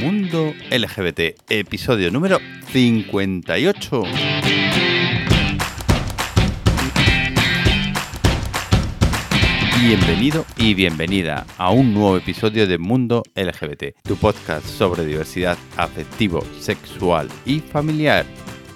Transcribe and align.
Mundo 0.00 0.52
LGBT, 0.70 1.38
episodio 1.48 2.10
número 2.10 2.38
58. 2.72 4.02
Bienvenido 9.80 10.44
y 10.56 10.74
bienvenida 10.74 11.46
a 11.58 11.70
un 11.70 11.94
nuevo 11.94 12.16
episodio 12.16 12.66
de 12.66 12.78
Mundo 12.78 13.22
LGBT, 13.36 13.96
tu 14.02 14.16
podcast 14.16 14.66
sobre 14.66 15.04
diversidad 15.04 15.56
afectivo, 15.76 16.44
sexual 16.58 17.28
y 17.46 17.60
familiar, 17.60 18.26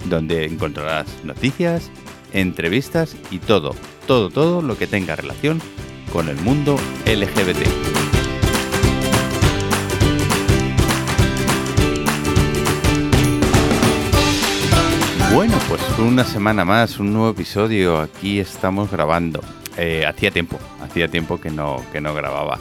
donde 0.08 0.44
encontrarás 0.44 1.06
noticias, 1.24 1.90
entrevistas 2.32 3.16
y 3.30 3.38
todo, 3.38 3.74
todo, 4.06 4.30
todo 4.30 4.62
lo 4.62 4.78
que 4.78 4.86
tenga 4.86 5.16
relación 5.16 5.60
con 6.12 6.28
el 6.28 6.36
mundo 6.36 6.76
LGBT. 7.06 7.66
Bueno, 15.32 15.54
pues 15.68 15.80
una 15.98 16.24
semana 16.24 16.64
más, 16.64 16.98
un 16.98 17.12
nuevo 17.12 17.30
episodio. 17.30 18.00
Aquí 18.00 18.40
estamos 18.40 18.90
grabando. 18.90 19.40
Eh, 19.76 20.04
hacía 20.06 20.30
tiempo, 20.30 20.58
hacía 20.82 21.08
tiempo 21.08 21.40
que 21.40 21.50
no, 21.50 21.84
que 21.92 22.00
no 22.00 22.14
grababa. 22.14 22.58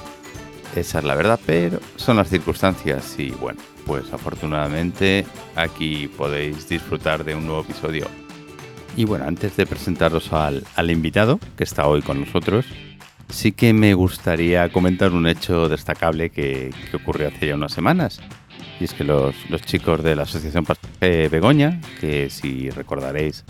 Esa 0.75 0.99
es 0.99 1.05
la 1.05 1.15
verdad, 1.15 1.39
pero 1.45 1.79
son 1.95 2.17
las 2.17 2.29
circunstancias 2.29 3.15
y 3.17 3.31
bueno, 3.31 3.59
pues 3.85 4.13
afortunadamente 4.13 5.25
aquí 5.55 6.07
podéis 6.07 6.69
disfrutar 6.69 7.23
de 7.23 7.33
un 7.33 7.47
nuevo 7.47 7.61
episodio. 7.61 8.07
Y 8.95 9.05
bueno, 9.05 9.25
antes 9.25 9.55
de 9.55 9.65
presentaros 9.65 10.33
al, 10.33 10.63
al 10.75 10.91
invitado 10.91 11.39
que 11.55 11.63
está 11.63 11.87
hoy 11.87 12.01
con 12.01 12.19
nosotros, 12.19 12.65
sí 13.29 13.51
que 13.51 13.73
me 13.73 13.93
gustaría 13.93 14.69
comentar 14.69 15.11
un 15.11 15.27
hecho 15.27 15.69
destacable 15.69 16.29
que, 16.29 16.71
que 16.89 16.97
ocurrió 16.97 17.27
hace 17.27 17.47
ya 17.47 17.55
unas 17.55 17.73
semanas. 17.73 18.19
Y 18.79 18.83
es 18.83 18.93
que 18.93 19.03
los, 19.03 19.35
los 19.49 19.61
chicos 19.63 20.03
de 20.03 20.15
la 20.15 20.23
Asociación 20.23 20.65
Pasaje 20.65 21.29
Begoña, 21.29 21.81
que 21.99 22.29
si 22.29 22.69
recordaréis 22.69 23.43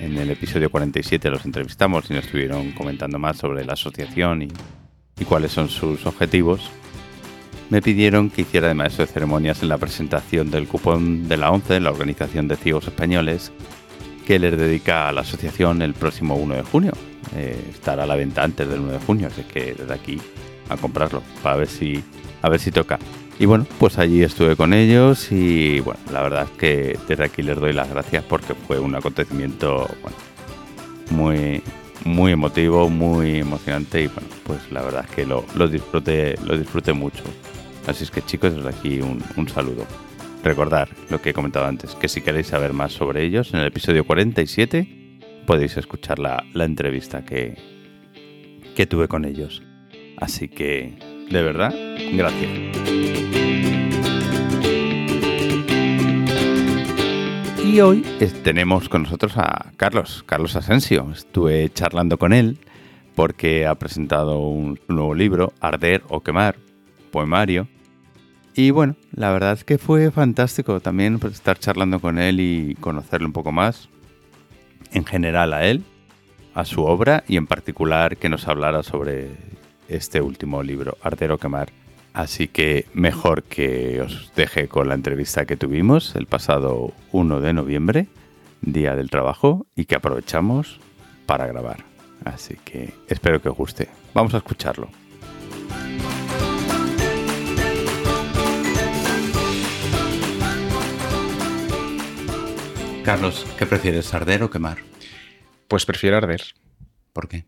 en 0.00 0.18
el 0.18 0.30
episodio 0.30 0.70
47 0.70 1.30
los 1.30 1.44
entrevistamos 1.44 2.10
y 2.10 2.14
nos 2.14 2.26
estuvieron 2.26 2.72
comentando 2.72 3.18
más 3.18 3.38
sobre 3.38 3.64
la 3.64 3.72
asociación 3.72 4.42
y, 4.42 4.48
y 5.18 5.24
cuáles 5.24 5.52
son 5.52 5.68
sus 5.68 6.04
objetivos, 6.04 6.70
me 7.70 7.82
pidieron 7.82 8.30
que 8.30 8.42
hiciera 8.42 8.68
de 8.68 8.74
maestro 8.74 9.06
de 9.06 9.12
ceremonias 9.12 9.62
en 9.62 9.68
la 9.68 9.78
presentación 9.78 10.50
del 10.50 10.68
cupón 10.68 11.28
de 11.28 11.36
la 11.36 11.50
ONCE, 11.50 11.80
la 11.80 11.90
Organización 11.90 12.46
de 12.46 12.56
Ciegos 12.56 12.86
Españoles, 12.86 13.52
que 14.26 14.38
les 14.38 14.58
dedica 14.58 15.08
a 15.08 15.12
la 15.12 15.20
asociación 15.22 15.80
el 15.82 15.94
próximo 15.94 16.34
1 16.34 16.56
de 16.56 16.62
junio. 16.62 16.92
Eh, 17.36 17.70
estará 17.70 18.02
a 18.02 18.06
la 18.06 18.16
venta 18.16 18.42
antes 18.42 18.68
del 18.68 18.80
1 18.80 18.92
de 18.92 18.98
junio, 18.98 19.28
así 19.28 19.42
que 19.42 19.74
desde 19.74 19.94
aquí 19.94 20.20
a 20.68 20.76
comprarlo 20.76 21.22
para 21.42 21.56
ver 21.56 21.68
si, 21.68 22.02
a 22.42 22.48
ver 22.48 22.60
si 22.60 22.72
toca. 22.72 22.98
Y 23.38 23.46
bueno, 23.46 23.66
pues 23.78 23.98
allí 23.98 24.22
estuve 24.22 24.56
con 24.56 24.72
ellos 24.72 25.30
y 25.30 25.80
bueno, 25.80 26.00
la 26.12 26.22
verdad 26.22 26.42
es 26.44 26.58
que 26.58 26.98
desde 27.06 27.24
aquí 27.24 27.42
les 27.42 27.56
doy 27.56 27.72
las 27.72 27.88
gracias 27.88 28.24
porque 28.24 28.54
fue 28.54 28.80
un 28.80 28.94
acontecimiento 28.94 29.88
muy, 31.10 31.62
muy 32.04 32.32
emotivo, 32.32 32.88
muy 32.88 33.38
emocionante 33.40 34.02
y 34.02 34.06
bueno, 34.08 34.28
pues 34.44 34.72
la 34.72 34.82
verdad 34.82 35.04
es 35.08 35.14
que 35.14 35.26
lo, 35.26 35.44
lo, 35.54 35.68
disfruté, 35.68 36.34
lo 36.44 36.56
disfruté 36.56 36.92
mucho. 36.94 37.22
Así 37.86 38.04
es 38.04 38.10
que 38.10 38.22
chicos, 38.22 38.56
desde 38.56 38.70
aquí 38.70 39.00
un, 39.00 39.22
un 39.36 39.48
saludo. 39.48 39.86
Recordar 40.46 40.90
lo 41.10 41.20
que 41.20 41.30
he 41.30 41.34
comentado 41.34 41.66
antes, 41.66 41.96
que 41.96 42.06
si 42.06 42.20
queréis 42.20 42.46
saber 42.46 42.72
más 42.72 42.92
sobre 42.92 43.24
ellos, 43.24 43.52
en 43.52 43.58
el 43.58 43.66
episodio 43.66 44.06
47 44.06 45.18
podéis 45.44 45.76
escuchar 45.76 46.20
la, 46.20 46.44
la 46.52 46.64
entrevista 46.64 47.24
que, 47.24 47.56
que 48.76 48.86
tuve 48.86 49.08
con 49.08 49.24
ellos. 49.24 49.64
Así 50.16 50.46
que, 50.46 50.96
de 51.32 51.42
verdad, 51.42 51.74
gracias. 52.12 52.48
Y 57.64 57.80
hoy 57.80 58.02
tenemos 58.44 58.88
con 58.88 59.02
nosotros 59.02 59.36
a 59.38 59.72
Carlos, 59.76 60.22
Carlos 60.26 60.54
Asensio. 60.54 61.10
Estuve 61.10 61.70
charlando 61.70 62.18
con 62.18 62.32
él 62.32 62.60
porque 63.16 63.66
ha 63.66 63.74
presentado 63.74 64.38
un 64.38 64.78
nuevo 64.86 65.12
libro, 65.12 65.52
Arder 65.58 66.04
o 66.08 66.20
Quemar, 66.22 66.54
poemario. 67.10 67.66
Y 68.58 68.70
bueno, 68.70 68.96
la 69.12 69.32
verdad 69.32 69.52
es 69.52 69.64
que 69.64 69.76
fue 69.76 70.10
fantástico 70.10 70.80
también 70.80 71.20
estar 71.30 71.58
charlando 71.58 72.00
con 72.00 72.18
él 72.18 72.40
y 72.40 72.74
conocerle 72.76 73.26
un 73.26 73.34
poco 73.34 73.52
más, 73.52 73.90
en 74.92 75.04
general 75.04 75.52
a 75.52 75.66
él, 75.66 75.84
a 76.54 76.64
su 76.64 76.82
obra 76.82 77.22
y 77.28 77.36
en 77.36 77.46
particular 77.46 78.16
que 78.16 78.30
nos 78.30 78.48
hablara 78.48 78.82
sobre 78.82 79.28
este 79.88 80.22
último 80.22 80.62
libro, 80.62 80.96
Arder 81.02 81.32
o 81.32 81.38
Quemar. 81.38 81.68
Así 82.14 82.48
que 82.48 82.86
mejor 82.94 83.42
que 83.42 84.00
os 84.00 84.32
deje 84.34 84.68
con 84.68 84.88
la 84.88 84.94
entrevista 84.94 85.44
que 85.44 85.58
tuvimos 85.58 86.16
el 86.16 86.24
pasado 86.24 86.94
1 87.12 87.40
de 87.42 87.52
noviembre, 87.52 88.08
Día 88.62 88.96
del 88.96 89.10
Trabajo, 89.10 89.66
y 89.76 89.84
que 89.84 89.96
aprovechamos 89.96 90.80
para 91.26 91.46
grabar. 91.46 91.84
Así 92.24 92.56
que 92.64 92.94
espero 93.08 93.42
que 93.42 93.50
os 93.50 93.56
guste. 93.56 93.90
Vamos 94.14 94.32
a 94.32 94.38
escucharlo. 94.38 94.88
Carlos, 103.06 103.46
¿qué 103.56 103.66
prefieres, 103.66 104.12
arder 104.14 104.42
o 104.42 104.50
quemar? 104.50 104.78
Pues 105.68 105.86
prefiero 105.86 106.16
arder. 106.16 106.42
¿Por 107.12 107.28
qué? 107.28 107.44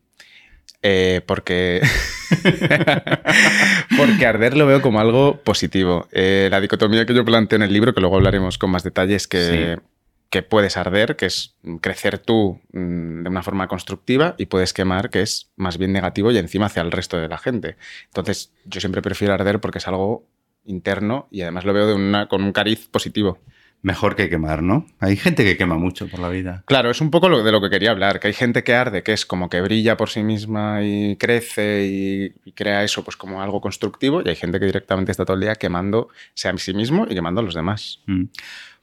Eh, 0.83 1.21
porque. 1.27 1.83
porque 3.99 4.25
arder 4.25 4.57
lo 4.57 4.69
veo 4.69 4.81
como 4.81 5.01
algo 5.01 5.41
positivo. 5.43 6.07
Eh, 6.13 6.47
la 6.49 6.61
dicotomía 6.61 7.05
que 7.07 7.13
yo 7.13 7.25
planteo 7.25 7.57
en 7.57 7.65
el 7.65 7.73
libro, 7.73 7.93
que 7.93 8.01
luego 8.01 8.15
hablaremos 8.15 8.57
con 8.57 8.71
más 8.71 8.85
detalles, 8.85 9.27
que, 9.27 9.75
sí. 9.75 9.83
que 10.31 10.45
puedes 10.45 10.77
arder, 10.77 11.17
que 11.17 11.27
es 11.27 11.57
crecer 11.81 12.19
tú 12.19 12.61
mmm, 12.71 13.25
de 13.25 13.29
una 13.29 13.43
forma 13.43 13.67
constructiva, 13.67 14.37
y 14.39 14.47
puedes 14.47 14.73
quemar, 14.73 15.11
que 15.11 15.23
es 15.23 15.51
más 15.57 15.77
bien 15.77 15.93
negativo 15.93 16.31
y 16.31 16.39
encima 16.39 16.67
hacia 16.67 16.83
el 16.83 16.93
resto 16.93 17.17
de 17.17 17.27
la 17.27 17.39
gente. 17.39 17.77
Entonces, 18.05 18.53
yo 18.65 18.79
siempre 18.79 19.03
prefiero 19.03 19.35
arder 19.35 19.59
porque 19.59 19.79
es 19.79 19.89
algo 19.89 20.25
interno 20.65 21.27
y 21.33 21.43
además 21.43 21.65
lo 21.65 21.73
veo 21.73 21.89
de 21.89 21.95
una, 21.95 22.29
con 22.29 22.45
un 22.45 22.53
cariz 22.53 22.87
positivo 22.87 23.41
mejor 23.83 24.17
que 24.17 24.29
quemar, 24.29 24.63
¿no? 24.63 24.87
Hay 24.99 25.17
gente 25.17 25.45
que 25.45 25.57
quema 25.57 25.77
mucho 25.77 26.09
por 26.09 26.21
la 26.21 26.29
vida. 26.29 26.65
Claro, 26.67 26.91
es 26.91 27.01
un 27.01 27.11
poco 27.11 27.29
lo 27.29 27.43
de 27.43 27.53
lo 27.53 27.61
que 27.61 27.71
quería 27.71 27.91
hablar, 27.91 28.19
que 28.19 28.29
hay 28.29 28.35
gente 28.35 28.65
que 28.65 28.75
arde, 28.75 29.03
que 29.03 29.13
es 29.13 29.25
como 29.25 29.49
que 29.49 29.61
brilla 29.61 29.97
por 29.97 30.11
sí 30.11 30.23
misma 30.23 30.83
y 30.83 31.17
crece 31.17 31.87
y, 31.87 32.33
y, 32.45 32.53
crea 32.53 32.83
eso 32.83 33.05
pues 33.05 33.17
como 33.17 33.41
algo 33.43 33.61
constructivo, 33.61 34.23
y 34.25 34.29
hay 34.29 34.37
gente 34.37 34.59
que 34.59 34.67
directamente 34.67 35.13
está 35.13 35.25
todo 35.25 35.37
el 35.37 35.43
día 35.43 35.55
quemando 35.55 36.09
a 36.09 36.59
sí 36.59 36.75
mismo 36.75 37.07
y 37.09 37.15
quemando 37.15 37.41
a 37.41 37.45
los 37.45 37.55
demás. 37.55 38.01
Mm. 38.07 38.25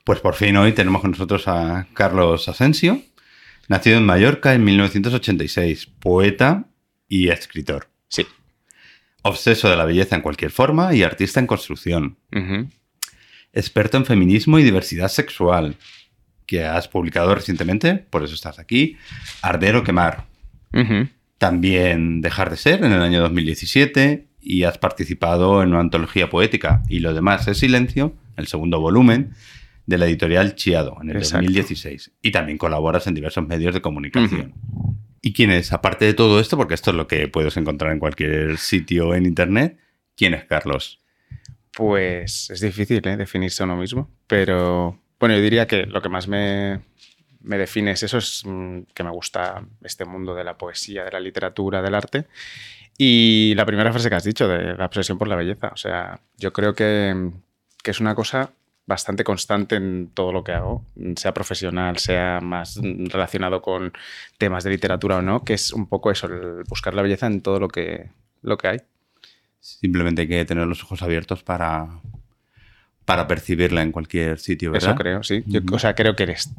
Pues 0.03 0.19
por 0.19 0.35
fin 0.35 0.55
hoy 0.57 0.71
tenemos 0.71 1.01
con 1.01 1.11
nosotros 1.11 1.47
a 1.47 1.87
Carlos 1.93 2.47
Asensio, 2.47 3.01
nacido 3.67 3.97
en 3.97 4.05
Mallorca 4.05 4.53
en 4.53 4.63
1986, 4.63 5.87
poeta 5.99 6.65
y 7.07 7.29
escritor. 7.29 7.89
Sí. 8.07 8.25
Obseso 9.23 9.69
de 9.69 9.75
la 9.75 9.85
belleza 9.85 10.15
en 10.15 10.21
cualquier 10.21 10.51
forma 10.51 10.93
y 10.93 11.03
artista 11.03 11.39
en 11.39 11.47
construcción. 11.47 12.17
Uh 12.31 12.39
-huh 12.39 12.69
experto 13.55 13.97
en 13.97 14.05
feminismo 14.05 14.59
y 14.59 14.63
diversidad 14.63 15.07
sexual, 15.07 15.75
que 16.45 16.63
has 16.63 16.87
publicado 16.87 17.33
recientemente, 17.33 17.95
por 17.95 18.23
eso 18.23 18.35
estás 18.35 18.59
aquí, 18.59 18.97
Arder 19.41 19.77
o 19.77 19.83
Quemar. 19.83 20.25
Uh 20.73 20.79
-huh. 20.79 21.09
También 21.37 22.21
Dejar 22.21 22.49
de 22.49 22.57
Ser 22.57 22.83
en 22.83 22.91
el 22.91 23.01
año 23.01 23.21
2017 23.21 24.27
y 24.41 24.63
has 24.63 24.77
participado 24.77 25.63
en 25.63 25.69
una 25.69 25.79
antología 25.79 26.29
poética 26.29 26.83
y 26.87 26.99
lo 26.99 27.13
demás 27.13 27.47
es 27.47 27.57
silencio, 27.57 28.13
el 28.37 28.47
segundo 28.47 28.79
volumen 28.79 29.31
de 29.87 29.97
la 29.97 30.05
editorial 30.05 30.55
Chiado 30.55 30.97
en 31.01 31.09
el 31.09 31.17
Exacto. 31.17 31.45
2016. 31.45 32.11
Y 32.21 32.31
también 32.31 32.57
colaboras 32.57 33.07
en 33.07 33.15
diversos 33.15 33.47
medios 33.47 33.73
de 33.73 33.81
comunicación. 33.81 34.53
Uh 34.71 34.91
-huh. 34.91 34.95
¿Y 35.21 35.33
quién 35.33 35.49
es? 35.49 35.73
Aparte 35.73 36.05
de 36.05 36.13
todo 36.13 36.39
esto, 36.39 36.55
porque 36.55 36.75
esto 36.75 36.91
es 36.91 36.97
lo 36.97 37.07
que 37.07 37.27
puedes 37.27 37.57
encontrar 37.57 37.91
en 37.91 37.99
cualquier 37.99 38.57
sitio 38.57 39.15
en 39.15 39.25
internet, 39.25 39.77
¿quién 40.15 40.35
es 40.35 40.43
Carlos? 40.43 40.99
Pues 41.75 42.49
es 42.49 42.61
difícil 42.61 43.05
¿eh? 43.05 43.17
definirse 43.17 43.61
a 43.61 43.65
uno 43.65 43.75
mismo, 43.75 44.09
pero 44.27 44.97
bueno, 45.19 45.35
yo 45.35 45.41
diría 45.41 45.67
que 45.67 45.85
lo 45.85 46.01
que 46.01 46.09
más 46.09 46.27
me, 46.27 46.81
define 47.41 47.91
es 47.91 48.03
eso, 48.03 48.17
es 48.17 48.43
mm, 48.45 48.83
que 48.93 49.03
me 49.03 49.11
gusta 49.11 49.65
este 49.83 50.05
mundo 50.05 50.33
de 50.33 50.45
la 50.45 50.57
poesía, 50.57 51.03
de 51.03 51.11
la 51.11 51.19
literatura, 51.19 51.81
del 51.81 51.95
arte. 51.95 52.27
Y 52.97 53.53
la 53.55 53.65
primera 53.65 53.91
frase 53.91 54.09
que 54.09 54.15
has 54.15 54.23
dicho, 54.23 54.47
de 54.47 54.75
la 54.75 54.85
obsesión 54.85 55.17
por 55.17 55.27
la 55.27 55.35
belleza, 55.35 55.69
o 55.73 55.77
sea, 55.77 56.21
yo 56.37 56.53
creo 56.53 56.73
que, 56.73 57.31
que 57.83 57.91
es 57.91 57.99
una 57.99 58.15
cosa 58.15 58.51
bastante 58.85 59.23
constante 59.23 59.75
en 59.75 60.11
todo 60.13 60.31
lo 60.31 60.43
que 60.43 60.53
hago, 60.53 60.85
sea 61.17 61.33
profesional, 61.33 61.97
sea 61.97 62.39
más 62.41 62.79
relacionado 62.81 63.61
con 63.61 63.91
temas 64.37 64.63
de 64.63 64.69
literatura 64.69 65.17
o 65.17 65.21
no, 65.21 65.43
que 65.43 65.55
es 65.55 65.73
un 65.73 65.87
poco 65.87 66.11
eso, 66.11 66.27
el 66.27 66.63
buscar 66.69 66.93
la 66.93 67.01
belleza 67.01 67.27
en 67.27 67.41
todo 67.41 67.59
lo 67.59 67.67
que, 67.67 68.11
lo 68.41 68.57
que 68.57 68.67
hay. 68.67 68.81
Simplemente 69.65 70.21
hay 70.21 70.27
que 70.27 70.45
tener 70.45 70.67
los 70.67 70.83
ojos 70.83 71.01
abiertos 71.01 71.41
para, 71.41 71.87
para 73.03 73.27
percibirla 73.27 73.81
en 73.81 73.91
cualquier 73.91 74.37
sitio, 74.37 74.71
¿verdad? 74.71 74.91
Eso 74.91 74.97
creo, 74.97 75.23
sí. 75.23 75.43
Yo, 75.47 75.61
o 75.71 75.79
sea, 75.79 75.95
creo 75.95 76.15
que 76.15 76.23
eres 76.23 76.53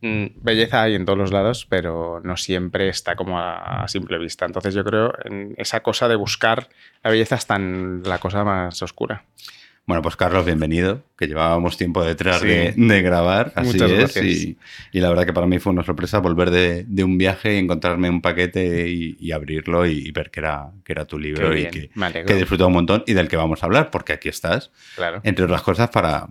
mm, 0.00 0.26
belleza 0.40 0.82
hay 0.82 0.94
en 0.94 1.04
todos 1.04 1.18
los 1.18 1.30
lados, 1.30 1.66
pero 1.68 2.22
no 2.24 2.38
siempre 2.38 2.88
está 2.88 3.16
como 3.16 3.38
a, 3.38 3.86
simple 3.86 4.16
vista. 4.16 4.46
Entonces 4.46 4.72
yo 4.72 4.82
creo 4.82 5.12
en 5.24 5.54
esa 5.58 5.80
cosa 5.80 6.08
de 6.08 6.16
buscar 6.16 6.70
la 7.04 7.10
belleza 7.10 7.34
está 7.34 7.56
en 7.56 8.02
la 8.02 8.18
cosa 8.18 8.44
más 8.44 8.80
oscura. 8.82 9.24
Bueno, 9.84 10.00
pues 10.00 10.14
Carlos, 10.14 10.46
bienvenido, 10.46 11.02
que 11.18 11.26
llevábamos 11.26 11.76
tiempo 11.76 12.04
detrás 12.04 12.40
de, 12.40 12.72
grabar, 13.02 13.52
así 13.56 13.72
Muchas 13.72 13.90
es, 13.90 13.98
gracias. 13.98 14.24
Y, 14.24 14.56
la 15.00 15.08
verdad 15.08 15.26
que 15.26 15.32
para 15.32 15.46
mí 15.48 15.58
fue 15.58 15.72
una 15.72 15.82
sorpresa 15.82 16.20
volver 16.20 16.50
de, 16.50 17.04
un 17.04 17.18
viaje 17.18 17.56
y 17.56 17.58
encontrarme 17.58 18.08
un 18.08 18.22
paquete 18.22 18.88
y, 18.88 19.32
abrirlo 19.32 19.84
y, 19.84 20.12
ver 20.12 20.30
que 20.30 20.38
era, 20.38 20.70
que 20.84 20.92
era 20.92 21.04
tu 21.04 21.18
libro 21.18 21.56
y 21.56 21.66
que, 21.66 21.88
que 21.88 22.32
he 22.32 22.36
disfrutado 22.36 22.68
un 22.68 22.74
montón 22.74 23.02
y 23.08 23.14
del 23.14 23.28
que 23.28 23.36
vamos 23.36 23.62
a 23.62 23.66
hablar, 23.66 23.90
porque 23.90 24.12
aquí 24.12 24.28
estás, 24.28 24.70
claro. 24.94 25.20
entre 25.24 25.44
otras 25.46 25.62
cosas, 25.62 25.90
para 25.90 26.28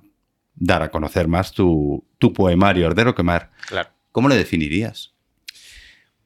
dar 0.56 0.82
a 0.82 0.90
conocer 0.90 1.28
más 1.28 1.52
tu, 1.52 2.06
tu 2.20 2.32
poemario, 2.32 2.88
Ardero 2.88 3.14
Quemar. 3.16 3.52
Claro. 3.68 3.90
¿Cómo 4.14 4.30
le 4.30 4.36
definirías? 4.36 5.11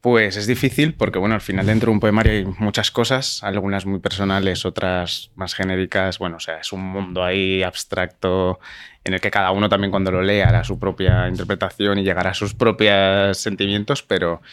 Pues 0.05 0.37
es 0.37 0.45
difícil 0.45 0.93
porque, 0.93 1.17
bueno, 1.17 1.33
al 1.33 1.41
final 1.41 1.65
dentro 1.65 1.87
de 1.87 1.93
un 1.93 1.99
poemario 1.99 2.31
hay 2.31 2.45
muchas 2.59 2.91
cosas, 2.91 3.41
algunas 3.41 3.87
muy 3.87 3.97
personales, 3.97 4.63
otras 4.63 5.31
más 5.33 5.55
genéricas. 5.55 6.19
Bueno, 6.19 6.37
o 6.37 6.39
sea, 6.39 6.59
es 6.59 6.71
un 6.71 6.81
mundo 6.81 7.23
ahí 7.23 7.63
abstracto 7.63 8.59
en 9.03 9.15
el 9.15 9.19
que 9.19 9.31
cada 9.31 9.49
uno 9.49 9.67
también 9.67 9.89
cuando 9.89 10.11
lo 10.11 10.21
lea 10.21 10.47
hará 10.47 10.63
su 10.63 10.77
propia 10.77 11.27
interpretación 11.27 11.97
y 11.97 12.03
llegará 12.03 12.29
a 12.29 12.33
sus 12.35 12.53
propios 12.53 13.35
sentimientos, 13.39 14.03
pero 14.03 14.43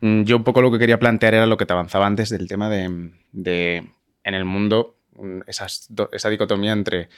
mm, 0.00 0.22
yo 0.22 0.36
un 0.36 0.44
poco 0.44 0.62
lo 0.62 0.70
que 0.70 0.78
quería 0.78 1.00
plantear 1.00 1.34
era 1.34 1.46
lo 1.46 1.56
que 1.56 1.66
te 1.66 1.72
avanzaba 1.72 2.06
antes 2.06 2.30
del 2.30 2.46
tema 2.46 2.70
de, 2.70 2.84
en 3.32 4.34
el 4.34 4.44
mundo, 4.44 4.94
mm, 5.16 5.40
esa 5.48 6.30
dicotomía 6.30 6.70
entre 6.70 7.08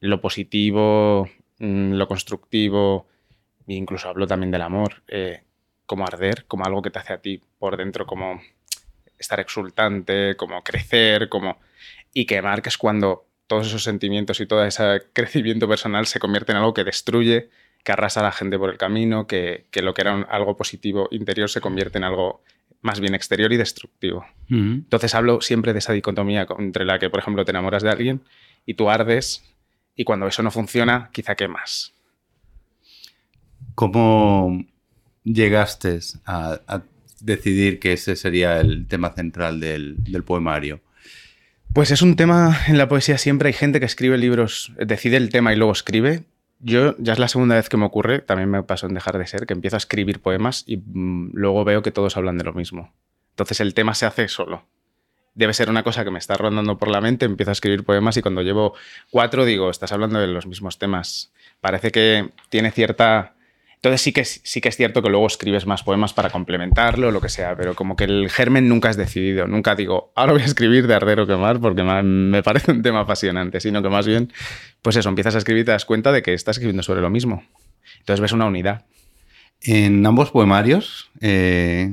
lo 0.00 0.20
positivo, 0.20 1.30
mm, 1.60 1.92
lo 1.92 2.08
constructivo, 2.08 3.06
e 3.68 3.74
incluso 3.74 4.08
hablo 4.08 4.26
también 4.26 4.50
del 4.50 4.62
amor. 4.62 5.04
Eh, 5.06 5.42
como 5.86 6.06
arder, 6.06 6.44
como 6.46 6.64
algo 6.64 6.82
que 6.82 6.90
te 6.90 6.98
hace 6.98 7.12
a 7.12 7.18
ti 7.18 7.40
por 7.58 7.76
dentro, 7.76 8.06
como 8.06 8.40
estar 9.18 9.40
exultante, 9.40 10.36
como 10.36 10.62
crecer, 10.62 11.28
como... 11.28 11.58
Y 12.14 12.26
quemar, 12.26 12.60
que 12.60 12.68
es 12.68 12.76
cuando 12.76 13.26
todos 13.46 13.66
esos 13.66 13.82
sentimientos 13.82 14.40
y 14.40 14.46
todo 14.46 14.64
ese 14.64 15.02
crecimiento 15.12 15.68
personal 15.68 16.06
se 16.06 16.18
convierte 16.18 16.52
en 16.52 16.58
algo 16.58 16.74
que 16.74 16.84
destruye, 16.84 17.48
que 17.84 17.92
arrasa 17.92 18.20
a 18.20 18.22
la 18.22 18.32
gente 18.32 18.58
por 18.58 18.70
el 18.70 18.78
camino, 18.78 19.26
que, 19.26 19.66
lo 19.82 19.94
que 19.94 20.02
era 20.02 20.22
algo 20.22 20.56
positivo 20.56 21.08
interior 21.10 21.50
se 21.50 21.60
convierte 21.60 21.98
en 21.98 22.04
algo 22.04 22.42
más 22.80 23.00
bien 23.00 23.14
exterior 23.14 23.52
y 23.52 23.56
destructivo. 23.56 24.26
Entonces 24.48 25.14
hablo 25.14 25.40
siempre 25.40 25.72
de 25.72 25.78
esa 25.78 25.92
dicotomía 25.92 26.46
entre 26.58 26.84
la 26.84 26.98
que, 26.98 27.10
por 27.10 27.20
ejemplo, 27.20 27.44
te 27.44 27.50
enamoras 27.50 27.82
de 27.82 27.90
alguien 27.90 28.22
y 28.66 28.74
tú 28.74 28.90
ardes 28.90 29.42
y 29.94 30.04
cuando 30.04 30.26
eso 30.26 30.42
no 30.42 30.50
funciona, 30.50 31.10
quizá 31.12 31.34
quemas. 31.34 31.94
¿Cómo, 33.74 34.64
llegaste 35.24 35.98
a, 36.26 36.82
decidir 37.20 37.78
que 37.78 37.92
ese 37.92 38.16
sería 38.16 38.60
el 38.60 38.86
tema 38.88 39.10
central 39.10 39.60
del, 39.60 40.24
poemario? 40.26 40.80
Pues 41.72 41.90
es 41.90 42.02
un 42.02 42.16
tema, 42.16 42.58
en 42.66 42.78
la 42.78 42.88
poesía 42.88 43.16
siempre 43.16 43.48
hay 43.48 43.52
gente 43.52 43.80
que 43.80 43.86
escribe 43.86 44.18
libros, 44.18 44.72
decide 44.76 45.16
el 45.16 45.30
tema 45.30 45.52
y 45.52 45.56
luego 45.56 45.72
escribe. 45.72 46.24
Yo 46.58 46.94
ya 46.98 47.14
es 47.14 47.18
la 47.18 47.28
segunda 47.28 47.56
vez 47.56 47.68
que 47.68 47.76
me 47.76 47.86
ocurre, 47.86 48.20
también 48.20 48.50
me 48.50 48.62
pasó 48.62 48.86
en 48.86 48.94
dejar 48.94 49.18
de 49.18 49.26
ser, 49.26 49.46
que 49.46 49.54
empiezo 49.54 49.76
a 49.76 49.78
escribir 49.78 50.20
poemas 50.20 50.64
y 50.66 50.76
mm, 50.76 51.30
luego 51.32 51.64
veo 51.64 51.82
que 51.82 51.90
todos 51.90 52.16
hablan 52.16 52.38
de 52.38 52.44
lo 52.44 52.52
mismo. 52.52 52.92
Entonces 53.30 53.60
el 53.60 53.74
tema 53.74 53.94
se 53.94 54.06
hace 54.06 54.28
solo. 54.28 54.64
Debe 55.34 55.54
ser 55.54 55.70
una 55.70 55.82
cosa 55.82 56.04
que 56.04 56.10
me 56.10 56.18
está 56.18 56.34
rondando 56.34 56.76
por 56.76 56.88
la 56.88 57.00
mente, 57.00 57.24
empiezo 57.24 57.50
a 57.50 57.52
escribir 57.52 57.84
poemas 57.84 58.16
y 58.18 58.22
cuando 58.22 58.42
llevo 58.42 58.74
cuatro 59.10 59.46
digo, 59.46 59.70
estás 59.70 59.90
hablando 59.92 60.18
de 60.18 60.26
los 60.26 60.46
mismos 60.46 60.78
temas. 60.78 61.32
Parece 61.60 61.90
que 61.90 62.30
tiene 62.50 62.70
cierta 62.70 63.34
entonces 63.82 64.00
sí 64.00 64.12
que, 64.12 64.24
sí 64.24 64.60
que 64.60 64.68
es 64.68 64.76
cierto 64.76 65.02
que 65.02 65.10
luego 65.10 65.26
escribes 65.26 65.66
más 65.66 65.82
poemas 65.82 66.12
para 66.12 66.30
complementarlo, 66.30 67.10
lo 67.10 67.20
que 67.20 67.28
sea, 67.28 67.56
pero 67.56 67.74
como 67.74 67.96
que 67.96 68.04
el 68.04 68.30
germen 68.30 68.68
nunca 68.68 68.88
es 68.88 68.96
decidido. 68.96 69.48
Nunca 69.48 69.74
digo, 69.74 70.12
ahora 70.14 70.34
voy 70.34 70.42
a 70.42 70.44
escribir 70.44 70.86
de 70.86 70.94
Ardero 70.94 71.26
Quemar 71.26 71.58
porque 71.58 71.82
me 71.82 72.44
parece 72.44 72.70
un 72.70 72.82
tema 72.82 73.00
apasionante, 73.00 73.58
sino 73.58 73.82
que 73.82 73.88
más 73.88 74.06
bien, 74.06 74.32
pues 74.82 74.94
eso, 74.94 75.08
empiezas 75.08 75.34
a 75.34 75.38
escribir 75.38 75.62
y 75.62 75.64
te 75.64 75.72
das 75.72 75.84
cuenta 75.84 76.12
de 76.12 76.22
que 76.22 76.32
estás 76.32 76.58
escribiendo 76.58 76.84
sobre 76.84 77.00
lo 77.00 77.10
mismo. 77.10 77.42
Entonces 77.98 78.20
ves 78.20 78.30
una 78.30 78.46
unidad. 78.46 78.84
En 79.60 80.06
ambos 80.06 80.30
poemarios, 80.30 81.10
eh, 81.20 81.92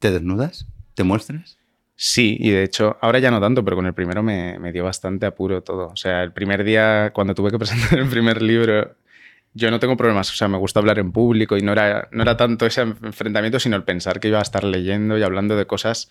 ¿te 0.00 0.10
desnudas? 0.10 0.66
¿Te 0.92 1.02
muestras? 1.02 1.56
Sí, 1.96 2.36
y 2.40 2.50
de 2.50 2.62
hecho, 2.62 2.98
ahora 3.00 3.20
ya 3.20 3.30
no 3.30 3.40
tanto, 3.40 3.64
pero 3.64 3.76
con 3.76 3.86
el 3.86 3.94
primero 3.94 4.22
me, 4.22 4.58
me, 4.58 4.70
dio 4.70 4.84
bastante 4.84 5.24
apuro 5.24 5.62
todo. 5.62 5.86
O 5.86 5.96
sea, 5.96 6.22
el 6.22 6.32
primer 6.32 6.62
día, 6.62 7.10
cuando 7.14 7.34
tuve 7.34 7.50
que 7.50 7.58
presentar 7.58 7.98
el 7.98 8.08
primer 8.08 8.42
libro, 8.42 8.96
yo 9.54 9.70
no 9.70 9.78
tengo 9.80 9.96
problemas, 9.96 10.30
o 10.30 10.34
sea, 10.34 10.48
me 10.48 10.58
gusta 10.58 10.80
hablar 10.80 10.98
en 10.98 11.12
público 11.12 11.56
y 11.56 11.62
no 11.62 11.72
era, 11.72 12.08
no 12.10 12.22
era 12.22 12.36
tanto 12.36 12.66
ese 12.66 12.82
enfrentamiento, 12.82 13.60
sino 13.60 13.76
el 13.76 13.84
pensar 13.84 14.20
que 14.20 14.28
iba 14.28 14.38
a 14.38 14.42
estar 14.42 14.64
leyendo 14.64 15.18
y 15.18 15.22
hablando 15.22 15.56
de 15.56 15.66
cosas, 15.66 16.10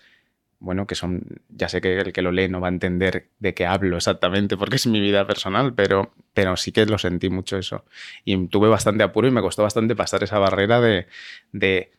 bueno, 0.60 0.86
que 0.86 0.94
son, 0.94 1.24
ya 1.50 1.68
sé 1.70 1.82
que 1.82 2.00
el 2.00 2.14
que 2.14 2.22
lo 2.22 2.32
lee 2.32 2.48
no 2.48 2.62
va 2.62 2.68
a 2.68 2.72
entender 2.72 3.30
de 3.40 3.54
qué 3.56 3.66
hablo 3.66 3.98
exactamente 3.98 4.58
porque 4.58 4.76
es 4.76 4.86
mi 4.86 5.00
vida 5.00 5.26
personal, 5.26 5.74
pero, 5.74 6.14
pero 6.34 6.56
sí 6.56 6.72
que 6.72 6.86
lo 6.86 7.00
sentí 7.00 7.30
mucho 7.30 7.58
eso. 7.58 7.84
Y 8.26 8.48
tuve 8.48 8.70
bastante 8.70 9.04
apuro 9.04 9.28
y 9.28 9.32
me 9.32 9.42
costó 9.42 9.64
bastante 9.64 9.96
pasar 9.96 10.24
esa 10.24 10.38
barrera 10.38 10.80
de, 10.80 11.08
de 11.52 11.92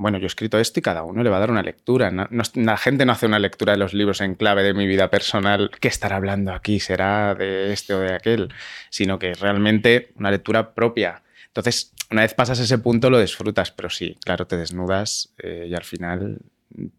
bueno, 0.00 0.16
yo 0.16 0.24
he 0.24 0.26
escrito 0.28 0.58
esto 0.58 0.80
y 0.80 0.82
cada 0.82 1.02
uno 1.02 1.22
le 1.22 1.28
va 1.28 1.36
a 1.36 1.40
dar 1.40 1.50
una 1.50 1.62
lectura. 1.62 2.10
la 2.10 2.76
gente 2.78 3.04
no 3.04 3.12
hace 3.12 3.26
una 3.26 3.38
lectura 3.38 3.74
de 3.74 3.78
los 3.78 3.92
libros 3.92 4.22
en 4.22 4.34
clave 4.34 4.62
de 4.62 4.72
mi 4.72 4.86
vida 4.86 5.10
personal, 5.10 5.70
¿qué 5.78 5.88
estará 5.88 6.16
hablando 6.16 6.54
aquí? 6.54 6.80
¿Será 6.80 7.34
de 7.34 7.70
este 7.74 7.92
o 7.92 8.00
de 8.00 8.14
aquel? 8.14 8.48
Sino 8.88 9.18
que 9.18 9.34
realmente 9.34 10.12
una 10.16 10.30
lectura 10.30 10.72
propia. 10.72 11.22
Entonces, 11.48 11.92
una 12.10 12.22
vez 12.22 12.32
pasas 12.32 12.58
ese 12.60 12.78
punto 12.78 13.10
lo 13.10 13.20
disfrutas, 13.20 13.72
pero 13.72 13.90
sí, 13.90 14.16
claro, 14.24 14.46
te 14.46 14.56
desnudas 14.56 15.34
eh, 15.36 15.66
y 15.68 15.74
al 15.74 15.84
final 15.84 16.38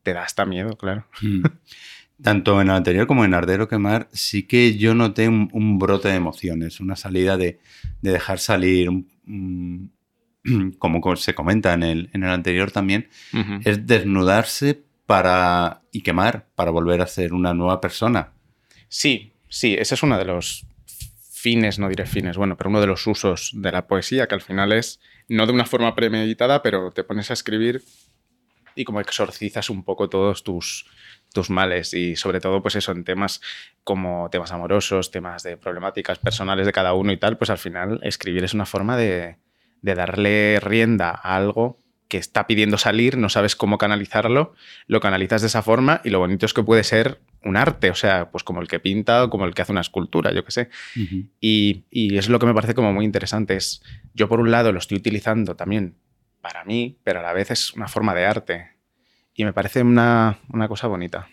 te 0.04 0.14
da 0.14 0.22
hasta 0.22 0.46
miedo, 0.46 0.78
claro. 0.78 1.08
Hmm. 1.22 1.42
Tanto 2.22 2.62
en 2.62 2.70
el 2.70 2.76
anterior 2.76 3.08
como 3.08 3.26
en 3.26 3.34
Ardero 3.34 3.68
Quemar, 3.68 4.10
sí 4.12 4.44
que 4.44 4.78
yo 4.78 4.94
noté 4.94 5.28
un, 5.28 5.80
brote 5.80 6.10
de 6.10 6.16
emociones, 6.16 6.80
una 6.80 6.96
salida 6.96 7.36
de, 7.36 7.60
dejar 8.04 8.38
salir 8.38 8.90
un 8.90 9.92
como 10.80 11.16
se 11.16 11.34
comenta 11.34 11.74
en 11.74 11.84
el, 11.84 12.10
en 12.14 12.24
el 12.24 12.30
anterior 12.30 12.72
también, 12.72 13.10
es 13.64 13.86
desnudarse 13.88 14.82
para 15.06 15.82
y 15.92 16.02
quemar 16.02 16.48
para 16.56 16.72
volver 16.72 17.02
a 17.02 17.08
ser 17.08 17.34
una 17.34 17.54
nueva 17.54 17.82
persona. 17.82 18.32
Sí, 18.88 19.34
sí, 19.50 19.76
ese 19.78 19.96
es 19.96 20.04
uno 20.04 20.18
de 20.18 20.26
los 20.26 20.66
fines, 21.32 21.80
no 21.80 21.90
diré 21.90 22.06
fines, 22.06 22.38
bueno, 22.38 22.56
pero 22.56 22.70
uno 22.70 22.82
de 22.82 22.88
los 22.88 23.06
usos 23.08 23.52
de 23.54 23.72
la 23.72 23.88
poesía, 23.88 24.28
que 24.28 24.36
al 24.36 24.42
final 24.42 24.72
es, 24.72 25.00
no 25.28 25.46
de 25.46 25.54
una 25.54 25.66
forma 25.66 25.96
premeditada, 25.96 26.62
pero 26.62 26.92
te 26.92 27.04
pones 27.04 27.30
a 27.32 27.34
escribir 27.34 27.82
y 28.76 28.86
como 28.86 29.02
exorcizas 29.02 29.70
un 29.70 29.84
poco 29.84 30.08
todos 30.08 30.44
tus, 30.44 30.86
tus 31.34 31.50
males 31.50 31.94
y 31.94 32.16
sobre 32.16 32.40
todo 32.40 32.62
pues 32.62 32.76
eso 32.76 32.92
en 32.92 33.04
temas 33.04 33.42
como 33.84 34.30
temas 34.30 34.52
amorosos, 34.52 35.12
temas 35.12 35.44
de 35.44 35.58
problemáticas 35.58 36.20
personales 36.20 36.66
de 36.66 36.72
cada 36.72 36.94
uno 36.94 37.12
y 37.12 37.18
tal, 37.18 37.38
pues 37.38 37.50
al 37.50 37.58
final 37.58 38.00
escribir 38.04 38.44
es 38.44 38.54
una 38.54 38.66
forma 38.66 38.96
de, 38.96 39.38
de 39.82 39.96
darle 39.96 40.60
rienda 40.60 41.10
a 41.10 41.36
algo 41.36 41.82
que 42.12 42.18
está 42.18 42.46
pidiendo 42.46 42.78
salir, 42.78 43.18
no 43.18 43.30
sabes 43.30 43.56
cómo 43.56 43.78
canalizarlo, 43.78 44.54
lo 44.86 45.00
canalizas 45.00 45.42
de 45.42 45.48
esa 45.48 45.62
forma 45.62 46.02
y 46.04 46.10
lo 46.10 46.20
bonito 46.20 46.46
es 46.46 46.54
que 46.54 46.62
puede 46.62 46.84
ser 46.84 47.22
un 47.42 47.56
arte, 47.56 47.90
o 47.90 47.96
sea, 47.96 48.32
pues 48.32 48.44
como 48.44 48.62
el 48.62 48.68
que 48.68 48.82
pinta 48.82 49.24
o 49.24 49.30
como 49.30 49.46
el 49.46 49.54
que 49.54 49.62
hace 49.62 49.72
una 49.72 49.80
escultura, 49.80 50.34
yo 50.34 50.44
qué 50.44 50.52
sé. 50.52 50.70
y, 51.40 51.86
es 51.90 52.28
lo 52.28 52.38
que 52.38 52.46
me 52.46 52.54
parece 52.54 52.74
como 52.74 52.92
muy 52.92 53.06
interesante. 53.06 53.56
Es, 53.56 53.82
yo 54.14 54.28
por 54.28 54.42
un 54.42 54.52
lado 54.52 54.74
lo 54.74 54.80
estoy 54.80 54.98
utilizando 54.98 55.56
también 55.56 55.96
para 56.42 56.66
mí, 56.66 57.00
pero 57.06 57.20
a 57.20 57.24
la 57.24 57.32
vez 57.32 57.50
es 57.50 57.72
una 57.76 57.88
forma 57.88 58.14
de 58.14 58.26
arte. 58.26 58.72
Y 59.34 59.46
me 59.46 59.54
parece 59.54 59.82
una, 59.82 60.38
cosa 60.68 60.88
bonita. 60.88 61.30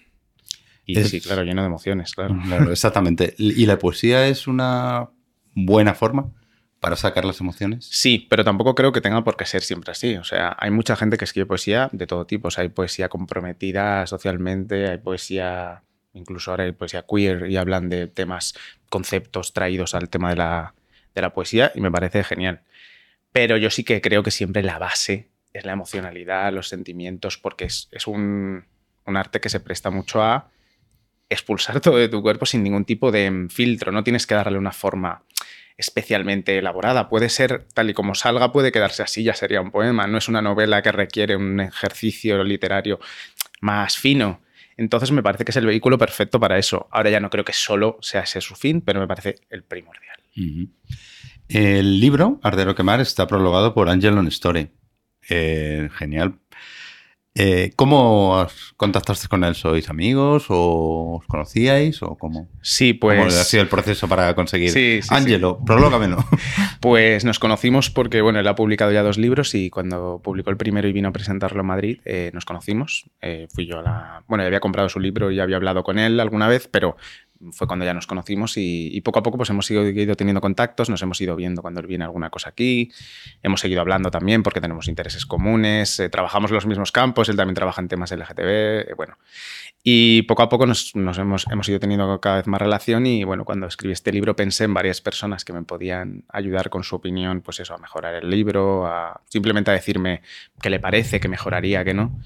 Y 0.86 0.94
sí, 1.02 1.20
claro, 1.20 1.42
lleno 1.42 1.62
de 1.62 1.66
emociones, 1.66 2.14
claro. 2.14 2.38
Exactamente. 2.70 3.34
¿Y 3.36 3.66
la 3.66 3.80
poesía 3.80 4.28
es 4.28 4.46
una 4.46 5.10
buena 5.54 5.94
forma? 5.94 6.30
Para 6.80 6.96
sacar 6.96 7.24
las 7.24 7.40
emociones? 7.40 7.88
Sí, 7.90 8.26
pero 8.30 8.44
tampoco 8.44 8.74
creo 8.74 8.92
que 8.92 9.00
tenga 9.00 9.24
por 9.24 9.36
qué 9.36 9.44
ser 9.44 9.62
siempre 9.62 9.92
así. 9.92 10.16
O 10.16 10.24
sea, 10.24 10.56
hay 10.58 10.70
mucha 10.70 10.96
gente 10.96 11.16
que 11.16 11.24
escribe 11.24 11.46
poesía 11.46 11.88
de 11.92 12.06
todo 12.06 12.26
tipo. 12.26 12.48
Hay 12.56 12.68
poesía 12.68 13.08
comprometida 13.08 14.06
socialmente, 14.06 14.88
hay 14.88 14.98
poesía, 14.98 15.82
incluso 16.12 16.50
ahora 16.50 16.64
hay 16.64 16.72
poesía 16.72 17.04
queer 17.08 17.50
y 17.50 17.56
hablan 17.56 17.88
de 17.88 18.06
temas, 18.06 18.54
conceptos 18.88 19.52
traídos 19.52 19.94
al 19.94 20.08
tema 20.08 20.30
de 20.30 20.36
la, 20.36 20.74
de 21.14 21.22
la 21.22 21.32
poesía 21.32 21.72
y 21.74 21.80
me 21.80 21.90
parece 21.90 22.22
genial. 22.24 22.62
Pero 23.32 23.56
yo 23.56 23.70
sí 23.70 23.84
que 23.84 24.00
creo 24.00 24.22
que 24.22 24.30
siempre 24.30 24.62
la 24.62 24.78
base 24.78 25.28
es 25.52 25.64
la 25.64 25.72
emocionalidad, 25.72 26.52
los 26.52 26.68
sentimientos, 26.68 27.38
porque 27.38 27.64
es, 27.64 27.88
es 27.90 28.06
un, 28.06 28.64
un 29.04 29.16
arte 29.16 29.40
que 29.40 29.48
se 29.48 29.60
presta 29.60 29.90
mucho 29.90 30.22
a 30.22 30.50
expulsar 31.28 31.80
todo 31.80 31.96
de 31.96 32.08
tu 32.08 32.22
cuerpo 32.22 32.46
sin 32.46 32.62
ningún 32.62 32.84
tipo 32.84 33.10
de 33.10 33.48
filtro. 33.50 33.90
No 33.90 34.04
tienes 34.04 34.26
que 34.26 34.34
darle 34.34 34.58
una 34.58 34.72
forma 34.72 35.24
especialmente 35.78 36.58
elaborada. 36.58 37.08
Puede 37.08 37.30
ser 37.30 37.66
tal 37.72 37.88
y 37.88 37.94
como 37.94 38.14
salga, 38.14 38.52
puede 38.52 38.72
quedarse 38.72 39.02
así, 39.02 39.22
ya 39.22 39.34
sería 39.34 39.60
un 39.60 39.70
poema. 39.70 40.06
No 40.06 40.18
es 40.18 40.28
una 40.28 40.42
novela 40.42 40.82
que 40.82 40.92
requiere 40.92 41.36
un 41.36 41.60
ejercicio 41.60 42.42
literario 42.44 42.98
más 43.60 43.96
fino. 43.96 44.42
Entonces 44.76 45.12
me 45.12 45.22
parece 45.22 45.44
que 45.44 45.52
es 45.52 45.56
el 45.56 45.66
vehículo 45.66 45.96
perfecto 45.96 46.38
para 46.38 46.58
eso. 46.58 46.88
Ahora 46.90 47.10
ya 47.10 47.20
no 47.20 47.30
creo 47.30 47.44
que 47.44 47.52
solo 47.52 47.96
sea 48.00 48.22
ese 48.22 48.40
su 48.40 48.54
fin, 48.54 48.80
pero 48.80 49.00
me 49.00 49.06
parece 49.06 49.36
el 49.50 49.62
primordial. 49.62 50.18
El 51.48 52.00
libro, 52.00 52.40
Ardero 52.42 52.74
Quemar, 52.74 53.00
está 53.00 53.26
prologado 53.26 53.72
por 53.72 53.88
Angelo 53.88 54.20
Story. 54.28 54.68
Eh, 55.30 55.88
genial. 55.96 56.38
Eh, 57.40 57.70
¿Cómo 57.76 58.48
contactaste 58.76 59.28
con 59.28 59.44
él? 59.44 59.54
¿Sois 59.54 59.88
amigos 59.88 60.46
o 60.48 61.18
os 61.20 61.26
conocíais 61.26 62.02
o 62.02 62.16
cómo? 62.16 62.48
Sí, 62.62 62.94
pues... 62.94 63.16
¿Cómo 63.16 63.28
ha 63.28 63.44
sido 63.44 63.62
el 63.62 63.68
proceso 63.68 64.08
para 64.08 64.34
conseguir? 64.34 64.70
Sí, 64.70 65.00
sí 65.02 65.08
Ángelo, 65.10 65.60
prológamelo. 65.64 66.18
Pues 66.80 67.24
nos 67.24 67.38
conocimos 67.38 67.90
porque, 67.90 68.22
bueno, 68.22 68.38
él 68.38 68.46
ha 68.46 68.54
publicado 68.54 68.92
ya 68.92 69.02
dos 69.02 69.18
libros 69.18 69.54
y 69.54 69.68
cuando 69.68 70.20
publicó 70.22 70.50
el 70.50 70.56
primero 70.56 70.86
y 70.88 70.92
vino 70.92 71.08
a 71.08 71.12
presentarlo 71.12 71.60
en 71.60 71.66
Madrid, 71.66 72.00
eh, 72.04 72.30
nos 72.34 72.44
conocimos. 72.44 73.10
Eh, 73.20 73.46
fui 73.52 73.66
yo 73.66 73.80
a 73.80 73.82
la... 73.82 74.24
Bueno, 74.28 74.44
había 74.44 74.60
comprado 74.60 74.88
su 74.88 75.00
libro 75.00 75.30
y 75.30 75.40
había 75.40 75.56
hablado 75.56 75.82
con 75.82 75.98
él 75.98 76.20
alguna 76.20 76.48
vez, 76.48 76.68
pero 76.68 76.96
fue 77.52 77.66
cuando 77.66 77.84
ya 77.84 77.94
nos 77.94 78.06
conocimos 78.06 78.54
y, 78.56 79.00
poco 79.02 79.20
a 79.20 79.22
poco 79.22 79.36
pues 79.36 79.50
hemos 79.50 79.70
ido, 79.70 79.82
teniendo 80.16 80.40
contactos, 80.40 80.90
nos 80.90 81.00
hemos 81.02 81.20
ido 81.20 81.36
viendo 81.36 81.62
cuando 81.62 81.80
viene 81.82 82.04
alguna 82.04 82.30
cosa 82.30 82.50
aquí, 82.50 82.92
hemos 83.42 83.60
seguido 83.60 83.80
hablando 83.80 84.10
también 84.10 84.42
porque 84.42 84.60
tenemos 84.60 84.88
intereses 84.88 85.24
comunes, 85.24 86.00
eh, 86.00 86.08
trabajamos 86.08 86.50
los 86.50 86.66
mismos 86.66 86.92
campos, 86.92 87.28
él 87.28 87.36
también 87.36 87.54
trabaja 87.54 87.80
en 87.80 87.88
temas 87.88 88.10
LGTB, 88.12 88.40
eh, 88.40 88.94
bueno. 88.96 89.16
Y 89.82 90.22
poco 90.22 90.42
a 90.42 90.48
poco 90.48 90.66
nos, 90.66 90.94
hemos, 90.94 91.46
hemos, 91.50 91.68
ido 91.68 91.78
teniendo 91.78 92.20
cada 92.20 92.36
vez 92.36 92.46
más 92.46 92.60
relación 92.60 93.06
y 93.06 93.24
bueno, 93.24 93.44
cuando 93.44 93.66
escribí 93.66 93.92
este 93.92 94.12
libro 94.12 94.34
pensé 94.34 94.64
en 94.64 94.74
varias 94.74 95.00
personas 95.00 95.44
que 95.44 95.52
me 95.52 95.62
podían 95.62 96.24
ayudar 96.28 96.68
con 96.68 96.82
su 96.82 96.96
opinión, 96.96 97.40
pues 97.40 97.60
eso, 97.60 97.74
a 97.74 97.78
mejorar 97.78 98.14
el 98.14 98.28
libro, 98.28 98.86
a 98.86 99.22
simplemente 99.28 99.70
a 99.70 99.74
decirme 99.74 100.22
qué 100.60 100.68
le 100.68 100.80
parece, 100.80 101.20
qué 101.20 101.28
mejoraría, 101.28 101.84
qué 101.84 101.94
no. 101.94 102.18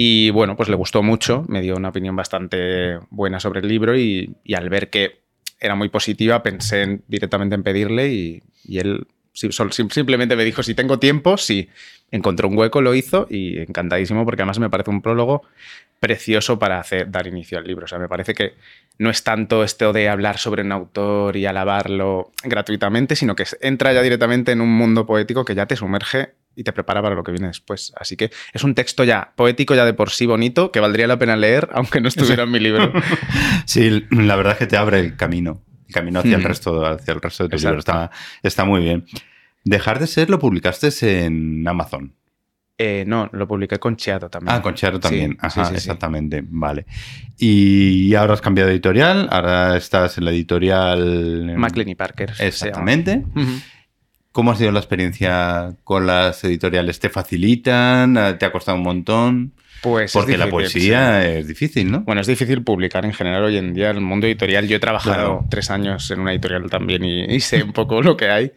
Y 0.00 0.30
bueno, 0.30 0.54
pues 0.54 0.68
le 0.68 0.76
gustó 0.76 1.02
mucho, 1.02 1.44
me 1.48 1.60
dio 1.60 1.74
una 1.74 1.88
opinión 1.88 2.14
bastante 2.14 3.00
buena 3.10 3.40
sobre 3.40 3.58
el 3.58 3.66
libro 3.66 3.98
y, 3.98 4.32
al 4.56 4.68
ver 4.70 4.90
que 4.90 5.22
era 5.58 5.74
muy 5.74 5.88
positiva 5.88 6.40
pensé 6.44 7.00
directamente 7.08 7.56
en 7.56 7.64
pedirle 7.64 8.08
y, 8.08 8.42
él 8.68 9.08
simplemente 9.32 10.36
me 10.36 10.44
dijo 10.44 10.62
si 10.62 10.76
tengo 10.76 11.00
tiempo, 11.00 11.36
sí. 11.36 11.68
Encontró 12.12 12.46
un 12.46 12.56
hueco, 12.56 12.80
lo 12.80 12.94
hizo 12.94 13.26
y 13.28 13.58
encantadísimo 13.58 14.24
porque 14.24 14.42
además 14.42 14.60
me 14.60 14.70
parece 14.70 14.90
un 14.90 15.02
prólogo 15.02 15.42
precioso 15.98 16.60
para 16.60 16.78
hacer, 16.78 17.10
dar 17.10 17.26
inicio 17.26 17.58
al 17.58 17.66
libro. 17.66 17.86
O 17.86 17.88
sea, 17.88 17.98
me 17.98 18.08
parece 18.08 18.34
que 18.34 18.54
no 18.98 19.10
es 19.10 19.24
tanto 19.24 19.64
esto 19.64 19.92
de 19.92 20.08
hablar 20.08 20.38
sobre 20.38 20.62
un 20.62 20.70
autor 20.70 21.36
y 21.36 21.46
alabarlo 21.46 22.30
gratuitamente, 22.44 23.16
sino 23.16 23.34
que 23.34 23.46
entra 23.62 23.92
ya 23.92 24.02
directamente 24.02 24.52
en 24.52 24.60
un 24.60 24.72
mundo 24.72 25.06
poético 25.06 25.44
que 25.44 25.56
ya 25.56 25.66
te 25.66 25.74
sumerge 25.74 26.34
y 26.58 26.64
te 26.64 26.72
prepara 26.72 27.00
para 27.00 27.14
lo 27.14 27.22
que 27.22 27.30
viene 27.30 27.46
después. 27.46 27.92
Así 27.96 28.16
que 28.16 28.30
es 28.52 28.64
un 28.64 28.74
texto 28.74 29.04
ya 29.04 29.32
poético, 29.36 29.76
ya 29.76 29.84
de 29.84 29.94
por 29.94 30.10
sí 30.10 30.26
bonito, 30.26 30.72
que 30.72 30.80
valdría 30.80 31.06
la 31.06 31.16
pena 31.16 31.36
leer, 31.36 31.68
aunque 31.72 32.00
no 32.00 32.08
estuviera 32.08 32.42
en 32.42 32.50
mi 32.50 32.58
libro. 32.58 32.92
Sí, 33.64 34.06
la 34.10 34.34
verdad 34.34 34.54
es 34.54 34.58
que 34.58 34.66
te 34.66 34.76
abre 34.76 34.98
el 34.98 35.16
camino, 35.16 35.62
el 35.86 35.94
camino 35.94 36.20
hacia, 36.20 36.36
el, 36.36 36.42
resto, 36.42 36.84
hacia 36.86 37.12
el 37.12 37.20
resto 37.20 37.44
de 37.44 37.50
tu 37.50 37.56
libro. 37.62 37.78
Está, 37.78 38.10
está 38.42 38.64
muy 38.64 38.80
bien. 38.80 39.04
Dejar 39.64 39.98
de 39.98 40.06
ser 40.06 40.30
lo 40.30 40.38
publicaste 40.38 40.88
en 41.24 41.68
Amazon. 41.68 42.14
Eh, 42.78 43.04
no, 43.06 43.28
lo 43.32 43.46
publiqué 43.46 43.78
con 43.78 43.96
Cheato 43.96 44.30
también. 44.30 44.56
Ah, 44.56 44.62
con 44.62 44.74
Cheato 44.74 44.98
también. 44.98 45.36
Ajá, 45.40 45.70
exactamente. 45.74 46.42
Vale. 46.48 46.86
Y 47.36 48.14
ahora 48.14 48.34
has 48.34 48.40
cambiado 48.40 48.68
de 48.68 48.74
editorial. 48.74 49.28
Ahora 49.30 49.76
estás 49.76 50.16
en 50.16 50.24
la 50.24 50.30
editorial. 50.30 51.56
Maclean 51.56 51.88
y 51.88 51.94
Parker. 51.94 52.32
Exactamente. 52.38 53.24
¿Cómo 54.32 54.52
ha 54.52 54.56
sido 54.56 54.70
la 54.72 54.78
experiencia 54.78 55.76
con 55.84 56.06
las 56.06 56.44
editoriales? 56.44 57.00
¿Te 57.00 57.08
facilitan? 57.08 58.38
¿Te 58.38 58.46
ha 58.46 58.52
costado 58.52 58.76
un 58.76 58.84
montón? 58.84 59.54
Pues 59.82 60.12
Porque 60.12 60.36
la 60.36 60.48
poesía 60.48 61.28
es 61.28 61.46
difícil, 61.46 61.90
¿no? 61.90 62.00
Bueno, 62.00 62.20
es 62.20 62.26
difícil 62.26 62.62
publicar 62.62 63.04
en 63.04 63.12
general 63.12 63.44
hoy 63.44 63.56
en 63.56 63.74
día 63.74 63.90
el 63.90 64.00
mundo 64.00 64.26
editorial. 64.26 64.66
Yo 64.66 64.76
he 64.76 64.80
trabajado 64.80 65.44
tres 65.48 65.70
años 65.70 66.10
en 66.10 66.20
una 66.20 66.32
editorial 66.32 66.68
también 66.68 67.04
y, 67.04 67.40
sé 67.40 67.62
un 67.62 67.72
poco 67.72 68.02
lo 68.02 68.16
que 68.16 68.28
hay. 68.28 68.52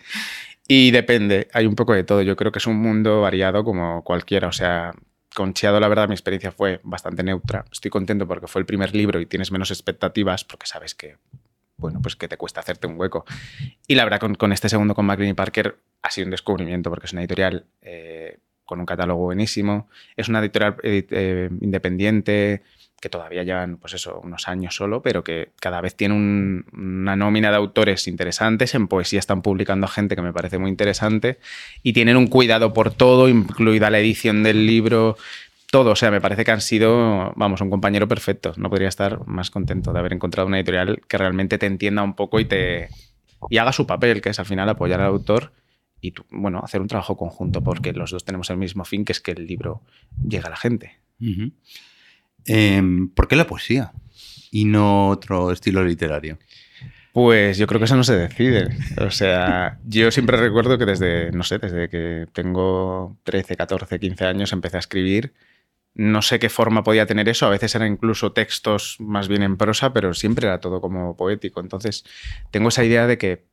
Y 0.68 0.92
depende, 0.92 1.48
hay 1.54 1.66
un 1.66 1.76
poco 1.76 1.94
de 1.94 2.04
todo. 2.04 2.22
Yo 2.22 2.36
creo 2.36 2.52
que 2.52 2.60
es 2.60 2.68
un 2.68 2.78
mundo 2.78 3.22
variado 3.22 3.64
como 3.64 4.04
cualquiera. 4.04 4.48
O 4.48 4.52
sea, 4.52 4.94
con 5.36 5.54
Chiado, 5.54 5.80
la 5.80 5.88
verdad, 5.88 6.08
mi 6.08 6.14
experiencia 6.14 6.52
fue 6.52 6.80
bastante 6.84 7.24
neutra. 7.24 7.66
Estoy 7.72 7.92
contento 7.92 8.28
porque 8.28 8.48
fue 8.48 8.62
el 8.62 8.66
primer 8.66 8.96
libro 8.96 9.20
y 9.20 9.26
tienes 9.26 9.52
menos 9.52 9.70
expectativas 9.70 10.44
porque 10.44 10.66
sabes 10.66 10.96
que 10.96 11.18
bueno, 11.82 12.02
pues 12.02 12.16
que 12.16 12.30
te 12.30 12.38
cuesta 12.38 12.62
hacerte 12.62 12.88
un 12.88 12.98
hueco. 12.98 13.26
Y 13.88 13.96
la 13.96 14.06
verdad, 14.06 14.22
con, 14.38 14.54
este 14.54 14.70
segundo, 14.70 14.96
con 14.96 15.06
McLean 15.06 15.32
y 15.32 15.34
Parker, 15.34 15.78
ha 16.02 16.12
sido 16.12 16.26
un 16.26 16.32
descubrimiento 16.32 16.90
porque 16.90 17.08
es 17.08 17.14
una 17.14 17.22
editorial 17.22 17.66
eh, 17.82 18.38
con 18.64 18.80
un 18.80 18.86
catálogo 18.86 19.24
buenísimo. 19.24 19.90
Es 20.16 20.30
una 20.30 20.40
editorial 20.40 20.78
eh, 20.84 21.50
independiente 21.60 22.62
que 23.02 23.10
todavía 23.10 23.44
llevan, 23.44 23.78
pues 23.78 23.96
eso, 23.96 24.22
unos 24.24 24.48
años 24.48 24.76
solo, 24.76 25.02
pero 25.02 25.24
que 25.24 25.50
cada 25.60 25.82
vez 25.82 25.96
tiene 25.96 26.14
una 26.14 27.16
nómina 27.16 27.50
de 27.50 27.58
autores 27.58 28.08
interesantes. 28.08 28.76
En 28.76 28.88
poesía 28.88 29.18
están 29.18 29.42
publicando 29.42 29.88
gente 29.88 30.16
que 30.16 30.22
me 30.22 30.32
parece 30.32 30.60
muy 30.60 30.70
interesante 30.70 31.40
y 31.82 31.94
tienen 31.94 32.16
un 32.16 32.28
cuidado 32.28 32.74
por 32.74 32.94
todo, 32.94 33.28
incluida 33.28 33.90
la 33.90 33.98
edición 33.98 34.44
del 34.44 34.68
libro, 34.68 35.18
todo. 35.72 35.92
O 35.92 35.96
sea, 35.96 36.12
me 36.12 36.22
parece 36.22 36.46
que 36.46 36.52
han 36.52 36.62
sido, 36.62 37.34
vamos, 37.36 37.62
un 37.62 37.72
compañero 37.72 38.08
perfecto. 38.08 38.54
No 38.58 38.70
podría 38.70 38.90
estar 38.90 39.26
más 39.26 39.50
contento 39.50 39.92
de 39.92 40.00
haber 40.00 40.14
encontrado 40.14 40.48
una 40.48 40.58
editorial 40.58 41.02
que 41.08 41.18
realmente 41.18 41.58
te 41.58 41.66
entienda 41.66 42.04
un 42.04 42.14
poco 42.14 42.40
y 42.40 42.46
te 42.46 42.90
y 43.50 43.58
haga 43.58 43.74
su 43.74 43.88
papel, 43.88 44.22
que 44.22 44.30
es 44.30 44.40
al 44.40 44.46
final 44.46 44.70
apoyar 44.70 45.02
al 45.02 45.08
autor 45.08 45.52
y, 46.00 46.14
bueno, 46.30 46.62
hacer 46.64 46.82
un 46.82 46.88
trabajo 46.88 47.18
conjunto, 47.18 47.64
porque 47.64 47.94
los 47.94 48.12
dos 48.12 48.24
tenemos 48.24 48.50
el 48.50 48.58
mismo 48.58 48.86
fin, 48.86 49.06
que 49.06 49.14
es 49.14 49.22
que 49.22 49.32
el 49.32 49.48
libro 49.48 49.82
llegue 50.24 50.46
a 50.46 50.50
la 50.52 50.58
gente. 50.58 51.00
Em, 52.46 53.10
¿Por 53.10 53.28
qué 53.28 53.36
la 53.36 53.48
poesía 53.48 53.94
y 54.52 54.66
no 54.66 55.10
otro 55.10 55.52
estilo 55.52 55.84
literario? 55.84 56.38
Pues 57.14 57.58
yo 57.58 57.68
creo 57.68 57.80
que 57.80 57.86
eso 57.86 57.98
no 57.98 58.04
se 58.04 58.16
decide. 58.16 58.70
O 58.98 59.12
sea, 59.12 59.80
yo 59.86 60.12
siempre 60.12 60.38
recuerdo 60.38 60.78
que 60.78 60.86
desde, 60.86 61.32
no 61.32 61.44
sé, 61.44 61.60
desde 61.60 61.90
que 61.90 62.28
tengo 62.32 63.18
13, 63.24 63.56
14, 63.56 64.00
15 64.00 64.26
años 64.26 64.54
empecé 64.54 64.78
a 64.78 64.80
escribir 64.80 65.34
no 65.94 66.22
sé 66.22 66.40
qué 66.40 66.50
forma 66.50 66.84
podía 66.84 67.06
tener 67.06 67.28
eso, 67.28 67.46
a 67.46 67.50
veces 67.50 67.76
eran 67.76 67.92
incluso 67.92 68.32
textos 68.32 68.98
más 69.00 69.28
bien 69.28 69.44
en 69.44 69.58
prosa, 69.58 69.92
pero 69.94 70.14
siempre 70.14 70.48
era 70.48 70.60
todo 70.60 70.80
como 70.80 71.18
poético. 71.18 71.60
Entonces, 71.60 72.06
tengo 72.50 72.70
esa 72.70 72.84
idea 72.84 73.08
de 73.08 73.18
que, 73.18 73.46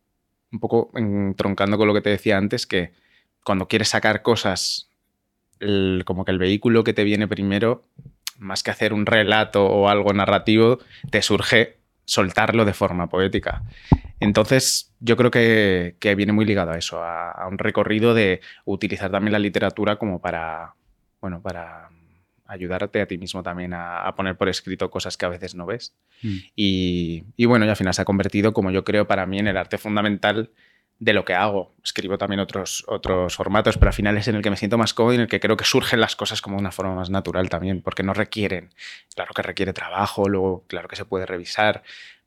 un 0.52 0.60
poco 0.60 0.90
entroncando 0.94 1.76
con 1.76 1.88
lo 1.88 1.94
que 1.94 2.00
te 2.00 2.10
decía 2.10 2.38
antes, 2.38 2.66
que 2.66 2.92
cuando 3.44 3.66
quieres 3.66 3.88
sacar 3.88 4.22
cosas, 4.22 4.90
como 6.04 6.24
que 6.24 6.30
el 6.30 6.38
vehículo 6.38 6.84
que 6.84 6.92
te 6.92 7.04
viene 7.04 7.26
primero, 7.26 7.88
más 8.38 8.62
que 8.62 8.70
hacer 8.70 8.92
un 8.92 9.04
relato 9.04 9.66
o 9.66 9.88
algo 9.88 10.12
narrativo, 10.12 10.78
te 11.10 11.22
surge 11.22 11.78
soltarlo 12.04 12.64
de 12.64 12.72
forma 12.72 13.08
poética. 13.08 13.64
Entonces, 14.20 14.94
yo 15.00 15.16
creo 15.16 15.30
que, 15.30 15.96
viene 16.16 16.32
muy 16.32 16.44
ligado 16.44 16.70
a 16.70 16.78
eso, 16.78 17.02
a, 17.02 17.32
a 17.32 17.48
un 17.48 17.58
recorrido 17.58 18.14
de 18.14 18.40
utilizar 18.64 19.10
también 19.10 19.32
la 19.32 19.38
literatura 19.40 19.96
como 19.96 20.20
para, 20.20 20.74
bueno, 21.20 21.42
para 21.42 21.90
ayudarte 22.48 23.00
a 23.00 23.06
ti 23.06 23.18
mismo 23.18 23.42
también 23.42 23.72
a, 23.74 24.12
poner 24.16 24.36
por 24.36 24.48
escrito 24.48 24.90
cosas 24.90 25.16
que 25.16 25.26
a 25.26 25.28
veces 25.28 25.54
no 25.54 25.66
ves. 25.66 25.94
Mm. 26.22 26.36
Y, 26.56 27.44
bueno, 27.44 27.66
y 27.66 27.68
al 27.68 27.76
final 27.76 27.94
se 27.94 28.02
ha 28.02 28.06
convertido, 28.06 28.52
como 28.52 28.70
yo 28.70 28.82
creo, 28.84 29.06
para 29.06 29.26
mí 29.26 29.38
en 29.38 29.46
el 29.46 29.56
arte 29.56 29.78
fundamental 29.78 30.50
de 30.98 31.12
lo 31.12 31.24
que 31.24 31.34
hago. 31.34 31.76
Escribo 31.84 32.16
también 32.18 32.40
otros, 32.40 32.84
otros 32.88 33.36
formatos, 33.36 33.76
pero 33.76 33.90
al 33.90 33.94
final 33.94 34.16
es 34.16 34.26
en 34.28 34.34
el 34.34 34.42
que 34.42 34.50
me 34.50 34.56
siento 34.56 34.78
más 34.78 34.94
cómodo 34.94 35.12
y 35.12 35.16
en 35.16 35.22
el 35.22 35.28
que 35.28 35.40
creo 35.40 35.56
que 35.56 35.64
surgen 35.64 36.00
las 36.00 36.16
cosas 36.16 36.40
como 36.40 36.56
de 36.56 36.62
una 36.62 36.72
forma 36.72 36.94
más 36.94 37.10
natural 37.10 37.50
también, 37.50 37.82
porque 37.82 38.02
no 38.02 38.14
requieren, 38.14 38.70
claro 39.14 39.32
que 39.34 39.42
requiere 39.42 39.72
trabajo, 39.72 40.28
luego 40.28 40.64
claro 40.66 40.88
que 40.88 40.96
se 40.96 41.04
puede 41.04 41.26
revisar, 41.26 41.84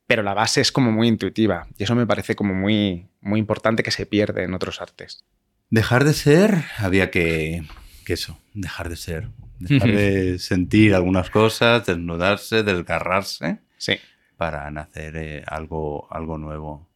pero 0.07 0.23
la 0.23 0.33
base 0.33 0.61
es 0.61 0.71
como 0.71 0.91
muy 0.91 1.07
intuitiva 1.07 1.67
y 1.77 1.83
eso 1.83 1.95
me 1.95 2.05
parece 2.05 2.35
como 2.35 2.53
muy, 2.53 3.07
muy 3.19 3.39
importante 3.39 3.83
que 3.83 3.91
se 3.91 4.05
pierde 4.05 4.43
en 4.43 4.53
otros 4.53 4.81
artes. 4.81 5.25
Dejar 5.69 6.03
de 6.03 6.13
ser, 6.13 6.63
había 6.77 7.11
que, 7.11 7.63
que 8.05 8.13
eso, 8.13 8.37
dejar 8.53 8.89
de 8.89 8.95
ser 8.95 9.29
dejar 9.61 9.91
de 9.91 10.39
sentir 10.39 10.93
algunas 10.93 11.29
cosas, 11.29 11.85
desnudarse, 11.85 12.63
desgarrarse 12.63 13.59
sí. 13.77 13.93
para 14.37 14.69
nacer 14.71 15.15
eh, 15.17 15.43
algo, 15.47 16.07
algo 16.11 16.37
nuevo. 16.37 16.89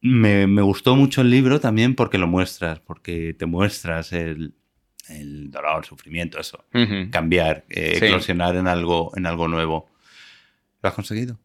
Me, 0.00 0.46
gustó 0.62 0.94
mucho 0.94 1.22
el 1.22 1.30
libro 1.30 1.60
también 1.60 1.94
porque 1.94 2.18
lo 2.18 2.28
muestras, 2.28 2.80
porque 2.80 3.34
te 3.34 3.46
muestras 3.46 4.12
el, 4.12 4.54
dolor, 5.50 5.78
el 5.78 5.84
sufrimiento, 5.84 6.38
eso. 6.38 6.64
Cambiar, 7.10 7.64
eh, 7.68 7.98
eclosionar 8.00 8.56
en 8.56 8.68
algo, 8.68 9.12
en 9.16 9.26
algo 9.26 9.48
nuevo. 9.48 9.90
¿Lo 10.82 10.88
has 10.88 10.94
conseguido? 10.94 11.38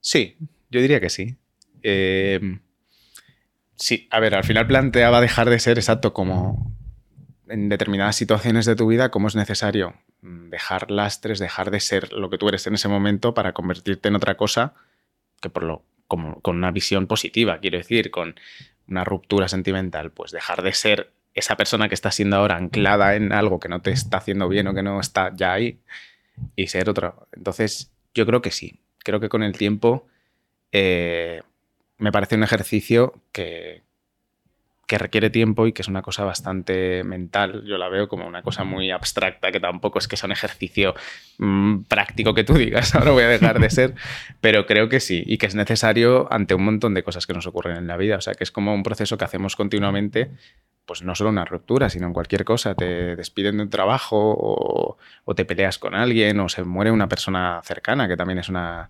Sí, 0.00 0.36
yo 0.70 0.80
diría 0.80 1.00
que 1.00 1.10
sí. 1.10 1.36
Eh, 1.82 2.58
sí, 3.76 4.08
a 4.10 4.18
ver, 4.20 4.34
al 4.34 4.44
final 4.44 4.66
planteaba 4.66 5.20
dejar 5.20 5.48
de 5.48 5.60
ser 5.60 5.78
exacto 5.78 6.12
como, 6.12 6.76
en 7.48 7.68
determinadas 7.68 8.16
situaciones 8.16 8.66
de 8.66 8.76
tu 8.76 8.86
vida 8.86 9.10
cómo 9.10 9.28
es 9.28 9.36
necesario 9.36 9.94
dejar 10.22 10.90
lastres, 10.90 11.38
dejar 11.38 11.70
de 11.70 11.80
ser 11.80 12.12
lo 12.12 12.30
que 12.30 12.38
tú 12.38 12.48
eres 12.48 12.66
en 12.66 12.74
ese 12.74 12.88
momento 12.88 13.34
para 13.34 13.52
convertirte 13.52 14.08
en 14.08 14.16
otra 14.16 14.36
cosa 14.36 14.74
que 15.40 15.50
por 15.50 15.62
lo 15.62 15.82
como 16.08 16.40
con 16.40 16.56
una 16.56 16.70
visión 16.70 17.06
positiva, 17.06 17.58
quiero 17.58 17.78
decir, 17.78 18.10
con 18.10 18.34
una 18.88 19.04
ruptura 19.04 19.46
sentimental, 19.46 20.10
pues 20.10 20.32
dejar 20.32 20.62
de 20.62 20.72
ser 20.72 21.12
esa 21.34 21.56
persona 21.56 21.88
que 21.88 21.94
está 21.94 22.10
siendo 22.10 22.36
ahora 22.36 22.56
anclada 22.56 23.14
en 23.14 23.32
algo 23.32 23.60
que 23.60 23.68
no 23.68 23.82
te 23.82 23.90
está 23.90 24.16
haciendo 24.16 24.48
bien 24.48 24.66
o 24.66 24.74
que 24.74 24.82
no 24.82 24.98
está 25.00 25.32
ya 25.36 25.52
ahí 25.52 25.78
y 26.56 26.68
ser 26.68 26.88
otro. 26.88 27.28
Entonces, 27.32 27.92
yo 28.14 28.24
creo 28.26 28.40
que 28.40 28.50
sí. 28.50 28.80
Creo 29.04 29.20
que 29.20 29.28
con 29.28 29.42
el 29.42 29.52
tiempo 29.52 30.06
eh, 30.72 31.42
me 31.98 32.10
parece 32.10 32.36
un 32.36 32.42
ejercicio 32.42 33.14
que, 33.30 33.82
que 34.88 34.96
requiere 34.96 35.28
tiempo 35.28 35.66
y 35.66 35.72
que 35.72 35.82
es 35.82 35.88
una 35.88 36.00
cosa 36.00 36.24
bastante 36.24 37.04
mental. 37.04 37.62
Yo 37.66 37.76
la 37.76 37.90
veo 37.90 38.08
como 38.08 38.26
una 38.26 38.40
cosa 38.42 38.64
muy 38.64 38.90
abstracta, 38.90 39.52
que 39.52 39.60
tampoco 39.60 39.98
es 39.98 40.08
que 40.08 40.16
sea 40.16 40.26
un 40.26 40.32
ejercicio 40.32 40.94
mm, 41.36 41.82
práctico 41.82 42.32
que 42.32 42.42
tú 42.42 42.54
digas, 42.54 42.94
ahora 42.94 43.10
voy 43.10 43.22
a 43.24 43.28
dejar 43.28 43.60
de 43.60 43.68
ser, 43.68 43.94
pero 44.40 44.64
creo 44.64 44.88
que 44.88 44.98
sí, 45.00 45.22
y 45.26 45.36
que 45.36 45.44
es 45.44 45.54
necesario 45.54 46.26
ante 46.32 46.54
un 46.54 46.64
montón 46.64 46.94
de 46.94 47.02
cosas 47.02 47.26
que 47.26 47.34
nos 47.34 47.46
ocurren 47.46 47.76
en 47.76 47.86
la 47.86 47.98
vida. 47.98 48.16
O 48.16 48.22
sea, 48.22 48.34
que 48.34 48.44
es 48.44 48.50
como 48.50 48.74
un 48.74 48.82
proceso 48.82 49.18
que 49.18 49.26
hacemos 49.26 49.56
continuamente, 49.56 50.30
pues 50.86 51.02
no 51.02 51.14
solo 51.14 51.28
una 51.28 51.44
ruptura, 51.44 51.90
sino 51.90 52.06
en 52.06 52.14
cualquier 52.14 52.46
cosa. 52.46 52.74
Te 52.74 53.14
despiden 53.14 53.58
de 53.58 53.64
un 53.64 53.70
trabajo 53.70 54.16
o, 54.16 54.96
o 55.26 55.34
te 55.34 55.44
peleas 55.44 55.78
con 55.78 55.94
alguien 55.94 56.40
o 56.40 56.48
se 56.48 56.64
muere 56.64 56.90
una 56.90 57.10
persona 57.10 57.60
cercana, 57.62 58.08
que 58.08 58.16
también 58.16 58.38
es 58.38 58.48
una... 58.48 58.88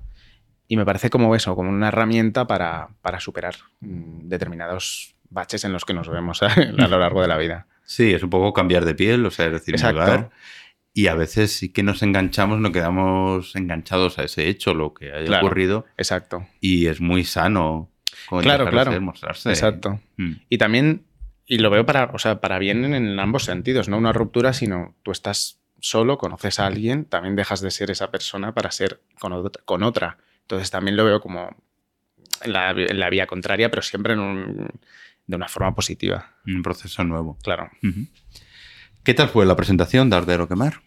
Y 0.68 0.76
me 0.76 0.84
parece 0.84 1.10
como 1.10 1.34
eso, 1.34 1.56
como 1.56 1.70
una 1.70 1.88
herramienta 1.88 2.46
para, 2.46 2.90
para 3.02 3.18
superar 3.18 3.56
mm, 3.80 4.28
determinados 4.28 5.17
baches 5.30 5.64
en 5.64 5.72
los 5.72 5.84
que 5.84 5.94
nos 5.94 6.08
vemos 6.08 6.42
a 6.42 6.54
lo 6.88 6.98
largo 6.98 7.22
de 7.22 7.28
la 7.28 7.36
vida. 7.38 7.66
Sí, 7.84 8.12
es 8.12 8.22
un 8.22 8.30
poco 8.30 8.52
cambiar 8.52 8.84
de 8.84 8.94
piel, 8.94 9.24
o 9.24 9.30
sea, 9.30 9.46
es 9.46 9.52
decir, 9.52 9.74
Exacto. 9.74 10.30
Y 10.94 11.06
a 11.06 11.14
veces 11.14 11.52
sí 11.52 11.68
que 11.68 11.82
nos 11.84 12.02
enganchamos, 12.02 12.58
no 12.58 12.72
quedamos 12.72 13.54
enganchados 13.54 14.18
a 14.18 14.24
ese 14.24 14.48
hecho, 14.48 14.74
lo 14.74 14.94
que 14.94 15.12
haya 15.12 15.26
Claro. 15.26 15.46
ocurrido. 15.46 15.86
Exacto. 15.96 16.46
Y 16.60 16.86
es 16.86 17.00
muy 17.00 17.24
sano. 17.24 17.88
Claro, 18.42 18.68
claro. 18.68 19.00
mostrarse. 19.00 19.48
Exacto. 19.50 20.00
Mm. 20.16 20.32
Y 20.48 20.58
también, 20.58 21.04
y 21.46 21.58
lo 21.58 21.70
veo 21.70 21.86
para, 21.86 22.06
o 22.12 22.18
sea, 22.18 22.40
para 22.40 22.58
bien 22.58 22.84
en, 22.84 22.94
en 22.94 23.20
ambos 23.20 23.44
sentidos, 23.44 23.88
no 23.88 23.96
una 23.96 24.12
ruptura, 24.12 24.52
sino 24.52 24.96
tú 25.04 25.12
estás 25.12 25.60
solo, 25.78 26.18
conoces 26.18 26.58
a 26.58 26.66
alguien, 26.66 27.04
también 27.04 27.36
dejas 27.36 27.60
de 27.60 27.70
ser 27.70 27.90
esa 27.92 28.10
persona 28.10 28.52
para 28.52 28.72
ser 28.72 29.00
con 29.20 29.32
otra. 29.32 29.62
Con 29.64 29.84
otra. 29.84 30.18
Entonces 30.42 30.70
también 30.72 30.96
lo 30.96 31.04
veo 31.04 31.20
como 31.20 31.54
en 32.42 32.52
la, 32.52 32.70
en 32.72 32.98
la 32.98 33.08
vía 33.08 33.26
contraria, 33.28 33.70
pero 33.70 33.82
siempre 33.82 34.14
en 34.14 34.18
un- 34.18 34.68
de 35.28 35.36
una 35.36 35.46
forma 35.46 35.72
positiva. 35.74 36.34
Un 36.46 36.62
proceso 36.62 37.04
nuevo. 37.04 37.38
Claro. 37.44 37.70
¿Qué 39.04 39.14
tal 39.14 39.28
fue 39.28 39.46
la 39.46 39.56
presentación 39.56 40.10
de 40.10 40.16
Ardero 40.16 40.48
Quemar? 40.48 40.80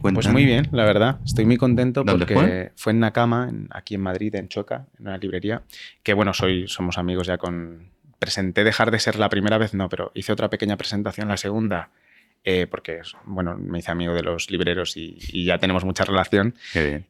Pues 0.00 0.28
muy 0.28 0.44
bien, 0.46 0.68
la 0.72 0.84
verdad. 0.84 1.18
Estoy 1.24 1.44
muy 1.44 1.56
contento 1.56 2.04
¿Dónde 2.04 2.24
porque 2.26 2.72
fue? 2.76 2.92
en 2.92 3.00
Nakama, 3.00 3.48
en- 3.50 3.68
aquí 3.70 3.96
en 3.96 4.00
Madrid, 4.02 4.34
en 4.36 4.48
Choca, 4.48 4.86
en 4.98 5.08
una 5.08 5.18
librería. 5.18 5.62
Que 6.02 6.14
bueno, 6.14 6.32
soy, 6.32 6.68
somos 6.68 6.96
amigos 6.96 7.26
ya 7.26 7.36
con. 7.38 7.90
Presenté 8.18 8.64
dejar 8.64 8.90
de 8.90 8.98
ser 8.98 9.16
la 9.18 9.28
primera 9.28 9.58
vez, 9.58 9.74
no, 9.74 9.90
pero 9.90 10.10
hice 10.14 10.32
otra 10.32 10.48
pequeña 10.48 10.76
presentación 10.78 11.28
la 11.28 11.36
segunda. 11.36 11.90
Eh, 12.44 12.68
porque, 12.70 13.00
bueno, 13.24 13.56
me 13.58 13.80
hice 13.80 13.90
amigo 13.90 14.14
de 14.14 14.22
los 14.22 14.50
libreros 14.50 14.96
y, 14.96 15.18
y 15.32 15.44
ya 15.44 15.58
tenemos 15.58 15.84
mucha 15.84 16.04
relación. 16.04 16.54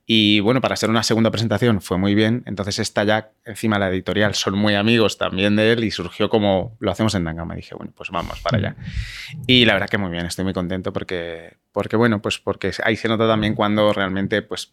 Y 0.07 0.41
bueno, 0.41 0.63
para 0.63 0.77
ser 0.77 0.89
una 0.89 1.03
segunda 1.03 1.31
presentación 1.31 1.83
fue 1.83 1.99
muy 1.99 2.15
bien. 2.15 2.43
Entonces, 2.47 2.79
esta 2.79 3.05
ya 3.05 3.33
encima 3.45 3.79
la 3.79 3.91
editorial 3.91 4.35
son 4.35 4.57
muy 4.57 4.75
amigos 4.75 5.19
también 5.19 5.55
de 5.57 5.73
él 5.73 5.85
y 5.85 5.91
surgió 5.91 6.31
como 6.31 6.77
lo 6.81 6.91
hacemos 6.91 7.15
en 7.15 7.25
Nakama. 7.25 7.55
Dije, 7.55 7.75
bueno, 7.75 7.93
pues 7.95 8.11
vamos 8.11 8.41
para 8.41 8.57
allá. 8.57 8.77
Y 9.47 9.67
la 9.67 9.75
verdad 9.75 9.91
que 9.91 9.99
muy 9.99 10.11
bien, 10.11 10.25
estoy 10.25 10.45
muy 10.45 10.55
contento 10.55 10.93
porque, 10.93 11.57
porque 11.71 11.97
bueno, 11.97 12.23
pues 12.23 12.39
porque 12.39 12.73
ahí 12.83 12.97
se 12.97 13.09
nota 13.09 13.29
también 13.29 13.55
cuando 13.55 13.93
realmente, 13.93 14.41
pues, 14.41 14.71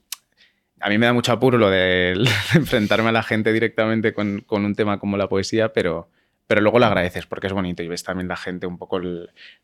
a 0.80 0.90
mí 0.90 0.98
me 0.98 1.06
da 1.06 1.14
mucho 1.14 1.34
apuro 1.34 1.58
lo 1.58 1.70
de 1.70 2.14
enfrentarme 2.56 3.10
a 3.10 3.12
la 3.12 3.24
gente 3.24 3.52
directamente 3.52 4.14
con, 4.14 4.42
con 4.42 4.64
un 4.64 4.76
tema 4.76 4.98
como 5.00 5.18
la 5.18 5.28
poesía, 5.28 5.74
pero, 5.74 6.10
pero 6.48 6.62
luego 6.62 6.80
lo 6.80 6.86
agradeces 6.86 7.26
porque 7.26 7.48
es 7.48 7.54
bonito 7.54 7.84
y 7.84 7.88
ves 7.88 8.04
también 8.04 8.28
la 8.28 8.38
gente 8.38 8.68
un 8.68 8.78
poco 8.78 9.00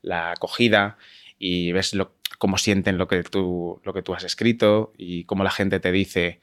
la 0.02 0.32
acogida 0.32 0.98
y 1.38 1.72
ves 1.72 1.94
lo, 1.94 2.16
cómo 2.38 2.58
sienten 2.58 2.98
lo 2.98 3.08
que, 3.08 3.24
tú, 3.24 3.82
lo 3.84 3.94
que 3.94 4.02
tú 4.02 4.14
has 4.14 4.24
escrito 4.24 4.94
y 4.98 5.24
cómo 5.26 5.44
la 5.44 5.52
gente 5.52 5.80
te 5.80 5.92
dice, 5.92 6.42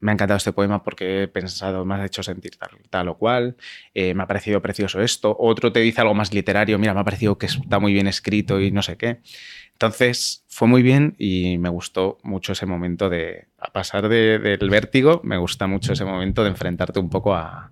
me 0.00 0.10
ha 0.10 0.14
encantado 0.14 0.36
este 0.38 0.52
poema 0.52 0.82
porque 0.82 1.22
he 1.22 1.28
pensado, 1.28 1.84
me 1.84 1.94
ha 1.94 2.04
hecho 2.04 2.22
sentir 2.22 2.56
tal, 2.56 2.70
tal 2.90 3.08
o 3.08 3.16
cual, 3.16 3.56
eh, 3.94 4.14
me 4.14 4.24
ha 4.24 4.26
parecido 4.26 4.60
precioso 4.60 5.00
esto, 5.00 5.36
otro 5.38 5.70
te 5.72 5.80
dice 5.80 6.00
algo 6.00 6.14
más 6.14 6.34
literario, 6.34 6.78
mira, 6.78 6.92
me 6.92 7.00
ha 7.00 7.04
parecido 7.04 7.38
que 7.38 7.46
está 7.46 7.78
muy 7.78 7.92
bien 7.92 8.08
escrito 8.08 8.60
y 8.60 8.70
no 8.72 8.82
sé 8.82 8.96
qué. 8.96 9.20
Entonces 9.72 10.44
fue 10.48 10.68
muy 10.68 10.82
bien 10.82 11.14
y 11.18 11.58
me 11.58 11.68
gustó 11.68 12.18
mucho 12.22 12.52
ese 12.52 12.66
momento 12.66 13.08
de, 13.08 13.46
a 13.58 13.72
pasar 13.72 14.08
de- 14.08 14.38
del 14.38 14.70
vértigo, 14.70 15.20
me 15.24 15.36
gusta 15.38 15.66
mucho 15.66 15.92
ese 15.92 16.04
momento 16.04 16.42
de 16.42 16.50
enfrentarte 16.50 16.98
un 17.00 17.10
poco 17.10 17.34
a, 17.34 17.70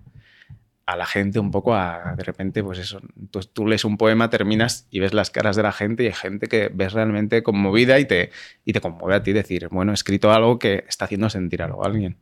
a 0.91 0.97
la 0.97 1.05
gente, 1.05 1.39
un 1.39 1.51
poco 1.51 1.73
a, 1.75 2.13
de 2.17 2.23
repente, 2.23 2.63
pues 2.63 2.79
eso, 2.79 3.01
tú, 3.31 3.39
tú 3.53 3.67
lees 3.67 3.85
un 3.85 3.97
poema, 3.97 4.29
terminas 4.29 4.87
y 4.91 4.99
ves 4.99 5.13
las 5.13 5.29
caras 5.31 5.55
de 5.55 5.63
la 5.63 5.71
gente 5.71 6.03
y 6.03 6.07
hay 6.07 6.13
gente 6.13 6.47
que 6.47 6.69
ves 6.73 6.93
realmente 6.93 7.43
conmovida 7.43 7.99
y 7.99 8.05
te, 8.05 8.29
y 8.65 8.73
te 8.73 8.81
conmueve 8.81 9.15
a 9.15 9.23
ti 9.23 9.33
decir, 9.33 9.67
bueno, 9.71 9.91
he 9.91 9.95
escrito 9.95 10.31
algo 10.31 10.59
que 10.59 10.85
está 10.87 11.05
haciendo 11.05 11.29
sentir 11.29 11.61
algo 11.61 11.83
a 11.83 11.87
alguien. 11.87 12.17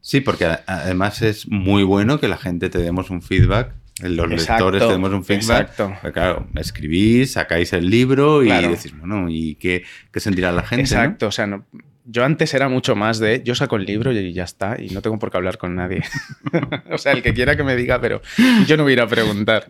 Sí, 0.00 0.20
porque 0.20 0.46
además 0.66 1.20
es 1.22 1.46
muy 1.48 1.82
bueno 1.82 2.18
que 2.20 2.28
la 2.28 2.38
gente 2.38 2.70
te 2.70 2.78
demos 2.78 3.10
un 3.10 3.20
feedback. 3.22 3.72
Los 4.02 4.30
Exacto, 4.32 4.70
lectores 4.70 4.86
te 4.86 4.92
demos 4.94 5.12
un 5.12 5.24
feedback. 5.24 5.68
exacto. 5.78 5.92
Claro, 6.14 6.46
escribís, 6.54 7.32
sacáis 7.32 7.74
el 7.74 7.90
libro 7.90 8.42
y 8.42 8.46
Claro. 8.46 8.70
decís, 8.70 8.96
bueno, 8.98 9.26
¿y 9.28 9.56
qué, 9.56 9.84
qué 10.10 10.20
sentirá 10.20 10.52
la 10.52 10.62
gente? 10.62 10.76
no? 10.76 10.82
Exacto, 11.02 11.26
o 11.26 11.30
sea, 11.30 11.46
no- 11.46 11.66
yo 12.10 12.24
antes 12.24 12.52
era 12.54 12.68
mucho 12.68 12.96
más 12.96 13.20
de 13.20 13.42
yo 13.44 13.54
saco 13.54 13.76
el 13.76 13.84
libro 13.84 14.10
y 14.12 14.32
ya 14.32 14.42
está, 14.42 14.76
y 14.80 14.88
no 14.88 15.00
tengo 15.00 15.18
por 15.18 15.30
qué 15.30 15.36
hablar 15.36 15.58
con 15.58 15.76
nadie. 15.76 16.02
o 16.90 16.98
sea, 16.98 17.12
el 17.12 17.22
que 17.22 17.32
quiera 17.32 17.56
que 17.56 17.62
me 17.62 17.76
diga, 17.76 18.00
pero 18.00 18.20
yo 18.66 18.76
no 18.76 18.82
voy 18.82 18.92
a 18.92 18.94
ir 18.94 19.00
a 19.00 19.06
preguntar. 19.06 19.66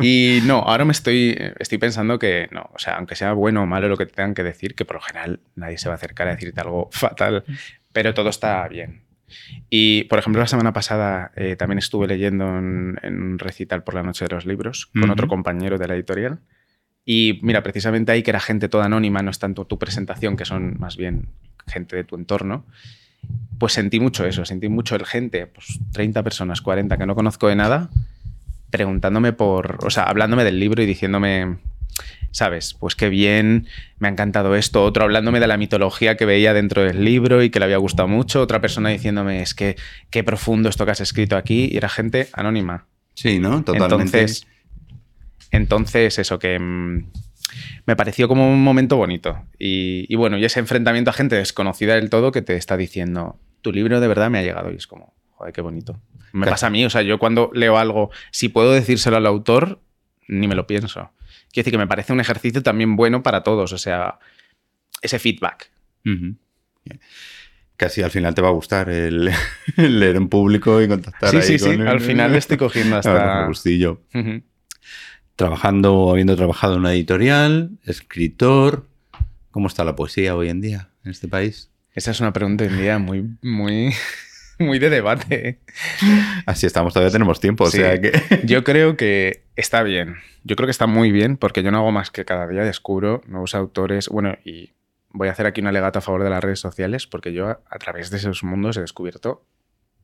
Y 0.00 0.40
no, 0.44 0.58
ahora 0.58 0.84
me 0.84 0.92
estoy, 0.92 1.36
estoy 1.58 1.78
pensando 1.78 2.18
que 2.18 2.48
no, 2.52 2.68
o 2.74 2.78
sea, 2.78 2.96
aunque 2.96 3.14
sea 3.14 3.32
bueno 3.32 3.62
o 3.62 3.66
malo 3.66 3.88
lo 3.88 3.96
que 3.96 4.04
te 4.04 4.12
tengan 4.12 4.34
que 4.34 4.42
decir, 4.42 4.74
que 4.74 4.84
por 4.84 4.96
lo 4.96 5.00
general 5.00 5.40
nadie 5.54 5.78
se 5.78 5.88
va 5.88 5.94
a 5.94 5.96
acercar 5.96 6.28
a 6.28 6.32
decirte 6.32 6.60
algo 6.60 6.90
fatal, 6.92 7.44
pero 7.92 8.12
todo 8.12 8.28
está 8.28 8.68
bien. 8.68 9.04
Y, 9.70 10.04
por 10.04 10.18
ejemplo, 10.18 10.40
la 10.40 10.48
semana 10.48 10.72
pasada 10.72 11.32
eh, 11.36 11.56
también 11.56 11.78
estuve 11.78 12.06
leyendo 12.08 12.58
en, 12.58 12.98
en 13.02 13.22
un 13.22 13.38
recital 13.38 13.84
por 13.84 13.94
la 13.94 14.02
noche 14.02 14.26
de 14.26 14.34
los 14.34 14.44
libros 14.44 14.86
con 14.86 15.04
Ujú. 15.04 15.12
otro 15.12 15.28
compañero 15.28 15.78
de 15.78 15.88
la 15.88 15.94
editorial. 15.94 16.40
Y 17.04 17.38
mira, 17.42 17.62
precisamente 17.62 18.12
ahí 18.12 18.22
que 18.22 18.30
era 18.30 18.40
gente 18.40 18.68
toda 18.68 18.84
anónima, 18.84 19.22
no 19.22 19.30
es 19.30 19.38
tanto 19.38 19.64
tu 19.66 19.78
presentación, 19.78 20.36
que 20.36 20.44
son 20.44 20.76
más 20.78 20.96
bien 20.96 21.28
gente 21.66 21.96
de 21.96 22.04
tu 22.04 22.16
entorno, 22.16 22.64
pues 23.58 23.74
sentí 23.74 24.00
mucho 24.00 24.26
eso, 24.26 24.44
sentí 24.44 24.68
mucho 24.68 24.96
el 24.96 25.04
gente, 25.04 25.46
pues 25.46 25.78
30 25.92 26.22
personas, 26.22 26.60
40 26.62 26.96
que 26.96 27.06
no 27.06 27.14
conozco 27.14 27.48
de 27.48 27.56
nada, 27.56 27.90
preguntándome 28.70 29.32
por, 29.32 29.84
o 29.84 29.90
sea, 29.90 30.04
hablándome 30.04 30.44
del 30.44 30.58
libro 30.58 30.82
y 30.82 30.86
diciéndome, 30.86 31.58
¿sabes? 32.30 32.74
Pues 32.74 32.94
qué 32.94 33.08
bien, 33.08 33.66
me 33.98 34.08
ha 34.08 34.10
encantado 34.10 34.54
esto, 34.54 34.84
otro 34.84 35.04
hablándome 35.04 35.40
de 35.40 35.46
la 35.46 35.56
mitología 35.56 36.16
que 36.16 36.24
veía 36.24 36.54
dentro 36.54 36.82
del 36.82 37.04
libro 37.04 37.42
y 37.42 37.50
que 37.50 37.58
le 37.58 37.66
había 37.66 37.76
gustado 37.76 38.08
mucho, 38.08 38.40
otra 38.40 38.60
persona 38.60 38.88
diciéndome, 38.90 39.42
es 39.42 39.54
que 39.54 39.76
qué 40.10 40.24
profundo 40.24 40.68
esto 40.68 40.84
que 40.84 40.92
has 40.92 41.00
escrito 41.00 41.36
aquí, 41.36 41.68
y 41.70 41.76
era 41.76 41.88
gente 41.88 42.28
anónima. 42.32 42.86
Sí, 43.14 43.38
¿no? 43.38 43.62
Totalmente. 43.62 44.20
Entonces, 44.20 44.46
entonces 45.50 46.18
eso 46.18 46.38
que 46.38 46.58
mm, 46.58 47.10
me 47.86 47.96
pareció 47.96 48.28
como 48.28 48.50
un 48.52 48.62
momento 48.62 48.96
bonito. 48.96 49.44
Y, 49.58 50.06
y 50.08 50.16
bueno, 50.16 50.38
y 50.38 50.44
ese 50.44 50.60
enfrentamiento 50.60 51.10
a 51.10 51.14
gente 51.14 51.36
desconocida 51.36 51.94
del 51.94 52.10
todo 52.10 52.32
que 52.32 52.42
te 52.42 52.56
está 52.56 52.76
diciendo, 52.76 53.38
tu 53.62 53.72
libro 53.72 54.00
de 54.00 54.08
verdad 54.08 54.30
me 54.30 54.38
ha 54.38 54.42
llegado 54.42 54.70
y 54.72 54.76
es 54.76 54.86
como, 54.86 55.14
joder, 55.32 55.52
qué 55.52 55.60
bonito. 55.60 56.00
Me 56.32 56.42
Claro. 56.42 56.50
pasa 56.52 56.66
a 56.68 56.70
mí, 56.70 56.84
o 56.84 56.90
sea, 56.90 57.02
yo 57.02 57.18
cuando 57.18 57.50
leo 57.54 57.76
algo, 57.78 58.10
si 58.30 58.48
puedo 58.48 58.72
decírselo 58.72 59.16
al 59.16 59.26
autor, 59.26 59.80
ni 60.28 60.46
me 60.48 60.54
lo 60.54 60.66
pienso. 60.66 61.10
Quiero 61.52 61.64
decir 61.64 61.72
que 61.72 61.78
me 61.78 61.86
parece 61.88 62.12
un 62.12 62.20
ejercicio 62.20 62.62
también 62.62 62.94
bueno 62.96 63.22
para 63.24 63.42
todos, 63.42 63.72
o 63.72 63.78
sea, 63.78 64.18
ese 65.02 65.18
feedback. 65.18 65.70
Casi 67.76 68.02
al 68.02 68.10
final 68.10 68.34
te 68.34 68.42
va 68.42 68.48
a 68.48 68.52
gustar 68.52 68.90
el, 68.90 69.30
el 69.76 69.98
leer 70.00 70.16
en 70.16 70.28
público 70.28 70.82
y 70.82 70.88
contactar 70.88 71.30
Sí, 71.30 71.36
ahí 71.38 71.42
sí, 71.42 71.58
sí, 71.58 71.70
el- 71.70 71.88
al 71.88 72.00
final 72.00 72.32
le 72.32 72.38
estoy 72.38 72.58
cogiendo 72.58 72.96
hasta... 72.98 73.38
con 73.38 73.46
gustillo. 73.48 74.02
Trabajando, 75.40 76.10
habiendo 76.10 76.36
trabajado 76.36 76.74
en 76.74 76.80
una 76.80 76.92
editorial, 76.92 77.70
escritor. 77.86 78.84
¿Cómo 79.50 79.68
está 79.68 79.84
la 79.84 79.96
poesía 79.96 80.36
hoy 80.36 80.50
en 80.50 80.60
día 80.60 80.90
en 81.02 81.12
este 81.12 81.28
país? 81.28 81.70
Esa 81.94 82.10
es 82.10 82.20
una 82.20 82.34
pregunta 82.34 82.64
hoy 82.64 82.68
en 82.70 82.76
día 82.76 82.98
muy, 82.98 83.38
muy, 83.40 83.94
muy 84.58 84.78
de 84.78 84.90
debate. 84.90 85.60
Así 86.44 86.66
estamos, 86.66 86.92
todavía 86.92 87.10
tenemos 87.10 87.40
tiempo, 87.40 87.64
o 87.64 87.70
sea 87.70 87.98
que... 87.98 88.12
Yo 88.44 88.64
creo 88.64 88.98
que 88.98 89.44
está 89.56 89.82
bien. 89.82 90.16
Yo 90.44 90.56
creo 90.56 90.66
que 90.66 90.72
está 90.72 90.86
muy 90.86 91.10
bien 91.10 91.38
porque 91.38 91.62
yo 91.62 91.70
no 91.70 91.78
hago 91.78 91.90
más 91.90 92.10
que 92.10 92.26
cada 92.26 92.46
día 92.46 92.62
descubro 92.62 93.22
nuevos 93.26 93.54
autores. 93.54 94.10
Bueno, 94.10 94.36
y 94.44 94.74
voy 95.08 95.28
a 95.28 95.30
hacer 95.30 95.46
aquí 95.46 95.62
un 95.62 95.68
alegato 95.68 96.00
a 96.00 96.02
favor 96.02 96.22
de 96.22 96.28
las 96.28 96.44
redes 96.44 96.60
sociales 96.60 97.06
porque 97.06 97.32
yo 97.32 97.46
a, 97.46 97.60
a 97.70 97.78
través 97.78 98.10
de 98.10 98.18
esos 98.18 98.44
mundos 98.44 98.76
he 98.76 98.82
descubierto, 98.82 99.46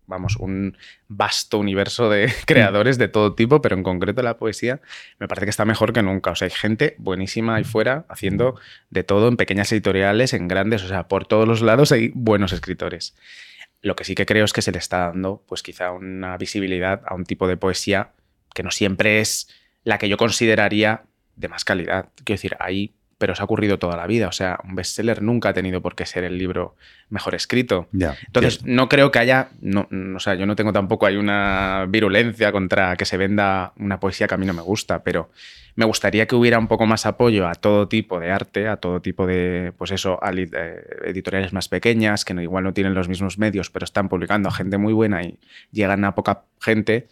vamos, 0.06 0.36
un 0.36 0.76
vasto 1.08 1.58
universo 1.58 2.08
de 2.10 2.32
creadores 2.46 2.98
de 2.98 3.08
todo 3.08 3.34
tipo, 3.34 3.60
pero 3.60 3.76
en 3.76 3.82
concreto 3.82 4.22
la 4.22 4.36
poesía 4.36 4.80
me 5.18 5.28
parece 5.28 5.46
que 5.46 5.50
está 5.50 5.64
mejor 5.64 5.92
que 5.92 6.02
nunca. 6.02 6.30
O 6.30 6.36
sea, 6.36 6.46
hay 6.46 6.52
gente 6.52 6.94
buenísima 6.98 7.56
ahí 7.56 7.64
fuera 7.64 8.04
haciendo 8.08 8.58
de 8.90 9.04
todo 9.04 9.28
en 9.28 9.36
pequeñas 9.36 9.70
editoriales, 9.72 10.32
en 10.32 10.48
grandes, 10.48 10.82
o 10.84 10.88
sea, 10.88 11.08
por 11.08 11.26
todos 11.26 11.46
los 11.46 11.62
lados 11.62 11.92
hay 11.92 12.12
buenos 12.14 12.52
escritores. 12.52 13.14
Lo 13.82 13.94
que 13.94 14.04
sí 14.04 14.14
que 14.14 14.26
creo 14.26 14.44
es 14.44 14.52
que 14.52 14.62
se 14.62 14.72
le 14.72 14.78
está 14.78 15.06
dando, 15.08 15.44
pues 15.46 15.62
quizá 15.62 15.92
una 15.92 16.36
visibilidad 16.36 17.02
a 17.06 17.14
un 17.14 17.24
tipo 17.24 17.46
de 17.46 17.56
poesía 17.56 18.12
que 18.54 18.62
no 18.62 18.70
siempre 18.70 19.20
es 19.20 19.48
la 19.84 19.98
que 19.98 20.08
yo 20.08 20.16
consideraría 20.16 21.04
de 21.36 21.48
más 21.48 21.64
calidad. 21.64 22.08
Quiero 22.24 22.38
decir, 22.38 22.56
hay 22.58 22.94
pero 23.18 23.34
se 23.34 23.42
ha 23.42 23.44
ocurrido 23.44 23.78
toda 23.78 23.96
la 23.96 24.06
vida. 24.06 24.28
O 24.28 24.32
sea, 24.32 24.58
un 24.64 24.74
bestseller 24.74 25.22
nunca 25.22 25.50
ha 25.50 25.52
tenido 25.54 25.80
por 25.80 25.94
qué 25.94 26.04
ser 26.06 26.24
el 26.24 26.38
libro 26.38 26.76
mejor 27.08 27.34
escrito. 27.34 27.88
Entonces, 28.26 28.64
no 28.64 28.88
creo 28.88 29.10
que 29.10 29.18
haya, 29.18 29.50
no, 29.60 29.88
o 30.14 30.20
sea, 30.20 30.34
yo 30.34 30.46
no 30.46 30.56
tengo 30.56 30.72
tampoco, 30.72 31.06
hay 31.06 31.16
una 31.16 31.86
virulencia 31.88 32.52
contra 32.52 32.96
que 32.96 33.04
se 33.04 33.16
venda 33.16 33.72
una 33.78 34.00
poesía 34.00 34.26
que 34.26 34.34
a 34.34 34.38
mí 34.38 34.46
no 34.46 34.52
me 34.52 34.62
gusta, 34.62 35.02
pero 35.02 35.30
me 35.76 35.84
gustaría 35.84 36.26
que 36.26 36.34
hubiera 36.34 36.58
un 36.58 36.68
poco 36.68 36.86
más 36.86 37.06
apoyo 37.06 37.46
a 37.46 37.54
todo 37.54 37.86
tipo 37.86 38.18
de 38.18 38.30
arte, 38.30 38.66
a 38.66 38.78
todo 38.78 39.00
tipo 39.00 39.26
de, 39.26 39.72
pues 39.76 39.90
eso, 39.92 40.18
a 40.22 40.32
eh, 40.32 40.46
editoriales 41.04 41.52
más 41.52 41.68
pequeñas, 41.68 42.24
que 42.24 42.34
no, 42.34 42.42
igual 42.42 42.64
no 42.64 42.72
tienen 42.72 42.94
los 42.94 43.08
mismos 43.08 43.38
medios, 43.38 43.70
pero 43.70 43.84
están 43.84 44.08
publicando 44.08 44.48
a 44.48 44.52
gente 44.52 44.78
muy 44.78 44.94
buena 44.94 45.22
y 45.22 45.38
llegan 45.70 46.04
a 46.04 46.14
poca 46.14 46.44
gente, 46.60 47.08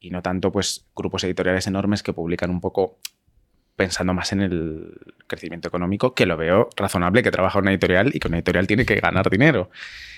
y 0.00 0.10
no 0.10 0.22
tanto, 0.22 0.52
pues, 0.52 0.86
grupos 0.94 1.24
editoriales 1.24 1.66
enormes 1.66 2.02
que 2.02 2.12
publican 2.12 2.50
un 2.50 2.60
poco 2.60 2.98
pensando 3.78 4.12
más 4.12 4.32
en 4.32 4.40
el 4.40 4.92
crecimiento 5.28 5.68
económico, 5.68 6.12
que 6.12 6.26
lo 6.26 6.36
veo 6.36 6.68
razonable 6.76 7.22
que 7.22 7.30
trabaja 7.30 7.60
una 7.60 7.70
editorial 7.70 8.10
y 8.12 8.18
que 8.18 8.26
una 8.26 8.38
editorial 8.38 8.66
tiene 8.66 8.84
que 8.84 8.96
ganar 8.96 9.30
dinero. 9.30 9.70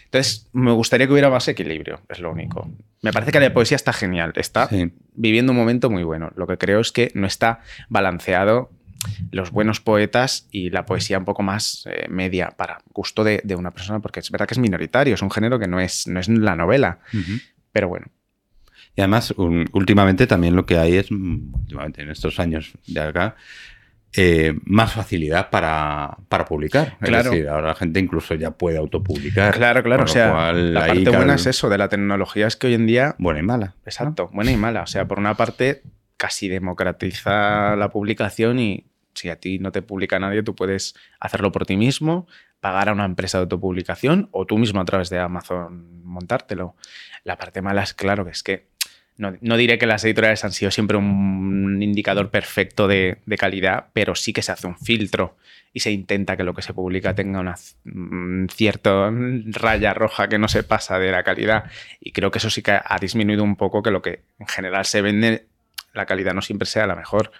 Entonces, 0.06 0.48
me 0.54 0.72
gustaría 0.72 1.06
que 1.06 1.12
hubiera 1.12 1.28
más 1.28 1.46
equilibrio, 1.46 2.00
es 2.08 2.20
lo 2.20 2.32
único. 2.32 2.70
Me 3.02 3.12
parece 3.12 3.32
que 3.32 3.38
la 3.38 3.52
poesía 3.52 3.76
está 3.76 3.92
genial, 3.92 4.32
está 4.36 4.70
viviendo 5.12 5.52
un 5.52 5.58
momento 5.58 5.90
muy 5.90 6.02
bueno. 6.04 6.32
Lo 6.36 6.46
que 6.46 6.56
creo 6.56 6.80
es 6.80 6.90
que 6.90 7.12
no 7.14 7.26
está 7.26 7.60
balanceado 7.90 8.70
los 9.30 9.50
buenos 9.50 9.80
poetas 9.80 10.48
y 10.50 10.70
la 10.70 10.86
poesía 10.86 11.18
un 11.18 11.26
poco 11.26 11.42
más 11.42 11.86
eh, 11.90 12.06
media 12.08 12.54
para 12.56 12.80
gusto 12.94 13.24
de, 13.24 13.42
una 13.56 13.72
persona, 13.72 14.00
porque 14.00 14.20
es 14.20 14.30
verdad 14.30 14.48
que 14.48 14.54
es 14.54 14.58
minoritario, 14.58 15.14
es 15.14 15.22
un 15.22 15.30
género 15.30 15.58
que 15.58 15.68
no 15.68 15.80
es, 15.80 16.06
no 16.06 16.18
es 16.18 16.28
la 16.28 16.56
novela. 16.56 17.00
Pero 17.72 17.88
bueno, 17.88 18.06
y 19.00 19.02
además, 19.02 19.32
últimamente 19.72 20.26
también 20.26 20.54
lo 20.54 20.66
que 20.66 20.76
hay 20.76 20.98
es, 20.98 21.10
mm, 21.10 21.54
últimamente 21.54 22.02
en 22.02 22.10
estos 22.10 22.38
años 22.38 22.72
de 22.86 23.00
acá, 23.00 23.34
eh, 24.14 24.52
más 24.64 24.92
facilidad 24.92 25.48
para, 25.48 26.18
publicar. 26.46 26.98
Claro. 27.00 27.24
Es 27.24 27.30
decir, 27.30 27.48
ahora 27.48 27.68
la 27.68 27.74
gente 27.74 27.98
incluso 27.98 28.34
ya 28.34 28.50
puede 28.50 28.76
autopublicar. 28.76 29.54
Claro, 29.54 29.82
claro. 29.82 30.04
O 30.04 30.06
sea, 30.06 30.52
la 30.52 30.86
parte 30.88 31.08
buena 31.08 31.36
es 31.36 31.46
eso 31.46 31.70
de 31.70 31.78
la 31.78 31.88
tecnología, 31.88 32.46
es 32.46 32.56
que 32.56 32.66
hoy 32.66 32.74
en 32.74 32.86
día. 32.86 33.16
Buena 33.18 33.40
y 33.40 33.42
mala. 33.42 33.74
Exacto, 33.86 34.28
buena 34.34 34.52
y 34.52 34.58
mala. 34.58 34.82
O 34.82 34.86
sea, 34.86 35.08
por 35.08 35.18
una 35.18 35.34
parte, 35.34 35.82
casi 36.18 36.48
democratiza 36.48 37.76
la 37.76 37.88
publicación 37.88 38.58
y 38.58 38.84
si 39.14 39.30
a 39.30 39.36
ti 39.36 39.60
no 39.60 39.72
te 39.72 39.80
publica 39.80 40.18
nadie, 40.18 40.42
tú 40.42 40.54
puedes 40.54 40.94
hacerlo 41.20 41.52
por 41.52 41.64
ti 41.64 41.78
mismo, 41.78 42.26
pagar 42.60 42.90
a 42.90 42.92
una 42.92 43.06
empresa 43.06 43.38
de 43.38 43.44
autopublicación 43.44 44.28
o 44.32 44.44
tú 44.44 44.58
mismo 44.58 44.78
a 44.82 44.84
través 44.84 45.08
de 45.08 45.20
Amazon 45.20 46.04
montártelo. 46.04 46.76
La 47.24 47.38
parte 47.38 47.62
mala 47.62 47.82
es, 47.82 47.94
claro, 47.94 48.24
que 48.24 48.30
es 48.32 48.42
que 48.42 48.69
no, 49.20 49.56
diré 49.56 49.76
que 49.76 49.86
las 49.86 50.02
editoriales 50.04 50.44
han 50.44 50.52
sido 50.52 50.70
siempre 50.70 50.96
un 50.96 51.78
indicador 51.82 52.30
perfecto 52.30 52.88
de, 52.88 53.18
calidad, 53.38 53.88
pero 53.92 54.14
sí 54.14 54.32
que 54.32 54.40
se 54.40 54.50
hace 54.50 54.66
un 54.66 54.78
filtro 54.78 55.36
y 55.74 55.80
se 55.80 55.90
intenta 55.90 56.36
que 56.36 56.42
lo 56.42 56.54
que 56.54 56.62
se 56.62 56.72
publica 56.72 57.14
tenga 57.14 57.38
una 57.38 57.54
mm, 57.84 58.46
cierta 58.46 59.12
raya 59.12 59.92
roja 59.92 60.28
que 60.28 60.38
no 60.38 60.48
se 60.48 60.62
pasa 60.62 60.98
de 60.98 61.12
la 61.12 61.22
calidad. 61.22 61.70
Y 62.00 62.12
creo 62.12 62.30
que 62.30 62.38
eso 62.38 62.48
sí 62.48 62.62
que 62.62 62.72
ha 62.82 62.98
disminuido 62.98 63.44
un 63.44 63.56
poco 63.56 63.82
que 63.82 63.90
lo 63.90 64.00
que 64.00 64.22
en 64.38 64.46
general 64.46 64.86
se 64.86 65.02
vende, 65.02 65.46
la 65.92 66.06
calidad 66.06 66.32
no 66.32 66.40
siempre 66.40 66.66
sea 66.66 66.86
la 66.86 66.96
mejor. 66.96 67.30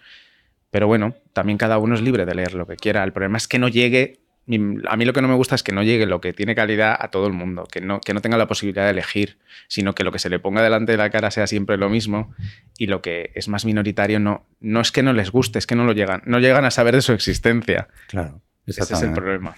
Pero 0.70 0.86
bueno, 0.86 1.14
también 1.32 1.56
cada 1.56 1.78
uno 1.78 1.94
es 1.94 2.02
libre 2.02 2.26
de 2.26 2.34
leer 2.34 2.54
lo 2.54 2.66
que 2.66 2.76
quiera. 2.76 3.02
El 3.02 3.12
problema 3.12 3.38
es 3.38 3.48
que 3.48 3.58
no 3.58 3.68
llegue 3.68 4.18
a 4.46 4.96
mí 4.96 5.04
lo 5.04 5.12
que 5.12 5.22
no 5.22 5.28
me 5.28 5.34
gusta 5.34 5.54
es 5.54 5.62
que 5.62 5.72
no 5.72 5.82
llegue 5.82 6.06
lo 6.06 6.20
que 6.20 6.32
tiene 6.32 6.54
calidad 6.54 6.96
a 6.98 7.08
todo 7.10 7.26
el 7.26 7.32
mundo, 7.32 7.68
que 7.70 7.80
no, 7.80 8.00
que 8.00 8.14
no 8.14 8.20
tenga 8.20 8.36
la 8.36 8.48
posibilidad 8.48 8.84
de 8.84 8.90
elegir, 8.90 9.38
sino 9.68 9.94
que 9.94 10.02
lo 10.02 10.12
que 10.12 10.18
se 10.18 10.28
le 10.28 10.38
ponga 10.38 10.62
delante 10.62 10.92
de 10.92 10.98
la 10.98 11.10
cara 11.10 11.30
sea 11.30 11.46
siempre 11.46 11.76
lo 11.76 11.88
mismo 11.88 12.34
y 12.76 12.86
lo 12.86 13.00
que 13.02 13.30
es 13.34 13.48
más 13.48 13.64
minoritario 13.64 14.18
no, 14.18 14.46
no 14.60 14.80
es 14.80 14.90
que 14.90 15.02
no 15.02 15.12
les 15.12 15.30
guste, 15.30 15.58
es 15.58 15.66
que 15.66 15.76
no 15.76 15.84
lo 15.84 15.92
llegan, 15.92 16.22
no 16.24 16.40
llegan 16.40 16.64
a 16.64 16.70
saber 16.70 16.94
de 16.94 17.02
su 17.02 17.12
existencia. 17.12 17.88
Claro, 18.08 18.40
ese 18.66 18.82
es 18.82 19.02
el 19.02 19.12
problema. 19.12 19.54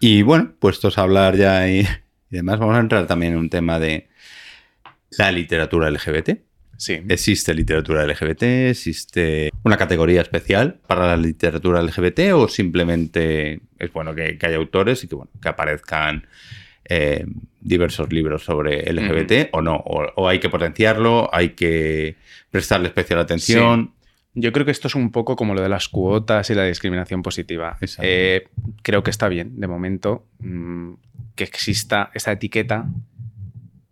Y 0.00 0.22
bueno, 0.22 0.52
puestos 0.58 0.98
a 0.98 1.02
hablar 1.02 1.36
ya 1.36 1.68
y, 1.68 1.80
y 1.80 1.86
demás, 2.30 2.58
vamos 2.58 2.76
a 2.76 2.80
entrar 2.80 3.06
también 3.06 3.32
en 3.32 3.38
un 3.38 3.50
tema 3.50 3.78
de 3.78 4.08
la 5.18 5.30
literatura 5.30 5.90
LGBT. 5.90 6.30
Sí. 6.78 7.00
¿Existe 7.08 7.54
literatura 7.54 8.06
LGBT? 8.06 8.42
¿Existe 8.70 9.50
una 9.62 9.76
categoría 9.76 10.20
especial 10.20 10.78
para 10.86 11.06
la 11.06 11.16
literatura 11.16 11.82
LGBT? 11.82 12.32
¿O 12.34 12.48
simplemente 12.48 13.60
es 13.78 13.92
bueno 13.92 14.14
que, 14.14 14.38
haya 14.40 14.56
autores 14.56 15.04
y 15.04 15.08
que, 15.08 15.14
bueno, 15.14 15.30
que 15.40 15.48
aparezcan 15.48 16.26
eh, 16.84 17.24
diversos 17.60 18.12
libros 18.12 18.44
sobre 18.44 18.90
LGBT 18.92 19.50
o 19.52 19.60
no? 19.60 19.76
O, 19.76 20.28
hay 20.28 20.38
que 20.38 20.48
potenciarlo? 20.48 21.28
¿Hay 21.32 21.50
que 21.50 22.16
prestarle 22.50 22.88
especial 22.88 23.20
atención? 23.20 23.92
Yo 24.34 24.52
creo 24.52 24.66
que 24.66 24.70
esto 24.70 24.88
es 24.88 24.94
un 24.94 25.10
poco 25.12 25.34
como 25.34 25.54
lo 25.54 25.62
de 25.62 25.68
las 25.68 25.88
cuotas 25.88 26.50
y 26.50 26.54
la 26.54 26.64
discriminación 26.64 27.22
positiva. 27.22 27.78
Eh, 28.02 28.48
creo 28.82 29.02
que 29.02 29.10
está 29.10 29.28
bien, 29.28 29.58
de 29.58 29.66
momento, 29.66 30.26
mm, 30.40 30.92
que 31.34 31.44
exista 31.44 32.10
esta 32.12 32.32
etiqueta. 32.32 32.86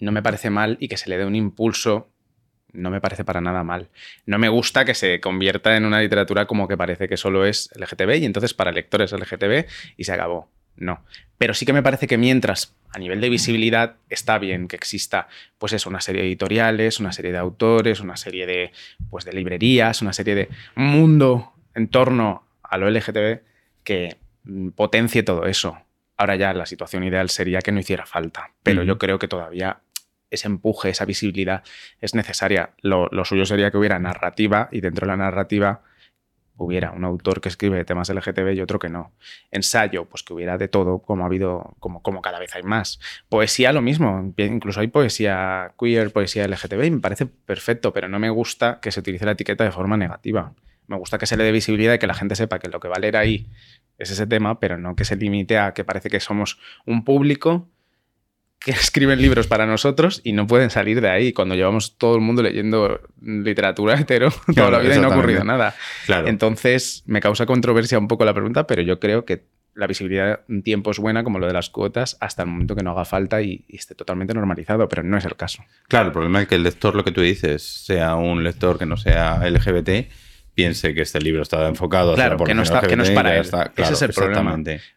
No 0.00 0.12
me 0.12 0.22
parece 0.22 0.50
mal 0.50 0.76
y 0.80 0.88
que 0.88 0.98
se 0.98 1.08
le 1.08 1.16
dé 1.16 1.24
un 1.24 1.34
impulso 1.34 2.10
no 2.74 2.90
me 2.90 3.00
parece 3.00 3.24
para 3.24 3.40
nada 3.40 3.64
mal. 3.64 3.88
No 4.26 4.38
me 4.38 4.48
gusta 4.48 4.84
que 4.84 4.94
se 4.94 5.20
convierta 5.20 5.76
en 5.76 5.84
una 5.84 6.00
literatura 6.00 6.46
como 6.46 6.68
que 6.68 6.76
parece 6.76 7.08
que 7.08 7.16
solo 7.16 7.46
es 7.46 7.70
LGTB 7.74 8.16
y 8.16 8.24
entonces 8.24 8.52
para 8.52 8.72
lectores 8.72 9.12
LGTB 9.12 9.66
y 9.96 10.04
se 10.04 10.12
acabó. 10.12 10.50
No. 10.76 11.04
Pero 11.38 11.54
sí 11.54 11.64
que 11.64 11.72
me 11.72 11.82
parece 11.82 12.06
que 12.06 12.18
mientras 12.18 12.74
a 12.90 12.98
nivel 12.98 13.20
de 13.20 13.28
visibilidad 13.28 13.96
está 14.08 14.38
bien 14.38 14.68
que 14.68 14.76
exista 14.76 15.28
pues 15.58 15.72
eso, 15.72 15.88
una 15.88 16.00
serie 16.00 16.22
de 16.22 16.28
editoriales, 16.28 17.00
una 17.00 17.12
serie 17.12 17.32
de 17.32 17.38
autores, 17.38 18.00
una 18.00 18.16
serie 18.16 18.46
de, 18.46 18.72
pues, 19.08 19.24
de 19.24 19.32
librerías, 19.32 20.02
una 20.02 20.12
serie 20.12 20.34
de 20.34 20.48
mundo 20.74 21.52
en 21.74 21.88
torno 21.88 22.44
a 22.62 22.76
lo 22.76 22.90
LGTB 22.90 23.40
que 23.84 24.16
mm, 24.44 24.70
potencie 24.70 25.22
todo 25.22 25.46
eso. 25.46 25.78
Ahora 26.16 26.36
ya 26.36 26.52
la 26.52 26.66
situación 26.66 27.04
ideal 27.04 27.30
sería 27.30 27.60
que 27.60 27.72
no 27.72 27.80
hiciera 27.80 28.06
falta, 28.06 28.52
pero 28.62 28.84
yo 28.84 28.98
creo 28.98 29.18
que 29.18 29.26
todavía 29.26 29.80
ese 30.34 30.48
empuje, 30.48 30.90
esa 30.90 31.04
visibilidad 31.04 31.62
es 32.00 32.14
necesaria. 32.14 32.70
Lo, 32.82 33.08
suyo 33.24 33.46
sería 33.46 33.70
que 33.70 33.78
hubiera 33.78 33.98
narrativa 33.98 34.68
y 34.70 34.80
dentro 34.80 35.06
de 35.06 35.12
la 35.12 35.16
narrativa 35.16 35.82
hubiera 36.56 36.92
un 36.92 37.04
autor 37.04 37.40
que 37.40 37.48
escribe 37.48 37.84
temas 37.84 38.08
LGTB 38.10 38.52
y 38.54 38.60
otro 38.60 38.78
que 38.78 38.88
no. 38.88 39.12
Ensayo, 39.50 40.04
pues 40.04 40.22
que 40.22 40.34
hubiera 40.34 40.56
de 40.56 40.68
todo, 40.68 41.00
como 41.00 41.24
ha 41.24 41.26
habido, 41.26 41.74
como, 41.80 42.02
como 42.02 42.22
cada 42.22 42.38
vez 42.38 42.54
hay 42.54 42.62
más. 42.62 43.00
Poesía, 43.28 43.72
lo 43.72 43.82
mismo. 43.82 44.32
Incluso 44.36 44.80
hay 44.80 44.88
poesía 44.88 45.74
queer, 45.78 46.12
poesía 46.12 46.46
LGTB 46.46 46.84
y 46.84 46.90
me 46.92 47.00
parece 47.00 47.26
perfecto, 47.26 47.92
pero 47.92 48.08
no 48.08 48.18
me 48.18 48.30
gusta 48.30 48.78
que 48.80 48.92
se 48.92 49.00
utilice 49.00 49.24
la 49.24 49.32
etiqueta 49.32 49.64
de 49.64 49.72
forma 49.72 49.96
negativa. 49.96 50.52
Me 50.86 50.96
gusta 50.96 51.18
que 51.18 51.26
se 51.26 51.36
le 51.36 51.44
dé 51.44 51.52
visibilidad 51.52 51.94
y 51.94 51.98
que 51.98 52.06
la 52.06 52.14
gente 52.14 52.36
sepa 52.36 52.58
que 52.58 52.68
lo 52.68 52.78
que 52.78 52.88
va 52.88 52.96
a 52.96 53.00
leer 53.00 53.16
ahí 53.16 53.48
es 53.98 54.10
ese 54.10 54.26
tema, 54.26 54.60
pero 54.60 54.76
no 54.76 54.96
que 54.96 55.04
se 55.04 55.16
limite 55.16 55.58
a 55.58 55.72
que 55.72 55.84
parece 55.84 56.10
que 56.10 56.20
somos 56.20 56.58
un 56.84 57.04
público 57.04 57.68
que 58.64 58.70
escriben 58.72 59.20
libros 59.20 59.46
para 59.46 59.66
nosotros 59.66 60.20
y 60.24 60.32
no 60.32 60.46
pueden 60.46 60.70
salir 60.70 61.00
de 61.00 61.10
ahí 61.10 61.32
cuando 61.32 61.54
llevamos 61.54 61.96
todo 61.98 62.16
el 62.16 62.20
mundo 62.20 62.42
leyendo 62.42 63.00
literatura 63.20 63.94
hetero 64.00 64.32
toda 64.54 64.70
la 64.70 64.78
vida 64.78 64.96
y 64.96 65.00
no 65.00 65.08
ha 65.08 65.16
ocurrido 65.16 65.44
nada. 65.44 65.74
Entonces 66.08 67.02
me 67.06 67.20
causa 67.20 67.46
controversia 67.46 67.98
un 67.98 68.08
poco 68.08 68.24
la 68.24 68.34
pregunta, 68.34 68.66
pero 68.66 68.82
yo 68.82 68.98
creo 68.98 69.24
que 69.24 69.44
la 69.74 69.88
visibilidad 69.88 70.40
en 70.48 70.62
tiempo 70.62 70.92
es 70.92 71.00
buena, 71.00 71.24
como 71.24 71.40
lo 71.40 71.48
de 71.48 71.52
las 71.52 71.68
cuotas, 71.68 72.16
hasta 72.20 72.42
el 72.42 72.48
momento 72.48 72.76
que 72.76 72.84
no 72.84 72.92
haga 72.92 73.04
falta 73.04 73.42
y, 73.42 73.64
y, 73.66 73.76
esté 73.76 73.96
totalmente 73.96 74.32
normalizado, 74.32 74.88
pero 74.88 75.02
no 75.02 75.18
es 75.18 75.24
el 75.24 75.34
caso. 75.34 75.64
Claro, 75.88 76.06
el 76.06 76.12
problema 76.12 76.42
es 76.42 76.46
que 76.46 76.54
el 76.54 76.62
lector, 76.62 76.94
lo 76.94 77.02
que 77.02 77.10
tú 77.10 77.22
dices, 77.22 77.62
sea 77.84 78.14
un 78.14 78.44
lector 78.44 78.78
que 78.78 78.86
no 78.86 78.96
sea 78.96 79.38
LGBT, 79.38 80.06
piense 80.54 80.94
que 80.94 81.02
este 81.02 81.20
libro 81.20 81.42
está 81.42 81.68
enfocado 81.68 82.14
claro, 82.14 82.38
que, 82.38 82.54
no 82.54 82.62
está, 82.62 82.80
que 82.80 82.96
no 82.96 83.02
es 83.02 83.10
para 83.10 83.36
él. 83.36 83.46
Ese 83.76 83.92
es 83.92 84.02
el 84.02 84.12
problema. 84.12 84.56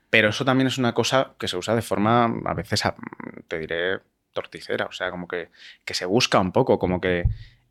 Pero 0.10 0.30
eso 0.30 0.46
también 0.46 0.68
es 0.68 0.78
una 0.78 0.94
cosa 0.94 1.34
que 1.38 1.48
se 1.48 1.58
usa 1.58 1.76
de 1.76 1.82
forma, 1.82 2.26
a 2.46 2.54
veces, 2.54 2.84
te 3.48 3.60
diré, 3.60 4.00
torticera. 4.34 4.86
O 4.86 4.92
sea, 4.92 5.12
como 5.12 5.28
que, 5.28 5.50
que 5.84 5.94
se 5.94 6.06
busca 6.06 6.40
un 6.40 6.52
poco, 6.52 6.80
como 6.80 7.02
que 7.02 7.26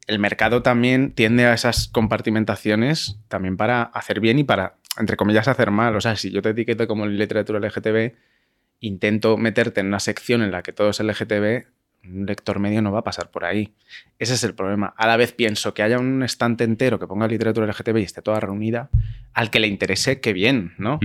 el 0.06 0.18
mercado 0.18 0.62
también 0.62 1.12
tiende 1.12 1.46
a 1.46 1.54
esas 1.54 1.88
compartimentaciones 1.88 3.18
también 3.28 3.56
para 3.56 3.82
hacer 3.82 4.20
bien 4.20 4.38
y 4.38 4.44
para, 4.44 4.76
entre 4.98 5.16
comillas, 5.16 5.48
hacer 5.48 5.70
mal. 5.70 5.96
O 5.96 6.00
sea, 6.00 6.16
si 6.16 6.30
yo 6.30 6.42
te 6.42 6.50
etiqueto 6.50 6.86
como 6.86 7.06
literatura 7.06 7.60
LGTB, 7.60 8.14
intento 8.80 9.36
meterte 9.36 9.80
en 9.80 9.86
una 9.86 10.00
sección 10.00 10.42
en 10.42 10.50
la 10.50 10.62
que 10.62 10.72
todo 10.72 10.90
es 10.90 11.00
LGTB, 11.00 11.66
un 12.08 12.26
lector 12.26 12.58
medio 12.58 12.82
no 12.82 12.92
va 12.92 13.00
a 13.00 13.04
pasar 13.04 13.30
por 13.30 13.44
ahí. 13.44 13.72
Ese 14.18 14.34
es 14.34 14.44
el 14.44 14.54
problema. 14.54 14.94
A 14.96 15.06
la 15.06 15.16
vez 15.16 15.32
pienso 15.32 15.74
que 15.74 15.82
haya 15.82 15.98
un 15.98 16.22
estante 16.22 16.64
entero 16.64 16.98
que 16.98 17.06
ponga 17.06 17.28
literatura 17.28 17.66
LGTB 17.66 17.98
y 17.98 18.02
esté 18.02 18.22
toda 18.22 18.40
reunida, 18.40 18.90
al 19.34 19.50
que 19.50 19.60
le 19.60 19.66
interese, 19.66 20.20
qué 20.20 20.32
bien, 20.32 20.74
¿no? 20.78 20.98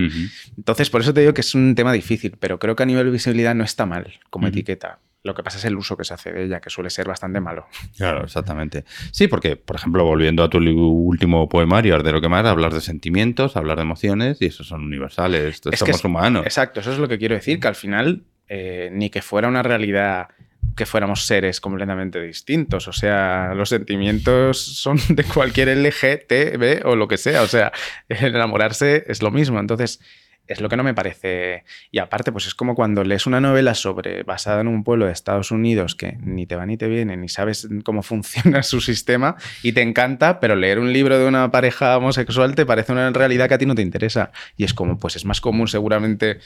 Entonces, 0.57 0.89
por 0.89 1.01
eso 1.01 1.13
te 1.13 1.21
digo 1.21 1.33
que 1.33 1.41
es 1.41 1.53
un 1.53 1.75
tema 1.75 1.91
difícil, 1.93 2.37
pero 2.39 2.59
creo 2.59 2.75
que 2.75 2.83
a 2.83 2.85
nivel 2.85 3.05
de 3.05 3.11
visibilidad 3.11 3.53
no 3.53 3.63
está 3.63 3.85
mal 3.85 4.13
como 4.29 4.47
etiqueta. 4.47 4.99
Lo 5.23 5.35
que 5.35 5.43
pasa 5.43 5.59
es 5.59 5.65
el 5.65 5.75
uso 5.75 5.95
que 5.95 6.03
se 6.03 6.15
hace 6.15 6.31
de 6.31 6.45
ella, 6.45 6.61
que 6.61 6.71
suele 6.71 6.89
ser 6.89 7.07
bastante 7.07 7.39
malo. 7.39 7.67
Claro, 7.95 8.23
exactamente. 8.23 8.85
Sí, 9.11 9.27
porque, 9.27 9.55
por 9.55 9.75
ejemplo, 9.75 10.03
volviendo 10.03 10.43
a 10.43 10.49
tu 10.49 10.57
último 10.57 11.47
poemario, 11.47 12.01
de 12.01 12.11
lo 12.11 12.21
que 12.21 12.29
más, 12.29 12.43
hablar 12.45 12.73
de 12.73 12.81
sentimientos, 12.81 13.55
hablar 13.55 13.77
de 13.77 13.83
emociones, 13.83 14.41
y 14.41 14.47
esos 14.47 14.67
son 14.67 14.83
universales, 14.83 15.61
somos 15.73 16.03
humanos. 16.03 16.43
Exacto, 16.45 16.79
eso 16.79 16.91
es 16.91 16.97
lo 16.97 17.07
que 17.07 17.19
quiero 17.19 17.35
decir, 17.35 17.59
que 17.59 17.67
al 17.67 17.75
final, 17.75 18.23
eh, 18.47 18.89
ni 18.91 19.11
que 19.11 19.21
fuera 19.21 19.47
una 19.47 19.61
realidad 19.61 20.29
que 20.75 20.85
fuéramos 20.85 21.25
seres 21.25 21.59
completamente 21.59 22.21
distintos. 22.21 22.87
O 22.87 22.93
sea, 22.93 23.53
los 23.55 23.69
sentimientos 23.69 24.61
son 24.61 24.97
de 25.09 25.23
cualquier 25.23 25.69
LGTB 25.69 26.85
o 26.85 26.95
lo 26.95 27.07
que 27.07 27.17
sea. 27.17 27.41
O 27.41 27.47
sea, 27.47 27.71
enamorarse 28.09 29.03
es 29.07 29.21
lo 29.21 29.31
mismo. 29.31 29.59
Entonces, 29.59 29.99
es 30.47 30.61
lo 30.61 30.69
que 30.69 30.77
no 30.77 30.83
me 30.83 30.93
parece. 30.93 31.63
Y 31.91 31.99
aparte, 31.99 32.31
pues 32.31 32.47
es 32.47 32.55
como 32.55 32.75
cuando 32.75 33.03
lees 33.03 33.25
una 33.25 33.39
novela 33.39 33.73
sobre 33.73 34.23
basada 34.23 34.61
en 34.61 34.67
un 34.67 34.83
pueblo 34.83 35.05
de 35.05 35.11
Estados 35.11 35.51
Unidos 35.51 35.95
que 35.95 36.17
ni 36.21 36.45
te 36.45 36.55
va 36.55 36.65
ni 36.65 36.77
te 36.77 36.87
viene, 36.87 37.17
ni 37.17 37.29
sabes 37.29 37.67
cómo 37.83 38.03
funciona 38.03 38.63
su 38.63 38.81
sistema 38.81 39.35
y 39.63 39.73
te 39.73 39.81
encanta, 39.81 40.39
pero 40.39 40.55
leer 40.55 40.79
un 40.79 40.91
libro 40.91 41.17
de 41.17 41.25
una 41.25 41.51
pareja 41.51 41.97
homosexual 41.97 42.55
te 42.55 42.65
parece 42.65 42.91
una 42.91 43.09
realidad 43.11 43.47
que 43.47 43.53
a 43.55 43.57
ti 43.57 43.65
no 43.65 43.75
te 43.75 43.81
interesa. 43.81 44.31
Y 44.57 44.63
es 44.63 44.73
como, 44.73 44.97
pues 44.97 45.15
es 45.15 45.25
más 45.25 45.41
común 45.41 45.67
seguramente 45.67 46.39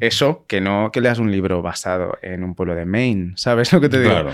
eso 0.00 0.44
que 0.46 0.60
no 0.60 0.90
que 0.92 1.00
leas 1.00 1.18
un 1.18 1.30
libro 1.30 1.62
basado 1.62 2.18
en 2.22 2.44
un 2.44 2.54
pueblo 2.54 2.74
de 2.74 2.84
Maine. 2.84 3.32
¿Sabes 3.36 3.72
lo 3.72 3.80
que 3.80 3.88
te 3.88 4.00
digo? 4.00 4.30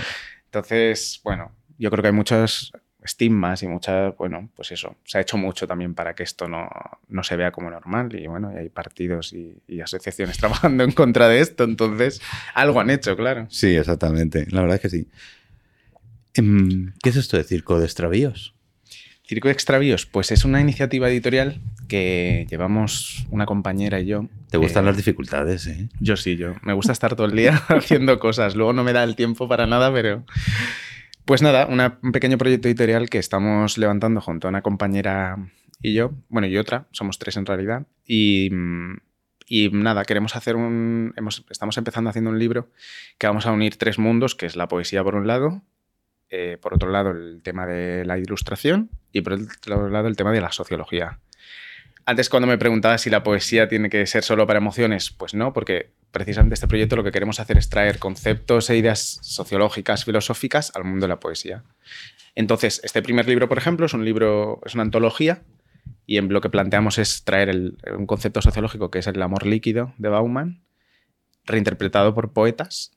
Entonces, 0.47 1.21
bueno, 1.25 1.53
yo 1.79 1.91
creo 1.91 2.03
que 2.03 2.09
hay 2.09 2.15
muchos 2.15 2.73
estigmas 3.07 3.63
y 3.63 3.69
muchas, 3.69 4.17
bueno, 4.17 4.51
pues 4.55 4.73
eso, 4.73 4.97
se 5.05 5.19
ha 5.19 5.21
hecho 5.23 5.39
mucho 5.39 5.67
también 5.67 5.95
para 5.95 6.15
que 6.15 6.23
esto 6.23 6.47
no, 6.49 6.69
no 7.09 7.23
se 7.23 7.37
vea 7.37 7.51
como 7.51 7.71
normal 7.71 8.15
y 8.15 8.27
bueno, 8.27 8.53
y 8.53 8.59
hay 8.59 8.69
partidos 8.69 9.33
y, 9.33 9.81
asociaciones 9.81 10.37
trabajando 10.39 10.85
en 10.85 10.93
contra 10.93 11.29
de 11.29 11.41
esto, 11.41 11.65
entonces 11.65 12.21
algo 12.55 12.81
han 12.81 12.91
hecho, 12.91 13.17
claro. 13.17 13.47
Sí, 13.49 13.75
exactamente, 13.75 14.47
la 14.51 14.61
verdad 14.61 14.77
es 14.77 14.83
que 14.83 14.91
sí. 14.91 15.09
Em, 16.35 16.93
¿Qué 17.03 17.09
es 17.09 17.17
esto 17.17 17.37
de 17.37 17.45
Circo 17.45 17.79
de 17.79 17.87
Extravíos? 17.87 18.55
Circo 19.27 19.49
de 19.49 19.53
Extravíos, 19.53 20.07
pues 20.07 20.31
es 20.31 20.45
una 20.45 20.61
iniciativa 20.61 21.09
editorial 21.09 21.61
que 21.89 22.47
llevamos 22.49 23.27
una 23.31 23.45
compañera 23.45 23.99
y 24.01 24.07
yo. 24.07 24.29
¿Te 24.51 24.59
gustan 24.59 24.85
las 24.85 24.97
dificultades? 24.97 25.67
Eh? 25.67 25.89
Yo 25.99 26.17
sí, 26.17 26.37
yo. 26.37 26.55
Me 26.63 26.73
gusta 26.75 26.93
estar 26.93 27.17
todo 27.17 27.27
el 27.27 27.35
día 27.35 27.57
haciendo 27.69 28.21
cosas. 28.21 28.55
Luego 28.55 28.73
no 28.73 28.85
me 28.85 28.93
da 28.93 29.03
el 29.03 29.17
tiempo 29.17 29.49
para 29.49 29.67
nada, 29.67 29.93
pero 29.93 30.25
pues 31.27 31.43
nada, 31.43 31.67
un 31.67 32.13
pequeño 32.13 32.39
proyecto 32.39 32.69
editorial 32.69 33.11
que 33.11 33.19
estamos 33.19 33.79
levantando 33.79 34.21
junto 34.21 34.47
a 34.47 34.51
una 34.51 34.63
compañera 34.63 35.37
y 35.83 35.93
yo, 35.93 36.13
bueno, 36.29 36.47
y 36.47 36.57
otra, 36.57 36.87
somos 36.93 37.19
tres 37.19 37.37
en 37.37 37.47
realidad, 37.47 37.87
y, 38.07 38.49
nada, 39.73 40.05
queremos 40.05 40.37
hacer 40.37 40.57
un, 40.57 41.15
estamos 41.51 41.77
empezando 41.77 42.11
haciendo 42.11 42.31
un 42.31 42.39
libro 42.39 42.71
que 43.19 43.27
vamos 43.27 43.45
a 43.47 43.53
unir 43.53 43.77
tres 43.77 43.99
mundos, 43.99 44.35
que 44.35 44.47
es 44.47 44.57
la 44.57 44.69
poesía 44.69 45.03
por 45.05 45.17
un 45.17 45.27
lado, 45.27 45.63
eh, 46.31 46.59
por 46.61 46.75
otro 46.75 46.91
lado 46.91 47.11
el 47.11 47.41
tema 47.43 47.67
de 47.67 48.05
la 48.05 48.19
ilustración 48.19 48.91
y 49.13 49.21
por 49.21 49.35
otro 49.35 49.89
lado 49.91 50.09
el 50.09 50.17
tema 50.17 50.33
de 50.33 50.41
la 50.41 50.53
sociología. 50.53 51.19
Antes 52.05 52.29
cuando 52.29 52.47
me 52.47 52.57
preguntaba 52.57 52.99
si 52.99 53.11
la 53.11 53.25
poesía 53.25 53.69
tiene 53.69 53.91
que 53.91 54.07
ser 54.07 54.23
solo 54.23 54.47
para 54.47 54.59
emociones, 54.59 55.11
pues 55.11 55.35
no, 55.35 55.53
porque 55.53 55.91
precisamente 56.17 56.55
este 56.55 56.67
proyecto 56.67 56.97
lo 56.97 57.05
que 57.05 57.13
queremos 57.13 57.41
hacer 57.41 57.59
es 57.59 57.69
traer 57.69 57.99
conceptos 57.99 58.71
e 58.71 58.77
ideas 58.79 59.19
sociológicas, 59.21 60.07
filosóficas 60.07 60.73
al 60.75 60.85
mundo 60.85 61.05
de 61.05 61.09
la 61.09 61.21
poesía. 61.21 61.63
Entonces, 62.35 62.81
este 62.85 63.03
primer 63.03 63.29
libro, 63.29 63.51
por 63.51 63.59
ejemplo, 63.59 63.85
es 63.85 63.93
un 63.93 64.03
libro, 64.03 64.63
es 64.65 64.73
una 64.73 64.85
antología 64.85 65.43
y 66.07 66.17
en 66.17 66.33
lo 66.33 66.41
que 66.41 66.49
planteamos 66.49 66.97
es 66.97 67.25
traer 67.25 67.75
un 67.95 68.07
concepto 68.07 68.41
sociológico 68.41 68.91
que 68.91 69.01
es 69.01 69.07
el 69.07 69.21
amor 69.21 69.45
líquido 69.45 69.93
de 69.99 70.09
Bauman, 70.09 70.63
reinterpretado 71.45 72.15
por 72.15 72.33
poetas 72.33 72.93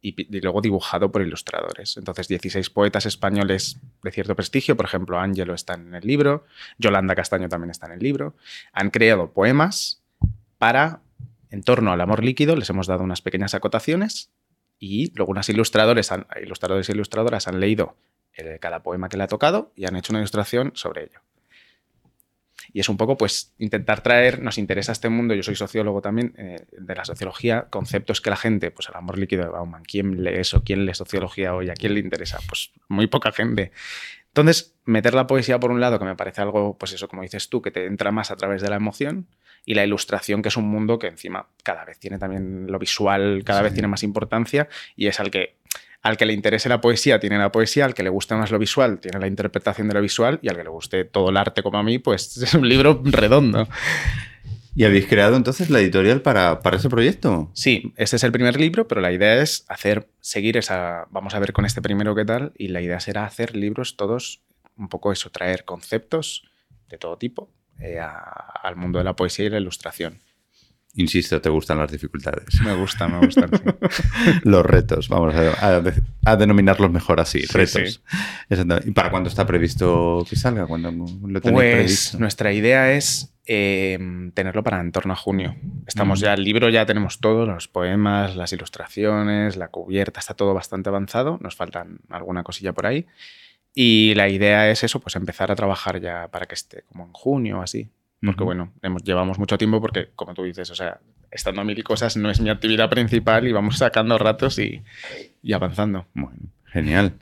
y, 0.00 0.40
luego 0.40 0.60
dibujado 0.60 1.12
por 1.12 1.22
ilustradores. 1.22 1.96
Entonces, 1.96 2.26
16 2.26 2.70
poetas 2.70 3.06
españoles 3.06 3.78
de 4.02 4.10
cierto 4.10 4.34
prestigio, 4.34 4.76
por 4.76 4.86
ejemplo, 4.86 5.20
Ángelo 5.20 5.54
está 5.54 5.74
en 5.74 5.94
el 5.94 6.04
libro, 6.04 6.44
Yolanda 6.78 7.14
Castaño 7.14 7.48
también 7.48 7.70
está 7.70 7.86
en 7.86 7.92
el 7.92 8.00
libro, 8.00 8.34
han 8.72 8.90
creado 8.90 9.32
poemas 9.32 10.02
para, 10.58 11.03
en 11.54 11.62
torno 11.62 11.92
al 11.92 12.00
amor 12.00 12.24
líquido, 12.24 12.56
les 12.56 12.68
hemos 12.68 12.88
dado 12.88 13.04
unas 13.04 13.22
pequeñas 13.22 13.54
acotaciones 13.54 14.32
y 14.80 15.12
luego 15.14 15.30
unas 15.30 15.48
ilustradores, 15.48 16.10
ilustradores 16.42 16.88
e 16.88 16.92
ilustradoras 16.92 17.46
han 17.46 17.60
leído 17.60 17.96
cada 18.60 18.82
poema 18.82 19.08
que 19.08 19.16
le 19.16 19.22
ha 19.22 19.28
tocado 19.28 19.72
y 19.76 19.86
han 19.86 19.94
hecho 19.94 20.12
una 20.12 20.18
ilustración 20.18 20.72
sobre 20.74 21.04
ello. 21.04 21.20
Y 22.72 22.80
es 22.80 22.88
un 22.88 22.96
poco, 22.96 23.16
pues, 23.16 23.54
intentar 23.58 24.02
traer, 24.02 24.42
nos 24.42 24.58
interesa 24.58 24.90
este 24.90 25.08
mundo, 25.08 25.32
yo 25.34 25.44
soy 25.44 25.54
sociólogo 25.54 26.02
también, 26.02 26.34
eh, 26.36 26.66
de 26.72 26.94
la 26.96 27.04
sociología, 27.04 27.68
conceptos 27.70 28.20
que 28.20 28.30
la 28.30 28.36
gente, 28.36 28.72
pues 28.72 28.88
el 28.88 28.96
amor 28.96 29.16
líquido 29.16 29.44
de 29.44 29.50
Bauman, 29.50 29.84
¿quién 29.84 30.24
lee 30.24 30.34
eso? 30.34 30.64
¿Quién 30.64 30.84
lee 30.84 30.94
sociología 30.94 31.54
hoy? 31.54 31.70
¿A 31.70 31.74
quién 31.74 31.94
le 31.94 32.00
interesa? 32.00 32.40
Pues 32.48 32.72
muy 32.88 33.06
poca 33.06 33.30
gente. 33.30 33.70
Entonces, 34.26 34.73
meter 34.84 35.14
la 35.14 35.26
poesía 35.26 35.58
por 35.58 35.70
un 35.70 35.80
lado, 35.80 35.98
que 35.98 36.04
me 36.04 36.16
parece 36.16 36.42
algo, 36.42 36.76
pues 36.78 36.92
eso, 36.92 37.08
como 37.08 37.22
dices 37.22 37.48
tú, 37.48 37.62
que 37.62 37.70
te 37.70 37.86
entra 37.86 38.12
más 38.12 38.30
a 38.30 38.36
través 38.36 38.62
de 38.62 38.68
la 38.68 38.76
emoción, 38.76 39.26
y 39.66 39.74
la 39.74 39.84
ilustración, 39.84 40.42
que 40.42 40.48
es 40.48 40.56
un 40.56 40.68
mundo 40.68 40.98
que 40.98 41.06
encima 41.06 41.46
cada 41.62 41.84
vez 41.84 41.98
tiene 41.98 42.18
también 42.18 42.66
lo 42.68 42.78
visual, 42.78 43.42
cada 43.44 43.62
vez 43.62 43.72
tiene 43.72 43.88
más 43.88 44.02
importancia, 44.02 44.68
y 44.96 45.06
es 45.06 45.20
al 45.20 45.30
que 45.30 45.56
al 46.04 46.18
que 46.18 46.26
le 46.26 46.34
interese 46.34 46.68
la 46.68 46.82
poesía 46.82 47.18
tiene 47.18 47.38
la 47.38 47.50
poesía, 47.50 47.86
al 47.86 47.94
que 47.94 48.02
le 48.02 48.10
guste 48.10 48.34
más 48.34 48.50
lo 48.50 48.58
visual 48.58 48.98
tiene 49.00 49.18
la 49.18 49.26
interpretación 49.26 49.88
de 49.88 49.94
lo 49.94 50.02
visual 50.02 50.38
y 50.42 50.50
al 50.50 50.56
que 50.56 50.62
le 50.62 50.68
guste 50.68 51.04
todo 51.06 51.30
el 51.30 51.36
arte 51.38 51.62
como 51.62 51.78
a 51.78 51.82
mí, 51.82 51.98
pues 51.98 52.36
es 52.42 52.54
un 52.54 52.68
libro 52.68 53.00
redondo. 53.04 53.66
¿Y 54.76 54.84
habéis 54.84 55.06
creado 55.06 55.36
entonces 55.36 55.70
la 55.70 55.80
editorial 55.80 56.20
para, 56.20 56.60
para, 56.60 56.76
ese 56.76 56.90
proyecto? 56.90 57.50
Sí, 57.54 57.94
este 57.96 58.16
es 58.16 58.24
el 58.24 58.32
primer 58.32 58.60
libro, 58.60 58.86
pero 58.86 59.00
la 59.00 59.12
idea 59.12 59.40
es 59.40 59.64
hacer, 59.68 60.08
seguir 60.20 60.56
esa, 60.56 61.06
vamos 61.10 61.34
a 61.34 61.38
ver 61.38 61.52
con 61.52 61.64
este 61.64 61.80
primero 61.80 62.14
qué 62.14 62.24
tal, 62.24 62.52
y 62.58 62.68
la 62.68 62.82
idea 62.82 62.98
será 62.98 63.24
hacer 63.24 63.56
libros 63.56 63.96
todos, 63.96 64.42
un 64.76 64.88
poco 64.88 65.12
eso, 65.12 65.30
traer 65.30 65.64
conceptos 65.64 66.44
de 66.88 66.98
todo 66.98 67.18
tipo 67.18 67.50
eh, 67.80 67.98
al 68.00 68.76
mundo 68.76 68.98
de 68.98 69.04
la 69.04 69.16
poesía 69.16 69.46
y 69.46 69.50
la 69.50 69.58
ilustración. 69.58 70.20
Insisto, 70.96 71.40
te 71.40 71.48
gustan 71.48 71.78
las 71.78 71.90
dificultades. 71.90 72.60
Me 72.60 72.72
gustan, 72.74 73.12
me 73.12 73.26
gustan. 73.26 73.50
los 74.44 74.64
retos, 74.64 75.08
vamos 75.08 75.34
a, 75.34 76.36
denominarlos 76.36 76.90
mejor 76.92 77.18
así, 77.18 77.44
retos. 77.46 78.00
¿Y 78.84 78.90
para 78.92 79.10
cuándo 79.10 79.28
está 79.28 79.44
previsto 79.44 80.24
que 80.28 80.36
salga? 80.36 80.66
¿Cuándo 80.66 80.92
lo 80.92 81.40
pues 81.40 82.14
nuestra 82.14 82.52
idea 82.52 82.92
es 82.92 83.34
eh, 83.46 83.98
tenerlo 84.34 84.62
para 84.62 84.80
en 84.80 84.92
torno 84.92 85.12
a 85.12 85.16
junio. 85.16 85.56
Estamos 85.86 86.20
mm. 86.20 86.22
ya, 86.22 86.34
el 86.34 86.44
libro 86.44 86.68
ya 86.70 86.86
tenemos 86.86 87.18
todo, 87.18 87.44
los 87.44 87.66
poemas, 87.66 88.36
las 88.36 88.52
ilustraciones, 88.52 89.56
la 89.56 89.68
cubierta, 89.68 90.20
está 90.20 90.34
todo 90.34 90.54
bastante 90.54 90.88
avanzado, 90.88 91.38
nos 91.42 91.56
faltan 91.56 91.98
alguna 92.08 92.44
cosilla 92.44 92.72
por 92.72 92.86
ahí. 92.86 93.06
Y 93.74 94.14
la 94.14 94.28
idea 94.28 94.70
es 94.70 94.84
eso, 94.84 95.00
pues 95.00 95.16
empezar 95.16 95.50
a 95.50 95.56
trabajar 95.56 96.00
ya 96.00 96.28
para 96.28 96.46
que 96.46 96.54
esté 96.54 96.82
como 96.82 97.04
en 97.04 97.12
junio 97.12 97.58
o 97.58 97.62
así. 97.62 97.90
Porque, 98.24 98.44
bueno, 98.44 98.72
hemos, 98.80 99.02
llevamos 99.02 99.38
mucho 99.38 99.58
tiempo 99.58 99.80
porque, 99.80 100.08
como 100.14 100.32
tú 100.32 100.44
dices, 100.44 100.70
o 100.70 100.74
sea, 100.74 101.00
estando 101.30 101.60
a 101.60 101.64
mil 101.64 101.82
cosas 101.84 102.16
no 102.16 102.30
es 102.30 102.40
mi 102.40 102.48
actividad 102.48 102.88
principal 102.88 103.46
y 103.46 103.52
vamos 103.52 103.78
sacando 103.78 104.16
ratos 104.16 104.58
y, 104.58 104.82
avanzando. 105.52 106.06
Bueno, 106.14 106.38
genial. 106.64 107.14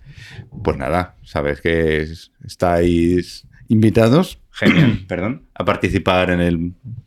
Pues 0.62 0.76
nada, 0.76 1.16
sabes 1.24 1.60
que 1.60 2.06
estáis 2.44 3.48
invitados, 3.68 4.38
genial, 4.52 5.04
perdón, 5.08 5.46
a 5.54 5.64
participar 5.64 6.30
en 6.30 6.40
el, 6.40 6.54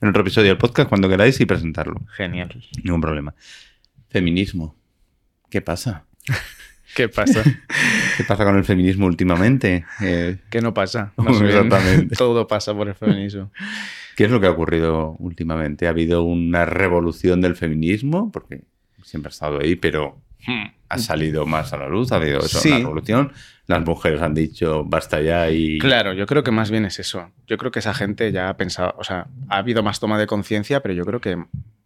en 0.02 0.10
otro 0.10 0.24
episodio 0.24 0.50
del 0.50 0.58
podcast 0.58 0.90
cuando 0.90 1.08
queráis 1.08 1.40
y 1.40 1.46
presentarlo. 1.46 2.02
Genial. 2.18 2.50
Ningún 2.84 3.02
problema. 3.02 3.34
Feminismo. 4.10 4.76
¿Qué 5.50 5.62
pasa? 5.62 6.06
¿Qué 6.96 7.10
pasa? 7.10 7.44
¿Qué 8.18 8.24
pasa 8.24 8.46
con 8.46 8.56
el 8.56 8.64
feminismo 8.64 9.06
últimamente? 9.06 9.86
Eh, 10.02 10.38
¿Qué 10.50 10.62
no 10.62 10.74
pasa? 10.74 11.12
Exactamente. 11.18 12.16
Todo 12.16 12.48
pasa 12.48 12.74
por 12.74 12.88
el 12.88 12.96
feminismo. 12.96 13.52
¿Qué 14.16 14.24
es 14.24 14.32
lo 14.32 14.40
que 14.40 14.48
ha 14.48 14.52
ocurrido 14.52 15.18
últimamente? 15.20 15.88
¿Ha 15.88 15.90
habido 15.90 16.24
una 16.24 16.64
revolución 16.64 17.42
del 17.42 17.58
feminismo? 17.58 18.32
Porque 18.32 18.62
siempre 19.04 19.28
ha 19.28 19.32
estado 19.32 19.60
ahí, 19.60 19.76
pero 19.76 20.22
hmm. 20.48 20.68
ha 20.88 20.98
salido 20.98 21.46
más 21.46 21.74
a 21.74 21.78
la 21.78 21.90
luz, 21.90 22.14
ha 22.14 22.16
habido 22.16 22.40
eso, 22.40 22.62
una 22.66 22.78
revolución. 22.78 23.34
Las 23.68 23.86
mujeres 23.86 24.22
han 24.22 24.34
dicho 24.34 24.86
basta 24.86 25.20
ya 25.20 25.52
y. 25.52 25.80
Claro, 25.80 26.14
yo 26.14 26.26
creo 26.26 26.44
que 26.44 26.52
más 26.52 26.72
bien 26.72 26.86
es 26.86 27.00
eso. 27.00 27.30
Yo 27.46 27.58
creo 27.58 27.72
que 27.72 27.80
esa 27.80 27.94
gente 27.94 28.32
ya 28.32 28.48
ha 28.48 28.56
pensado, 28.56 28.96
o 28.98 29.04
sea, 29.04 29.28
ha 29.50 29.58
habido 29.58 29.84
más 29.84 30.00
toma 30.00 30.18
de 30.18 30.28
conciencia, 30.28 30.80
pero 30.80 30.94
yo 30.94 31.04
creo 31.04 31.20
que 31.20 31.44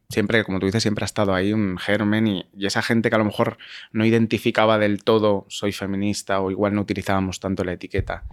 siempre, 0.10 0.43
como 0.43 0.60
tú 0.60 0.65
dices, 0.65 0.82
siempre 0.82 1.04
ha 1.04 1.06
estado 1.06 1.34
ahí 1.34 1.54
un 1.54 1.78
germen 1.78 2.28
y, 2.28 2.50
esa 2.60 2.82
gente 2.82 3.10
que 3.10 3.15
a 3.15 3.19
lo 3.19 3.26
mejor 3.26 3.58
no 3.91 4.06
identificaba 4.06 4.78
del 4.80 5.04
todo 5.04 5.45
soy 5.50 5.72
feminista 5.72 6.41
o 6.41 6.52
igual 6.52 6.74
no 6.74 6.82
utilizábamos 6.82 7.39
tanto 7.39 7.63
la 7.63 7.74
etiqueta, 7.74 8.24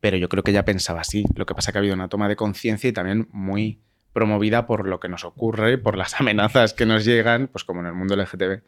pero 0.00 0.16
yo 0.16 0.28
creo 0.28 0.44
que 0.44 0.52
ya 0.52 0.64
pensaba 0.64 1.00
así. 1.00 1.24
Lo 1.34 1.44
que 1.44 1.54
pasa 1.54 1.72
que 1.72 1.78
ha 1.78 1.80
habido 1.80 1.94
una 1.94 2.08
toma 2.08 2.28
de 2.28 2.36
conciencia 2.36 2.88
y 2.88 2.92
también 2.92 3.28
muy 3.32 3.80
promovida 4.12 4.66
por 4.66 4.86
lo 4.86 5.00
que 5.00 5.08
nos 5.08 5.24
ocurre, 5.24 5.76
por 5.76 5.96
las 5.96 6.14
amenazas 6.20 6.72
que 6.72 6.86
nos 6.86 7.04
llegan, 7.04 7.48
pues 7.48 7.64
como 7.64 7.80
en 7.80 7.86
el 7.86 7.94
mundo 7.94 8.16
LGTB. 8.16 8.62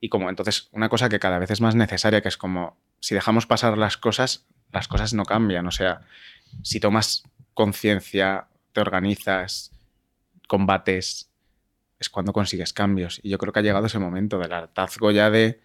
Y 0.00 0.08
como 0.08 0.30
entonces 0.30 0.70
una 0.72 0.88
cosa 0.88 1.10
que 1.10 1.20
cada 1.20 1.38
vez 1.38 1.50
es 1.50 1.60
más 1.60 1.74
necesaria, 1.74 2.22
que 2.22 2.28
es 2.28 2.38
como 2.38 2.78
si 3.00 3.14
dejamos 3.14 3.46
pasar 3.46 3.76
las 3.76 3.98
cosas, 3.98 4.46
las 4.72 4.88
cosas 4.88 5.12
no 5.12 5.24
cambian. 5.24 5.66
O 5.66 5.70
sea, 5.70 6.00
si 6.62 6.80
tomas 6.80 7.24
conciencia, 7.52 8.46
te 8.72 8.80
organizas, 8.80 9.72
combates, 10.48 11.29
es 12.00 12.08
cuando 12.08 12.32
consigues 12.32 12.72
cambios. 12.72 13.20
Y 13.22 13.28
yo 13.28 13.38
creo 13.38 13.52
que 13.52 13.60
ha 13.60 13.62
llegado 13.62 13.86
ese 13.86 13.98
momento 13.98 14.38
del 14.38 14.52
hartazgo 14.52 15.10
ya 15.10 15.30
de... 15.30 15.60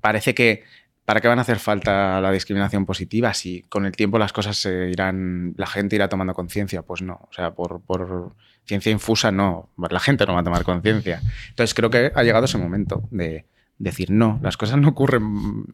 Parece 0.00 0.34
que... 0.34 0.64
¿Para 1.04 1.20
qué 1.20 1.28
van 1.28 1.38
a 1.38 1.42
hacer 1.42 1.58
falta 1.58 2.18
la 2.22 2.32
discriminación 2.32 2.86
positiva 2.86 3.34
si 3.34 3.60
con 3.68 3.84
el 3.84 3.92
tiempo 3.92 4.18
las 4.18 4.32
cosas 4.32 4.56
se 4.56 4.88
irán, 4.88 5.52
la 5.58 5.66
gente 5.66 5.96
irá 5.96 6.08
tomando 6.08 6.32
conciencia? 6.32 6.80
Pues 6.80 7.02
no, 7.02 7.28
o 7.28 7.32
sea, 7.32 7.54
por, 7.54 7.82
por, 7.82 8.34
ciencia 8.64 8.90
infusa 8.90 9.30
no, 9.30 9.70
la 9.76 10.00
gente 10.00 10.24
no 10.26 10.34
va 10.34 10.40
a 10.40 10.44
tomar 10.44 10.64
conciencia. 10.64 11.20
Entonces 11.50 11.74
creo 11.74 11.90
que 11.90 12.10
ha 12.14 12.22
llegado 12.22 12.46
ese 12.46 12.58
momento 12.58 13.06
de 13.10 13.44
decir, 13.78 14.10
no, 14.10 14.40
las 14.42 14.56
cosas 14.56 14.78
no 14.78 14.88
ocurren 14.88 15.66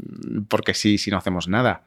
porque 0.49 0.75
sí, 0.75 0.99
si 0.99 1.11
no 1.11 1.19
hacemos 1.19 1.49
nada. 1.49 1.85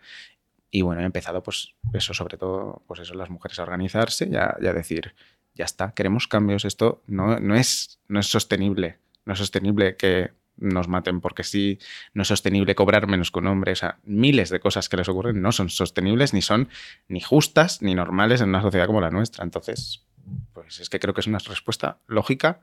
Y 0.71 0.81
bueno, 0.81 1.01
he 1.01 1.05
empezado, 1.05 1.43
pues, 1.43 1.75
eso, 1.93 2.13
sobre 2.13 2.37
todo, 2.37 2.81
pues 2.87 2.99
eso, 3.01 3.13
las 3.13 3.29
mujeres 3.29 3.59
a 3.59 3.63
organizarse 3.63 4.27
y 4.27 4.35
a, 4.35 4.73
decir, 4.73 5.13
ya 5.55 5.65
está, 5.65 5.93
queremos 5.93 6.27
cambios, 6.27 6.65
esto 6.65 7.03
no, 7.07 7.39
no, 7.39 7.55
es, 7.55 7.99
no 8.07 8.19
es 8.19 8.27
sostenible, 8.27 8.99
no 9.25 9.33
es 9.33 9.39
sostenible 9.39 9.95
que 9.95 10.31
nos 10.57 10.87
maten 10.87 11.21
porque 11.21 11.43
sí, 11.43 11.79
no 12.13 12.21
es 12.21 12.27
sostenible 12.27 12.75
cobrar 12.75 13.07
menos 13.07 13.31
que 13.31 13.39
un 13.39 13.47
hombre, 13.47 13.71
o 13.71 13.75
sea, 13.75 13.99
miles 14.03 14.49
de 14.49 14.59
cosas 14.59 14.89
que 14.89 14.97
les 14.97 15.09
ocurren 15.09 15.41
no 15.41 15.51
son 15.51 15.69
sostenibles, 15.69 16.33
ni 16.33 16.41
son 16.41 16.69
ni 17.07 17.21
justas, 17.21 17.81
ni 17.81 17.95
normales 17.95 18.41
en 18.41 18.49
una 18.49 18.61
sociedad 18.61 18.85
como 18.85 19.01
la 19.01 19.09
nuestra. 19.09 19.43
Entonces, 19.43 20.05
pues 20.53 20.79
es 20.79 20.89
que 20.89 20.99
creo 20.99 21.13
que 21.13 21.21
es 21.21 21.27
una 21.27 21.39
respuesta 21.39 21.99
lógica 22.07 22.61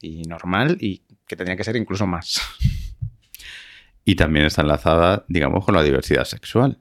y 0.00 0.22
normal 0.22 0.78
y 0.80 1.02
que 1.26 1.36
tendría 1.36 1.56
que 1.56 1.64
ser 1.64 1.76
incluso 1.76 2.06
más. 2.06 2.40
Y 4.04 4.14
también 4.14 4.46
está 4.46 4.62
enlazada, 4.62 5.26
digamos, 5.28 5.66
con 5.66 5.74
la 5.74 5.82
diversidad 5.82 6.24
sexual, 6.24 6.78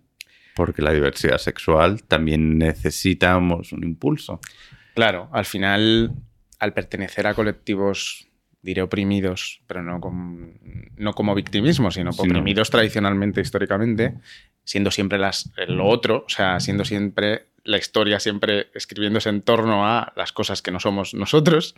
porque 0.55 0.81
la 0.81 0.93
diversidad 0.93 1.39
sexual 1.39 2.03
también 2.03 2.57
necesitamos 2.57 3.73
un 3.73 3.83
impulso. 3.83 4.39
Claro, 4.97 5.29
al 5.31 5.45
final, 5.45 6.11
al 6.57 6.73
pertenecer 6.73 7.27
a 7.27 7.35
colectivos, 7.35 8.29
diré 8.63 8.81
oprimidos, 8.81 9.61
pero 9.67 9.83
no, 9.83 9.99
no 10.95 11.13
como 11.13 11.35
victimismo, 11.35 11.91
sino 11.91 12.09
oprimidos 12.09 12.71
tradicionalmente, 12.71 13.39
históricamente, 13.39 14.15
siendo 14.63 14.89
siempre 14.89 15.19
las, 15.19 15.51
lo 15.67 15.85
otro, 15.85 16.23
o 16.25 16.29
sea, 16.29 16.59
siendo 16.59 16.83
siempre 16.83 17.45
la 17.63 17.77
historia, 17.77 18.19
siempre 18.19 18.71
escribiéndose 18.73 19.29
en 19.29 19.43
torno 19.43 19.85
a 19.85 20.13
las 20.15 20.31
cosas 20.31 20.63
que 20.63 20.71
no 20.71 20.79
somos 20.79 21.13
nosotros. 21.13 21.75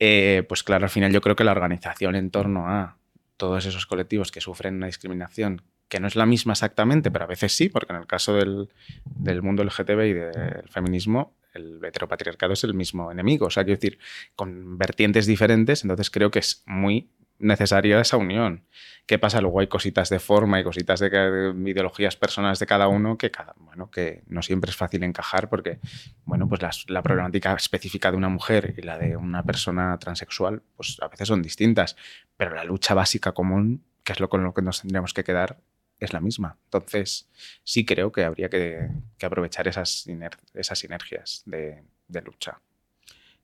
Eh, 0.00 0.42
pues 0.48 0.64
claro, 0.64 0.86
al 0.86 0.90
final 0.90 1.12
yo 1.12 1.20
creo 1.20 1.36
que 1.36 1.44
la 1.44 1.52
organización 1.52 2.16
en 2.16 2.32
torno 2.32 2.68
a 2.68 2.96
todos 3.36 3.64
esos 3.64 3.86
colectivos 3.86 4.32
que 4.32 4.40
sufren 4.40 4.74
una 4.74 4.86
discriminación, 4.86 5.62
que 5.88 6.00
no 6.00 6.08
es 6.08 6.16
la 6.16 6.26
misma 6.26 6.54
exactamente, 6.54 7.12
pero 7.12 7.26
a 7.26 7.28
veces 7.28 7.52
sí, 7.52 7.68
porque 7.68 7.92
en 7.92 8.00
el 8.00 8.08
caso 8.08 8.34
del, 8.34 8.70
del 9.04 9.40
mundo 9.40 9.62
LGTB 9.62 10.00
y 10.00 10.12
del 10.14 10.68
feminismo, 10.68 11.32
el 11.54 11.84
heteropatriarcado 11.84 12.52
es 12.52 12.64
el 12.64 12.74
mismo 12.74 13.10
enemigo. 13.10 13.46
O 13.46 13.50
sea, 13.50 13.64
quiero 13.64 13.78
decir, 13.78 13.98
con 14.36 14.78
vertientes 14.78 15.26
diferentes, 15.26 15.82
entonces 15.82 16.10
creo 16.10 16.30
que 16.30 16.40
es 16.40 16.62
muy 16.66 17.10
necesaria 17.38 18.00
esa 18.00 18.16
unión. 18.16 18.64
¿Qué 19.06 19.18
pasa? 19.18 19.40
Luego 19.40 19.60
hay 19.60 19.66
cositas 19.66 20.08
de 20.08 20.18
forma 20.18 20.60
y 20.60 20.64
cositas 20.64 21.00
de, 21.00 21.54
ideologías 21.66 22.16
personales 22.16 22.58
de 22.58 22.66
cada 22.66 22.88
uno 22.88 23.18
que, 23.18 23.30
cada, 23.30 23.54
bueno, 23.58 23.90
que 23.90 24.22
no 24.26 24.40
siempre 24.42 24.70
es 24.70 24.76
fácil 24.76 25.02
encajar 25.02 25.48
porque 25.48 25.78
bueno, 26.24 26.48
pues 26.48 26.62
la, 26.88 27.02
problemática 27.02 27.54
específica 27.54 28.10
de 28.10 28.16
una 28.16 28.28
mujer 28.28 28.74
y 28.78 28.82
la 28.82 28.98
de 28.98 29.16
una 29.16 29.42
persona 29.42 29.98
transexual 29.98 30.62
pues 30.76 30.96
a 31.02 31.08
veces 31.08 31.28
son 31.28 31.42
distintas, 31.42 31.96
pero 32.36 32.54
la 32.54 32.64
lucha 32.64 32.94
básica 32.94 33.32
común, 33.32 33.84
que 34.04 34.12
es 34.12 34.20
lo 34.20 34.28
con 34.28 34.42
lo 34.42 34.54
que 34.54 34.62
nos 34.62 34.80
tendríamos 34.80 35.12
que 35.12 35.24
quedar, 35.24 35.58
es 36.04 36.12
la 36.12 36.20
misma. 36.20 36.58
Entonces, 36.64 37.28
sí 37.62 37.84
creo 37.84 38.12
que 38.12 38.24
habría 38.24 38.48
que, 38.48 38.88
aprovechar 39.22 39.68
esas, 39.68 40.06
esas 40.54 40.78
sinergias 40.78 41.42
de, 41.46 41.82
lucha. 42.24 42.60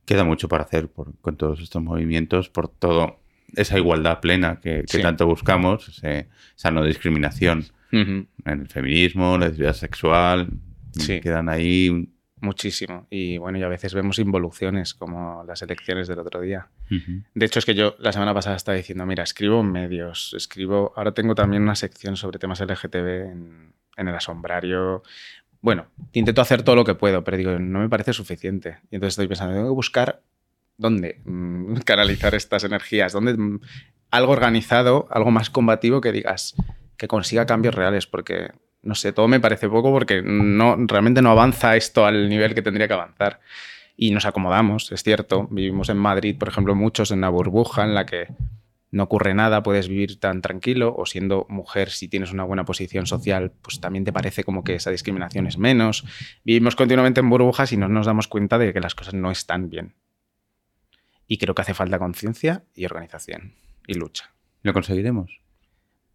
Queda 0.04 0.24
mucho 0.24 0.48
para 0.48 0.64
hacer 0.64 0.90
con 0.90 1.36
todos 1.36 1.60
estos 1.60 1.82
movimientos, 1.82 2.48
por 2.48 2.68
todo 2.68 3.20
esa 3.56 3.78
igualdad 3.78 4.20
plena 4.20 4.60
que, 4.60 4.84
tanto 5.02 5.26
buscamos, 5.26 6.02
esa 6.02 6.70
no 6.70 6.84
discriminación 6.84 7.66
en 7.92 8.28
el 8.44 8.68
feminismo, 8.68 9.36
la 9.38 9.46
diversidad 9.46 9.74
sexual, 9.74 10.48
quedan 11.22 11.48
ahí 11.48 12.08
muchísimo. 12.40 13.06
Y 13.10 13.38
bueno, 13.38 13.58
y 13.58 13.62
a 13.62 13.68
veces 13.68 13.94
vemos 13.94 14.18
involuciones 14.18 14.94
como 14.94 15.44
las 15.44 15.62
elecciones 15.62 16.08
del 16.08 16.18
otro 16.18 16.40
día. 16.40 16.68
De 17.34 17.46
hecho, 17.46 17.58
es 17.58 17.64
que 17.64 17.74
yo 17.74 17.96
la 17.98 18.12
semana 18.12 18.34
pasada 18.34 18.56
estaba 18.56 18.76
diciendo, 18.76 19.06
mira, 19.06 19.22
escribo 19.22 19.62
medios, 19.62 20.34
escribo, 20.36 20.92
ahora 20.96 21.12
tengo 21.12 21.34
también 21.34 21.62
una 21.62 21.74
sección 21.74 22.16
sobre 22.16 22.38
temas 22.38 22.60
LGTB 22.60 23.30
en, 23.30 23.72
en 23.96 24.08
el 24.08 24.14
asombrario. 24.14 25.02
Bueno, 25.60 25.86
intento 26.12 26.40
hacer 26.40 26.62
todo 26.62 26.76
lo 26.76 26.84
que 26.84 26.94
puedo, 26.94 27.22
pero 27.22 27.36
digo, 27.36 27.58
no 27.58 27.80
me 27.80 27.88
parece 27.88 28.12
suficiente. 28.12 28.78
Y 28.90 28.96
entonces 28.96 29.12
estoy 29.12 29.28
pensando, 29.28 29.54
tengo 29.54 29.68
que 29.68 29.74
buscar 29.74 30.22
dónde 30.76 31.20
mm, 31.24 31.76
canalizar 31.84 32.34
estas 32.34 32.64
energías, 32.64 33.12
dónde 33.12 33.34
mm, 33.34 33.60
algo 34.10 34.32
organizado, 34.32 35.06
algo 35.10 35.30
más 35.30 35.50
combativo 35.50 36.00
que 36.00 36.12
digas 36.12 36.54
que 36.96 37.08
consiga 37.08 37.46
cambios 37.46 37.74
reales, 37.74 38.06
porque 38.06 38.50
no 38.82 38.94
sé, 38.94 39.12
todo 39.12 39.28
me 39.28 39.40
parece 39.40 39.68
poco 39.68 39.90
porque 39.90 40.22
no, 40.22 40.76
realmente 40.86 41.22
no 41.22 41.30
avanza 41.30 41.76
esto 41.76 42.06
al 42.06 42.28
nivel 42.28 42.54
que 42.54 42.62
tendría 42.62 42.88
que 42.88 42.94
avanzar. 42.94 43.40
Y 43.96 44.12
nos 44.12 44.24
acomodamos, 44.24 44.90
es 44.92 45.02
cierto. 45.02 45.46
Vivimos 45.50 45.90
en 45.90 45.98
Madrid, 45.98 46.36
por 46.38 46.48
ejemplo, 46.48 46.74
muchos 46.74 47.10
en 47.10 47.18
una 47.18 47.28
burbuja 47.28 47.84
en 47.84 47.94
la 47.94 48.06
que 48.06 48.28
no 48.90 49.04
ocurre 49.04 49.34
nada, 49.34 49.62
puedes 49.62 49.88
vivir 49.88 50.18
tan 50.18 50.42
tranquilo, 50.42 50.94
o 50.96 51.06
siendo 51.06 51.46
mujer, 51.48 51.90
si 51.90 52.08
tienes 52.08 52.32
una 52.32 52.44
buena 52.44 52.64
posición 52.64 53.06
social, 53.06 53.52
pues 53.62 53.80
también 53.80 54.04
te 54.04 54.12
parece 54.12 54.42
como 54.42 54.64
que 54.64 54.74
esa 54.74 54.90
discriminación 54.90 55.46
es 55.46 55.58
menos. 55.58 56.04
Vivimos 56.44 56.74
continuamente 56.74 57.20
en 57.20 57.30
burbujas 57.30 57.72
y 57.72 57.76
no 57.76 57.88
nos 57.88 58.06
damos 58.06 58.26
cuenta 58.26 58.58
de 58.58 58.72
que 58.72 58.80
las 58.80 58.94
cosas 58.94 59.14
no 59.14 59.30
están 59.30 59.70
bien. 59.70 59.94
Y 61.28 61.38
creo 61.38 61.54
que 61.54 61.62
hace 61.62 61.74
falta 61.74 61.98
conciencia 61.98 62.64
y 62.74 62.84
organización 62.86 63.54
y 63.86 63.94
lucha. 63.94 64.32
¿Lo 64.62 64.72
conseguiremos? 64.72 65.40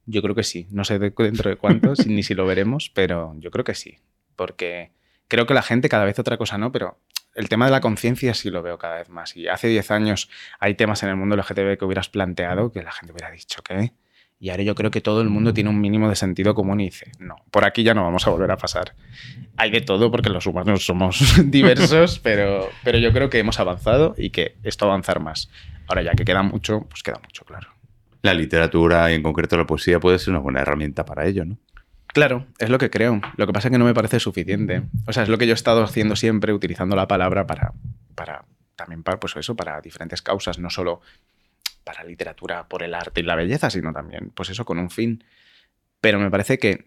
Yo 0.05 0.21
creo 0.21 0.35
que 0.35 0.43
sí. 0.43 0.67
No 0.71 0.83
sé 0.83 0.99
dentro 0.99 1.49
de 1.49 1.55
cuántos 1.55 2.05
ni 2.07 2.23
si 2.23 2.33
lo 2.33 2.45
veremos, 2.45 2.91
pero 2.93 3.35
yo 3.39 3.51
creo 3.51 3.65
que 3.65 3.75
sí. 3.75 3.97
Porque 4.35 4.91
creo 5.27 5.45
que 5.45 5.53
la 5.53 5.61
gente 5.61 5.89
cada 5.89 6.05
vez 6.05 6.19
otra 6.19 6.37
cosa 6.37 6.57
no, 6.57 6.71
pero 6.71 6.99
el 7.33 7.49
tema 7.49 7.65
de 7.65 7.71
la 7.71 7.81
conciencia 7.81 8.33
sí 8.33 8.49
lo 8.49 8.61
veo 8.61 8.77
cada 8.77 8.97
vez 8.97 9.09
más. 9.09 9.35
Y 9.35 9.47
hace 9.47 9.67
10 9.67 9.91
años 9.91 10.29
hay 10.59 10.75
temas 10.75 11.03
en 11.03 11.09
el 11.09 11.15
mundo 11.15 11.35
LGTB 11.35 11.77
que 11.77 11.85
hubieras 11.85 12.09
planteado 12.09 12.71
que 12.71 12.83
la 12.83 12.91
gente 12.91 13.13
hubiera 13.13 13.31
dicho 13.31 13.61
que 13.61 13.91
y 14.39 14.49
ahora 14.49 14.63
yo 14.63 14.75
creo 14.75 14.91
que 14.91 15.01
todo 15.01 15.21
el 15.21 15.29
mundo 15.29 15.53
tiene 15.53 15.69
un 15.69 15.79
mínimo 15.79 16.09
de 16.09 16.15
sentido 16.15 16.53
común 16.55 16.81
y 16.81 16.85
dice, 16.85 17.11
no, 17.19 17.37
por 17.51 17.63
aquí 17.65 17.83
ya 17.83 17.93
no 17.93 18.03
vamos 18.03 18.27
a 18.27 18.31
volver 18.31 18.51
a 18.51 18.57
pasar. 18.57 18.93
Hay 19.55 19.71
de 19.71 19.81
todo 19.81 20.11
porque 20.11 20.29
los 20.29 20.45
humanos 20.45 20.85
somos 20.85 21.35
diversos, 21.45 22.19
pero, 22.19 22.69
pero 22.83 22.97
yo 22.97 23.13
creo 23.13 23.29
que 23.29 23.39
hemos 23.39 23.59
avanzado 23.59 24.13
y 24.17 24.31
que 24.31 24.55
esto 24.63 24.85
va 24.85 24.91
a 24.91 24.95
avanzar 24.95 25.21
más. 25.21 25.49
Ahora 25.87 26.01
ya 26.01 26.11
que 26.11 26.25
queda 26.25 26.43
mucho, 26.43 26.81
pues 26.89 27.01
queda 27.01 27.19
mucho, 27.23 27.45
claro. 27.45 27.74
La 28.25 28.33
literatura 28.33 29.11
y 29.11 29.13
en 29.13 29.21
concreto 29.21 29.55
la 29.55 29.67
poesía 29.67 29.99
puede 29.99 30.17
ser 30.17 30.31
una 30.31 30.39
buena 30.39 30.61
herramienta 30.61 31.05
para 31.05 31.27
ello, 31.27 31.45
¿no? 31.45 31.59
Claro, 32.07 32.47
es 32.57 32.71
lo 32.71 32.79
que 32.79 32.89
creo. 32.89 33.21
Lo 33.37 33.45
que 33.45 33.53
pasa 33.53 33.67
es 33.67 33.71
que 33.71 33.77
no 33.77 33.85
me 33.85 33.93
parece 33.93 34.19
suficiente. 34.19 34.81
O 35.05 35.13
sea, 35.13 35.21
es 35.21 35.29
lo 35.29 35.37
que 35.37 35.45
yo 35.45 35.51
he 35.51 35.53
estado 35.53 35.83
haciendo 35.83 36.15
siempre, 36.15 36.53
utilizando 36.53 36.95
la 36.95 37.07
palabra 37.07 37.45
para, 37.45 37.73
para 38.15 38.45
también 38.75 39.03
para, 39.03 39.19
pues 39.19 39.35
eso, 39.35 39.55
para 39.55 39.79
diferentes 39.79 40.23
causas, 40.23 40.57
no 40.57 40.71
solo 40.71 41.01
para 41.83 42.03
literatura 42.03 42.67
por 42.67 42.81
el 42.81 42.95
arte 42.95 43.21
y 43.21 43.23
la 43.23 43.35
belleza, 43.35 43.69
sino 43.69 43.93
también, 43.93 44.31
pues 44.33 44.49
eso, 44.49 44.65
con 44.65 44.79
un 44.79 44.89
fin. 44.89 45.23
Pero 46.01 46.19
me 46.19 46.31
parece 46.31 46.57
que 46.57 46.83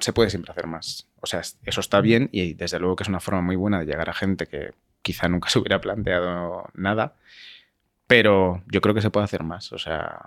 se 0.00 0.12
puede 0.12 0.30
siempre 0.30 0.52
hacer 0.52 0.68
más. 0.68 1.08
O 1.20 1.26
sea, 1.26 1.40
eso 1.40 1.80
está 1.80 2.00
bien 2.00 2.28
y 2.30 2.54
desde 2.54 2.78
luego 2.78 2.94
que 2.94 3.02
es 3.02 3.08
una 3.08 3.18
forma 3.18 3.40
muy 3.40 3.56
buena 3.56 3.80
de 3.80 3.86
llegar 3.86 4.08
a 4.08 4.14
gente 4.14 4.46
que 4.46 4.72
quizá 5.02 5.28
nunca 5.28 5.48
se 5.48 5.58
hubiera 5.58 5.80
planteado 5.80 6.68
nada, 6.74 7.16
pero 8.06 8.62
yo 8.66 8.80
creo 8.80 8.94
que 8.94 9.02
se 9.02 9.10
puede 9.10 9.24
hacer 9.24 9.42
más. 9.42 9.72
O 9.72 9.78
sea, 9.78 10.20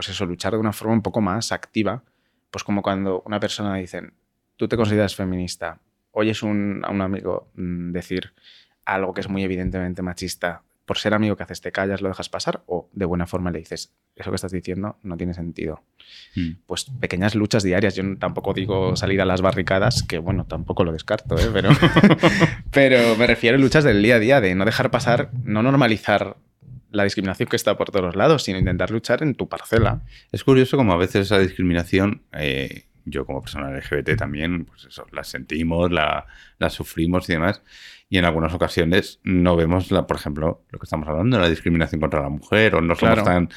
pues 0.00 0.08
eso, 0.08 0.24
luchar 0.24 0.54
de 0.54 0.58
una 0.58 0.72
forma 0.72 0.94
un 0.94 1.02
poco 1.02 1.20
más 1.20 1.52
activa, 1.52 2.02
pues 2.50 2.64
como 2.64 2.80
cuando 2.80 3.22
una 3.26 3.38
persona 3.38 3.74
dice, 3.74 4.00
tú 4.56 4.66
te 4.66 4.78
consideras 4.78 5.14
feminista, 5.14 5.78
oyes 6.12 6.42
un, 6.42 6.80
a 6.86 6.90
un 6.90 7.02
amigo 7.02 7.50
mm, 7.52 7.92
decir 7.92 8.32
algo 8.86 9.12
que 9.12 9.20
es 9.20 9.28
muy 9.28 9.44
evidentemente 9.44 10.00
machista 10.00 10.62
por 10.86 10.96
ser 10.96 11.12
amigo 11.12 11.36
que 11.36 11.42
haces 11.42 11.60
te 11.60 11.70
callas, 11.70 12.00
lo 12.00 12.08
dejas 12.08 12.30
pasar 12.30 12.62
o 12.64 12.88
de 12.94 13.04
buena 13.04 13.26
forma 13.26 13.50
le 13.50 13.58
dices, 13.58 13.92
eso 14.16 14.30
que 14.30 14.36
estás 14.36 14.52
diciendo 14.52 14.96
no 15.02 15.18
tiene 15.18 15.34
sentido. 15.34 15.82
Hmm. 16.34 16.52
Pues 16.64 16.86
pequeñas 16.98 17.34
luchas 17.34 17.62
diarias, 17.62 17.94
yo 17.94 18.02
tampoco 18.16 18.54
digo 18.54 18.96
salir 18.96 19.20
a 19.20 19.26
las 19.26 19.42
barricadas, 19.42 20.02
que 20.02 20.16
bueno, 20.16 20.46
tampoco 20.46 20.82
lo 20.82 20.92
descarto, 20.92 21.38
¿eh? 21.38 21.50
pero, 21.52 21.68
pero 22.70 23.16
me 23.16 23.26
refiero 23.26 23.58
a 23.58 23.60
luchas 23.60 23.84
del 23.84 24.02
día 24.02 24.14
a 24.14 24.18
día, 24.18 24.40
de 24.40 24.54
no 24.54 24.64
dejar 24.64 24.90
pasar, 24.90 25.30
no 25.44 25.62
normalizar 25.62 26.38
la 26.90 27.04
discriminación 27.04 27.48
que 27.48 27.56
está 27.56 27.76
por 27.76 27.90
todos 27.90 28.16
lados, 28.16 28.42
sino 28.42 28.58
intentar 28.58 28.90
luchar 28.90 29.22
en 29.22 29.34
tu 29.34 29.48
parcela. 29.48 30.02
Es 30.32 30.44
curioso 30.44 30.76
como 30.76 30.92
a 30.92 30.96
veces 30.96 31.26
esa 31.26 31.38
discriminación, 31.38 32.22
eh, 32.32 32.86
yo 33.04 33.26
como 33.26 33.40
persona 33.40 33.70
LGBT 33.70 34.16
también, 34.16 34.64
pues 34.64 34.86
eso, 34.86 35.06
la 35.12 35.24
sentimos, 35.24 35.90
la, 35.90 36.26
la 36.58 36.70
sufrimos 36.70 37.28
y 37.28 37.34
demás 37.34 37.62
y 38.10 38.18
en 38.18 38.24
algunas 38.24 38.52
ocasiones 38.52 39.20
no 39.22 39.54
vemos, 39.54 39.92
la, 39.92 40.06
por 40.06 40.16
ejemplo, 40.16 40.64
lo 40.70 40.78
que 40.80 40.84
estamos 40.84 41.08
hablando, 41.08 41.38
la 41.38 41.48
discriminación 41.48 42.00
contra 42.00 42.20
la 42.20 42.28
mujer 42.28 42.74
o 42.74 42.80
no 42.80 42.96
somos 42.96 43.22
tan 43.22 43.48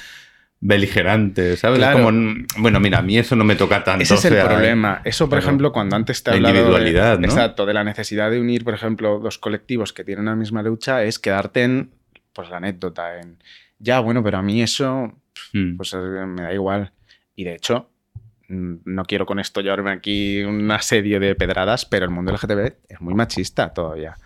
beligerantes, 0.60 1.60
¿sabes? 1.60 1.84
Como, 1.91 2.12
bueno, 2.60 2.80
mira, 2.80 3.00
a 3.00 3.02
mí 3.02 3.17
eso 3.17 3.36
no 3.36 3.43
me 3.43 3.56
toca 3.56 3.84
tanto. 3.84 4.04
Ese 4.04 4.13
es 4.13 4.26
el 4.26 4.46
problema. 4.46 5.02
Eso, 5.04 5.28
por 5.28 5.39
ejemplo, 5.39 5.74
cuando 5.74 5.96
antes 5.96 6.22
te 6.22 6.30
he 6.30 6.34
hablado 6.36 6.56
individualidad, 6.56 7.17
de, 7.17 7.26
exacto, 7.26 7.65
de 7.65 7.74
la 7.74 7.84
necesidad 7.84 8.30
de 8.30 8.39
unir, 8.39 8.63
por 8.63 8.76
ejemplo, 8.76 9.19
dos 9.19 9.39
colectivos 9.39 9.91
que 9.91 10.04
tienen 10.04 10.26
la 10.26 10.36
misma 10.36 10.62
lucha, 10.62 11.04
es 11.04 11.17
quedarte 11.17 11.63
en, 11.63 11.89
pues 12.34 12.50
la 12.50 12.58
anécdota, 12.58 13.19
en, 13.19 13.42
ya, 13.79 14.00
bueno, 14.00 14.23
pero 14.23 14.38
a 14.38 14.42
mí 14.42 14.62
eso, 14.62 15.13
hmm. 15.54 15.77
pues 15.77 15.94
me 15.94 16.42
da 16.42 16.54
igual. 16.54 16.92
Y 17.36 17.44
de 17.44 17.56
hecho, 17.56 17.90
mm, 18.50 18.75
no 18.86 19.06
quiero 19.06 19.25
con 19.25 19.40
esto 19.40 19.62
llevarme 19.62 19.92
aquí 19.92 20.42
una 20.42 20.81
serie 20.81 21.19
de 21.19 21.36
pedradas, 21.36 21.86
pero 21.86 22.06
el 22.06 22.12
mundo 22.12 22.31
LGTB 22.31 22.75
es 22.90 23.02
muy 23.02 23.13
machista 23.13 23.73
todavía. 23.73 24.17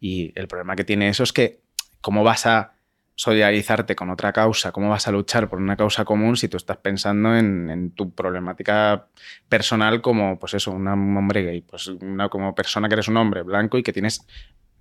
Y 0.00 0.32
el 0.34 0.48
problema 0.48 0.76
que 0.76 0.84
tiene 0.84 1.08
eso 1.08 1.22
es 1.22 1.32
que, 1.32 1.60
¿cómo 2.00 2.22
vas 2.22 2.46
a 2.46 2.74
solidarizarte 3.18 3.96
con 3.96 4.10
otra 4.10 4.32
causa, 4.32 4.70
cómo 4.70 4.90
vas 4.90 5.08
a 5.08 5.10
luchar 5.10 5.48
por 5.48 5.58
una 5.58 5.76
causa 5.76 6.04
común 6.04 6.36
si 6.36 6.46
tú 6.48 6.56
estás 6.56 6.76
pensando 6.76 7.36
en, 7.36 7.90
tu 7.90 8.14
problemática 8.14 9.08
personal 9.48 10.00
como, 10.00 10.38
pues 10.38 10.54
eso, 10.54 10.70
un 10.70 10.86
hombre 10.86 11.42
gay, 11.42 11.60
pues 11.62 11.88
una, 11.88 12.28
como 12.28 12.54
persona 12.54 12.88
que 12.88 12.94
eres 12.94 13.08
un 13.08 13.16
hombre 13.16 13.42
blanco 13.42 13.76
y 13.76 13.82
que 13.82 13.92
tienes 13.92 14.24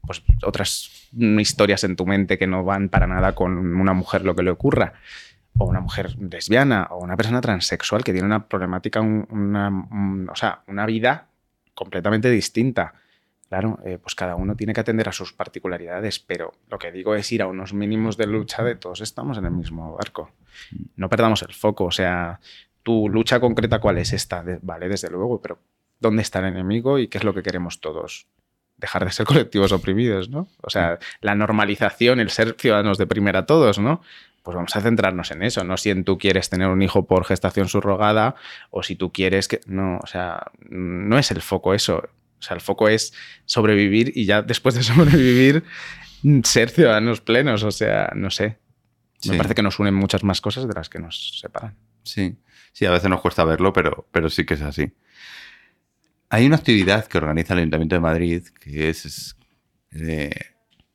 pues, 0.08 0.24
otras 0.44 1.10
historias 1.12 1.84
en 1.84 1.96
tu 1.96 2.08
mente 2.08 2.40
que 2.40 2.48
no 2.48 2.64
van 2.64 2.90
para 2.90 3.06
nada 3.06 3.36
con 3.36 3.76
una 3.76 3.94
mujer 3.94 4.26
lo 4.26 4.36
que 4.36 4.44
le 4.44 4.50
ocurra 4.50 4.94
o 5.58 5.66
una 5.66 5.80
mujer 5.80 6.16
lesbiana 6.20 6.88
o 6.92 6.98
una 6.98 7.18
persona 7.18 7.42
transexual 7.42 8.04
que 8.04 8.14
tiene 8.14 8.28
una 8.28 8.48
problemática, 8.48 9.02
una, 9.02 9.88
o 10.32 10.36
sea, 10.36 10.64
una 10.68 10.86
vida 10.86 11.28
completamente 11.74 12.30
distinta. 12.30 12.94
Claro, 13.50 13.80
eh, 13.86 13.98
pues 13.98 14.14
cada 14.14 14.36
uno 14.36 14.56
tiene 14.56 14.74
que 14.74 14.82
atender 14.82 15.08
a 15.08 15.14
sus 15.14 15.32
particularidades, 15.32 16.20
pero 16.20 16.54
lo 16.70 16.78
que 16.78 16.92
digo 16.92 17.16
es 17.16 17.32
ir 17.32 17.42
a 17.42 17.48
unos 17.48 17.74
mínimos 17.74 18.18
de 18.18 18.28
lucha 18.28 18.62
de 18.64 18.76
todos 18.76 19.00
estamos 19.02 19.38
en 19.38 19.46
el 19.46 19.52
mismo 19.52 19.96
barco. 19.96 20.32
No 20.98 21.08
perdamos 21.08 21.42
el 21.44 21.54
foco, 21.54 21.86
o 21.86 21.92
sea, 21.92 22.42
tu 22.84 23.08
lucha 23.08 23.40
concreta 23.40 23.80
cuál 23.80 24.00
es 24.00 24.12
esta, 24.12 24.44
vale, 24.62 24.90
desde 24.90 25.10
luego, 25.10 25.42
pero 25.42 25.60
¿dónde 26.00 26.24
está 26.24 26.40
el 26.40 26.46
enemigo 26.46 27.00
y 27.00 27.08
qué 27.08 27.20
es 27.20 27.24
lo 27.24 27.34
que 27.34 27.42
queremos 27.44 27.80
todos? 27.80 28.28
Dejar 28.78 29.06
de 29.06 29.12
ser 29.12 29.26
colectivos 29.26 29.72
oprimidos, 29.72 30.30
¿no? 30.30 30.48
O 30.62 30.70
sea, 30.70 31.00
la 31.22 31.36
normalización, 31.36 32.20
el 32.20 32.30
ser 32.30 32.56
ciudadanos 32.58 32.98
de 32.98 33.08
primera 33.08 33.46
todos, 33.46 33.80
¿no? 33.80 34.02
Pues 34.44 34.56
vamos 34.56 34.76
a 34.76 34.82
centrarnos 34.82 35.32
en 35.32 35.44
eso, 35.44 35.64
no 35.66 35.76
si 35.76 35.90
en 35.90 36.06
tú 36.06 36.18
quieres 36.18 36.50
tener 36.50 36.70
un 36.70 36.82
hijo 36.82 37.06
por 37.06 37.26
gestación 37.26 37.68
subrogada 37.68 38.36
o 38.70 38.82
si 38.82 38.96
tú 38.96 39.12
quieres 39.12 39.50
que... 39.50 39.60
No, 39.66 40.00
o 40.02 40.08
sea, 40.08 40.52
no 40.70 41.20
es 41.20 41.32
el 41.32 41.42
foco 41.42 41.74
eso 41.74 42.04
o 42.40 42.42
sea, 42.42 42.56
el 42.56 42.62
foco 42.62 42.88
es 42.88 43.14
sobrevivir 43.46 44.12
y 44.16 44.26
ya 44.26 44.42
después 44.42 44.76
de 44.76 44.84
sobrevivir, 44.84 45.64
ser 46.44 46.70
ciudadanos 46.70 47.22
plenos. 47.22 47.64
O 47.64 47.72
sea, 47.72 48.12
no 48.16 48.30
sé. 48.30 48.58
Me 49.28 49.36
parece 49.36 49.56
que 49.56 49.64
nos 49.64 49.80
unen 49.80 49.96
muchas 49.96 50.24
más 50.24 50.42
cosas 50.42 50.68
de 50.68 50.74
las 50.74 50.90
que 50.90 51.00
nos 51.00 51.40
separan. 51.40 51.76
Sí, 52.04 52.38
sí, 52.72 52.86
a 52.86 52.92
veces 52.92 53.10
nos 53.10 53.22
cuesta 53.22 53.44
verlo, 53.44 53.74
pero, 53.74 54.08
pero 54.12 54.30
sí 54.30 54.46
que 54.46 54.54
es 54.54 54.62
así. 54.62 54.94
Hay 56.30 56.46
una 56.46 56.58
actividad 56.58 57.06
que 57.08 57.18
organiza 57.18 57.54
el 57.54 57.60
Ayuntamiento 57.60 57.96
de 57.96 58.02
Madrid 58.02 58.44
que 58.60 58.90
es, 58.90 59.38
eh, 59.92 60.32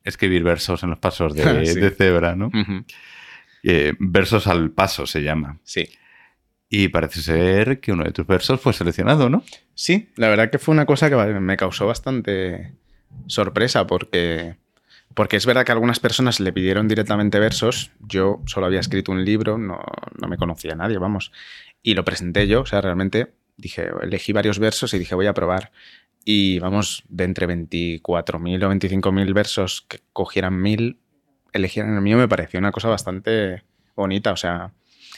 escribir 0.03 0.43
versos 0.43 0.83
en 0.83 0.91
los 0.91 0.99
pasos 0.99 1.33
de, 1.33 1.91
cebra, 1.97 2.35
¿no? 2.35 2.51
Eh, 3.63 3.93
versos 3.99 4.47
al 4.47 4.71
paso 4.71 5.07
se 5.07 5.23
llama. 5.23 5.59
Sí. 5.63 5.89
Y 6.69 6.89
parece 6.89 7.21
ser 7.21 7.79
que 7.79 7.91
uno 7.91 8.03
de 8.03 8.11
tus 8.11 8.25
versos 8.25 8.59
fue 8.59 8.73
seleccionado, 8.73 9.29
¿no? 9.29 9.43
Sí, 9.75 10.09
la 10.15 10.29
verdad 10.29 10.49
que 10.49 10.59
fue 10.59 10.73
una 10.73 10.85
cosa 10.85 11.09
que 11.09 11.15
me 11.15 11.57
causó 11.57 11.87
bastante 11.87 12.73
sorpresa 13.27 13.85
porque, 13.87 14.55
porque 15.13 15.37
es 15.37 15.45
verdad 15.45 15.65
que 15.65 15.71
algunas 15.71 15.99
personas 15.99 16.39
le 16.39 16.51
pidieron 16.51 16.87
directamente 16.87 17.39
versos. 17.39 17.91
Yo 17.99 18.41
solo 18.45 18.65
había 18.65 18.79
escrito 18.79 19.11
un 19.11 19.23
libro, 19.23 19.57
no, 19.57 19.79
no 20.19 20.27
me 20.27 20.37
conocía 20.37 20.73
a 20.73 20.75
nadie, 20.75 20.97
vamos. 20.97 21.31
Y 21.81 21.93
lo 21.93 22.03
presenté 22.03 22.47
yo, 22.47 22.61
o 22.61 22.65
sea, 22.65 22.81
realmente 22.81 23.33
dije, 23.57 23.89
elegí 24.01 24.33
varios 24.33 24.59
versos 24.59 24.93
y 24.93 24.99
dije, 24.99 25.15
voy 25.15 25.27
a 25.27 25.33
probar. 25.33 25.71
Y 26.25 26.59
vamos, 26.59 27.03
de 27.09 27.25
entre 27.25 27.47
24.000 27.47 28.63
o 28.63 28.69
25.000 28.71 29.33
versos 29.33 29.85
que 29.87 29.99
cogieran 30.13 30.61
mil, 30.61 30.99
elegieran 31.51 31.95
el 31.95 32.01
mío, 32.01 32.17
me 32.17 32.27
pareció 32.27 32.59
una 32.59 32.71
cosa 32.71 32.87
bastante 32.87 33.63
bonita. 33.95 34.31
O 34.31 34.37
sea, 34.37 34.73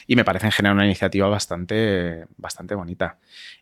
y 0.06 0.16
me 0.16 0.24
parece 0.24 0.46
en 0.46 0.52
general 0.52 0.76
una 0.76 0.84
iniciativa 0.84 1.28
bastante, 1.28 2.26
bastante 2.36 2.74
bonita. 2.74 3.18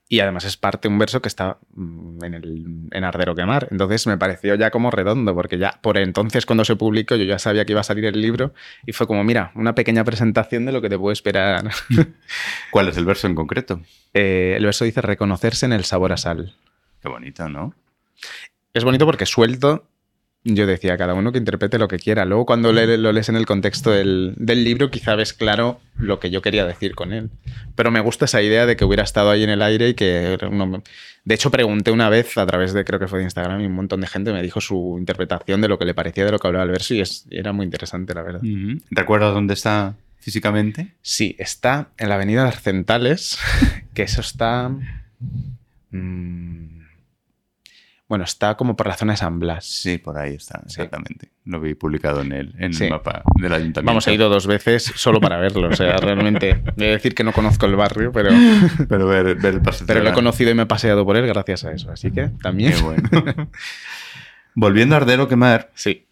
Y 0.09 0.21
además 0.21 0.45
es 0.45 0.57
parte 0.57 0.89
de 0.89 0.93
un 0.93 0.99
verso 0.99 1.23
que 1.23 1.29
está 1.29 1.59
mm, 1.75 2.25
en, 2.25 2.35
el, 2.35 2.89
en 2.91 3.05
Ardero 3.05 3.35
Quemar. 3.35 3.69
Entonces 3.71 4.07
me 4.07 4.19
pareció 4.19 4.55
ya 4.55 4.71
como 4.71 4.91
redondo, 4.91 5.35
porque 5.35 5.59
ya 5.59 5.79
por 5.81 5.97
entonces 5.97 6.45
cuando 6.45 6.65
se 6.65 6.77
publicó 6.77 7.17
yo 7.17 7.25
ya 7.25 7.39
sabía 7.39 7.65
que 7.65 7.73
iba 7.73 7.81
a 7.81 7.85
salir 7.85 8.05
el 8.05 8.21
libro 8.21 8.53
y 8.85 8.93
fue 8.93 9.07
como, 9.07 9.25
mira, 9.25 9.53
una 9.55 9.75
pequeña 9.75 10.05
presentación 10.05 10.67
de 10.67 10.73
lo 10.73 10.83
que 10.83 10.91
te 10.91 10.99
puede 10.99 11.15
esperar. 11.15 11.71
¿Cuál 12.71 12.89
es 12.89 12.97
el 12.97 13.07
verso 13.07 13.27
en 13.27 13.35
concreto? 13.35 13.81
Eh, 14.13 14.55
el 14.57 14.65
verso 14.65 14.85
dice 14.85 15.01
reconocerse 15.01 15.67
en 15.67 15.73
el 15.73 15.85
sabor 15.85 16.13
a 16.13 16.17
sal. 16.17 16.55
Qué 17.01 17.09
bonito, 17.09 17.49
¿no? 17.49 17.75
Es 18.75 18.85
bonito 18.85 19.07
porque 19.07 19.27
suelto 19.27 19.89
yo 20.45 20.67
decía, 20.67 20.99
cada 20.99 21.15
uno 21.15 21.33
que 21.33 21.39
interprete 21.39 21.79
lo 21.79 21.89
que 21.89 21.99
quiera. 21.99 22.27
Luego, 22.27 22.45
cuando 22.45 22.71
lo 22.71 23.13
lees 23.13 23.29
en 23.31 23.37
el 23.37 23.47
contexto 23.47 23.91
del, 23.91 24.35
libro, 24.37 24.91
quizá 24.91 25.15
ves 25.15 25.33
claro 25.33 25.81
lo 25.97 26.21
que 26.21 26.31
yo 26.31 26.43
quería 26.43 26.67
decir 26.67 26.95
con 26.95 27.15
él. 27.15 27.31
Pero 27.75 27.91
me 27.91 28.01
gusta 28.01 28.27
esa 28.27 28.43
idea 28.43 28.67
de 28.67 28.77
que 28.77 28.85
hubiera 28.85 29.05
estado 29.05 29.31
ahí 29.31 29.43
en 29.43 29.51
el 29.51 29.63
aire 29.63 29.89
y 29.89 29.95
que... 29.95 30.37
De 31.25 31.35
hecho, 31.35 31.51
pregunté 31.51 31.91
una 31.91 32.11
vez 32.11 32.37
a 32.37 32.45
través 32.45 32.75
de, 32.75 32.85
creo 32.85 33.01
que 33.01 33.09
fue 33.09 33.21
de 33.21 33.25
Instagram, 33.25 33.63
y 33.63 33.67
un 33.67 33.73
montón 33.73 34.03
de 34.03 34.07
gente 34.07 34.35
me 34.35 34.43
dijo 34.43 34.61
su 34.61 34.97
interpretación 34.99 35.63
de 35.63 35.69
lo 35.69 35.79
que 35.79 35.87
le 35.87 35.95
parecía 35.95 36.27
de 36.27 36.33
lo 36.33 36.39
que 36.39 36.47
hablaba 36.47 36.65
el 36.67 36.71
verso 36.71 36.93
y, 36.93 37.01
es, 37.01 37.27
era 37.31 37.53
muy 37.53 37.65
interesante, 37.65 38.13
la 38.13 38.23
verdad. 38.23 38.43
¿Recuerdas 38.91 39.33
dónde 39.33 39.55
está 39.55 39.97
físicamente? 40.19 40.93
Sí, 41.01 41.35
está 41.39 41.89
en 41.97 42.11
la 42.11 42.17
avenida 42.17 42.43
de 42.43 42.49
Arcentales, 42.49 43.39
que 43.95 44.03
eso 44.03 44.21
está... 44.21 44.71
Mm, 45.91 46.84
bueno, 48.15 48.27
está 48.27 48.57
como 48.57 48.77
por 48.77 48.87
la 48.87 48.97
zona 48.97 49.15
de 49.15 49.17
San 49.17 49.41
Blas. 49.41 49.65
Sí, 49.65 49.99
por 49.99 50.17
ahí 50.17 50.35
está, 50.35 50.63
exactamente. 50.65 51.33
Lo 51.47 51.61
vi 51.61 51.75
publicado 51.75 52.21
en 52.21 52.31
el, 52.31 52.55
en 52.61 52.73
el 52.73 52.91
mapa 52.91 53.25
del 53.35 53.53
ayuntamiento. 53.53 53.83
Vamos, 53.83 54.07
he 54.07 54.15
ido 54.15 54.29
dos 54.29 54.47
veces 54.47 54.85
solo 54.85 55.21
para 55.21 55.37
verlo. 55.39 55.69
O 55.69 55.75
sea, 55.75 55.97
realmente, 56.01 56.63
voy 56.77 56.87
a 56.87 56.91
decir 56.91 57.13
que 57.13 57.25
no 57.25 57.33
conozco 57.33 57.67
el 57.67 57.75
barrio, 57.75 58.13
pero. 58.13 58.31
pero 58.89 59.09
ver, 59.09 59.37
el 59.45 59.61
paseo. 59.63 59.85
Pero 59.89 60.05
lo 60.05 60.11
he 60.11 60.13
conocido 60.13 60.53
y 60.53 60.55
me 60.55 60.63
he 60.63 60.67
paseado 60.67 61.05
por 61.05 61.17
él 61.17 61.27
gracias 61.27 61.65
a 61.65 61.73
eso. 61.73 61.91
Así 61.91 62.13
que 62.13 62.29
también. 62.41 62.75
Qué 62.75 62.83
bueno. 62.83 63.51
Volviendo 64.55 64.95
a 64.95 64.99
Ardero 64.99 65.27
Quemar. 65.27 65.73
Sí. 65.75 66.07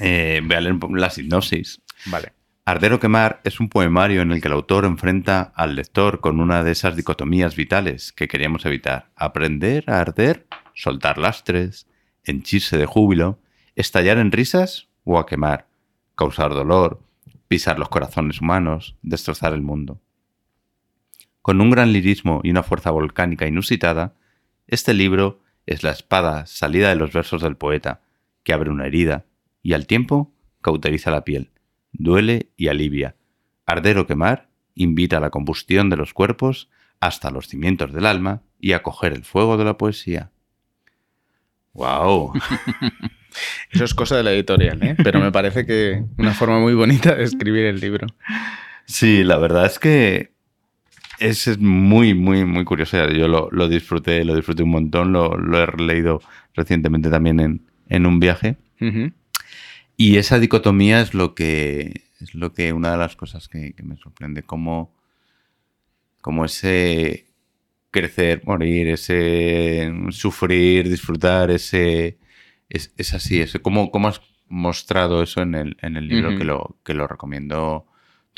Eh, 0.00 0.40
voy 0.42 0.56
a 0.56 0.60
leer 0.60 0.74
la 0.90 1.10
sinopsis. 1.10 1.80
Vale. 2.06 2.32
Ardero 2.64 2.98
Quemar 2.98 3.40
es 3.44 3.60
un 3.60 3.68
poemario 3.68 4.22
en 4.22 4.32
el 4.32 4.40
que 4.42 4.48
el 4.48 4.54
autor 4.54 4.86
enfrenta 4.86 5.52
al 5.54 5.76
lector 5.76 6.18
con 6.18 6.40
una 6.40 6.64
de 6.64 6.72
esas 6.72 6.96
dicotomías 6.96 7.54
vitales 7.54 8.12
que 8.12 8.26
queríamos 8.26 8.66
evitar. 8.66 9.06
Aprender 9.14 9.84
a 9.86 10.00
arder 10.00 10.48
soltar 10.78 11.18
lastres, 11.18 11.88
henchirse 12.22 12.78
de 12.78 12.86
júbilo, 12.86 13.40
estallar 13.74 14.18
en 14.18 14.30
risas 14.30 14.88
o 15.02 15.18
a 15.18 15.26
quemar, 15.26 15.66
causar 16.14 16.54
dolor, 16.54 17.02
pisar 17.48 17.80
los 17.80 17.88
corazones 17.88 18.40
humanos, 18.40 18.96
destrozar 19.02 19.52
el 19.54 19.62
mundo. 19.62 20.00
Con 21.42 21.60
un 21.60 21.70
gran 21.70 21.92
lirismo 21.92 22.40
y 22.44 22.50
una 22.50 22.62
fuerza 22.62 22.92
volcánica 22.92 23.48
inusitada, 23.48 24.14
este 24.68 24.94
libro 24.94 25.42
es 25.66 25.82
la 25.82 25.90
espada 25.90 26.46
salida 26.46 26.90
de 26.90 26.96
los 26.96 27.12
versos 27.12 27.42
del 27.42 27.56
poeta, 27.56 28.02
que 28.44 28.52
abre 28.52 28.70
una 28.70 28.86
herida 28.86 29.26
y 29.62 29.72
al 29.72 29.86
tiempo 29.86 30.32
cauteriza 30.60 31.10
la 31.10 31.24
piel, 31.24 31.50
duele 31.92 32.52
y 32.56 32.68
alivia. 32.68 33.16
Arder 33.66 33.98
o 33.98 34.06
quemar 34.06 34.48
invita 34.74 35.16
a 35.16 35.20
la 35.20 35.30
combustión 35.30 35.90
de 35.90 35.96
los 35.96 36.14
cuerpos 36.14 36.70
hasta 37.00 37.32
los 37.32 37.48
cimientos 37.48 37.92
del 37.92 38.06
alma 38.06 38.42
y 38.60 38.72
a 38.72 38.82
coger 38.84 39.12
el 39.12 39.24
fuego 39.24 39.56
de 39.56 39.64
la 39.64 39.76
poesía. 39.76 40.30
¡Wow! 41.74 42.32
Eso 43.70 43.84
es 43.84 43.94
cosa 43.94 44.16
de 44.16 44.22
la 44.22 44.32
editorial, 44.32 44.82
¿eh? 44.82 44.96
pero 45.02 45.20
me 45.20 45.30
parece 45.30 45.64
que 45.64 46.02
una 46.16 46.32
forma 46.32 46.58
muy 46.58 46.74
bonita 46.74 47.14
de 47.14 47.24
escribir 47.24 47.66
el 47.66 47.78
libro. 47.78 48.06
Sí, 48.84 49.22
la 49.22 49.36
verdad 49.38 49.66
es 49.66 49.78
que 49.78 50.32
es 51.20 51.58
muy, 51.58 52.14
muy, 52.14 52.44
muy 52.44 52.64
curioso. 52.64 53.08
Yo 53.10 53.28
lo, 53.28 53.68
disfruté, 53.68 54.24
lo 54.24 54.34
disfruté 54.34 54.62
un 54.62 54.70
montón, 54.70 55.12
lo, 55.12 55.34
he 55.36 55.82
leído 55.82 56.20
recientemente 56.54 57.10
también 57.10 57.62
en, 57.88 58.06
un 58.06 58.18
viaje. 58.18 58.56
Y 59.96 60.16
esa 60.16 60.38
dicotomía 60.38 61.00
es 61.00 61.14
lo 61.14 61.34
que 61.34 62.08
es 62.20 62.34
lo 62.34 62.52
que 62.52 62.72
una 62.72 62.92
de 62.92 62.98
las 62.98 63.16
cosas 63.16 63.48
que, 63.48 63.74
me 63.82 63.96
sorprende, 63.96 64.42
como, 64.42 64.94
como 66.20 66.44
ese 66.44 67.26
crecer, 67.98 68.42
morir, 68.44 68.88
ese 68.88 69.92
sufrir, 70.10 70.88
disfrutar, 70.88 71.50
ese 71.50 72.18
es, 72.68 73.14
así, 73.14 73.40
ese, 73.40 73.60
¿cómo, 73.60 73.90
¿cómo, 73.90 74.08
has 74.08 74.20
mostrado 74.48 75.22
eso 75.22 75.42
en 75.42 75.54
el, 75.54 75.76
en 75.82 75.96
el 75.96 76.08
libro 76.08 76.36
que, 76.36 76.44
lo, 76.44 76.76
que 76.84 76.94
lo 76.94 77.06
recomiendo 77.06 77.86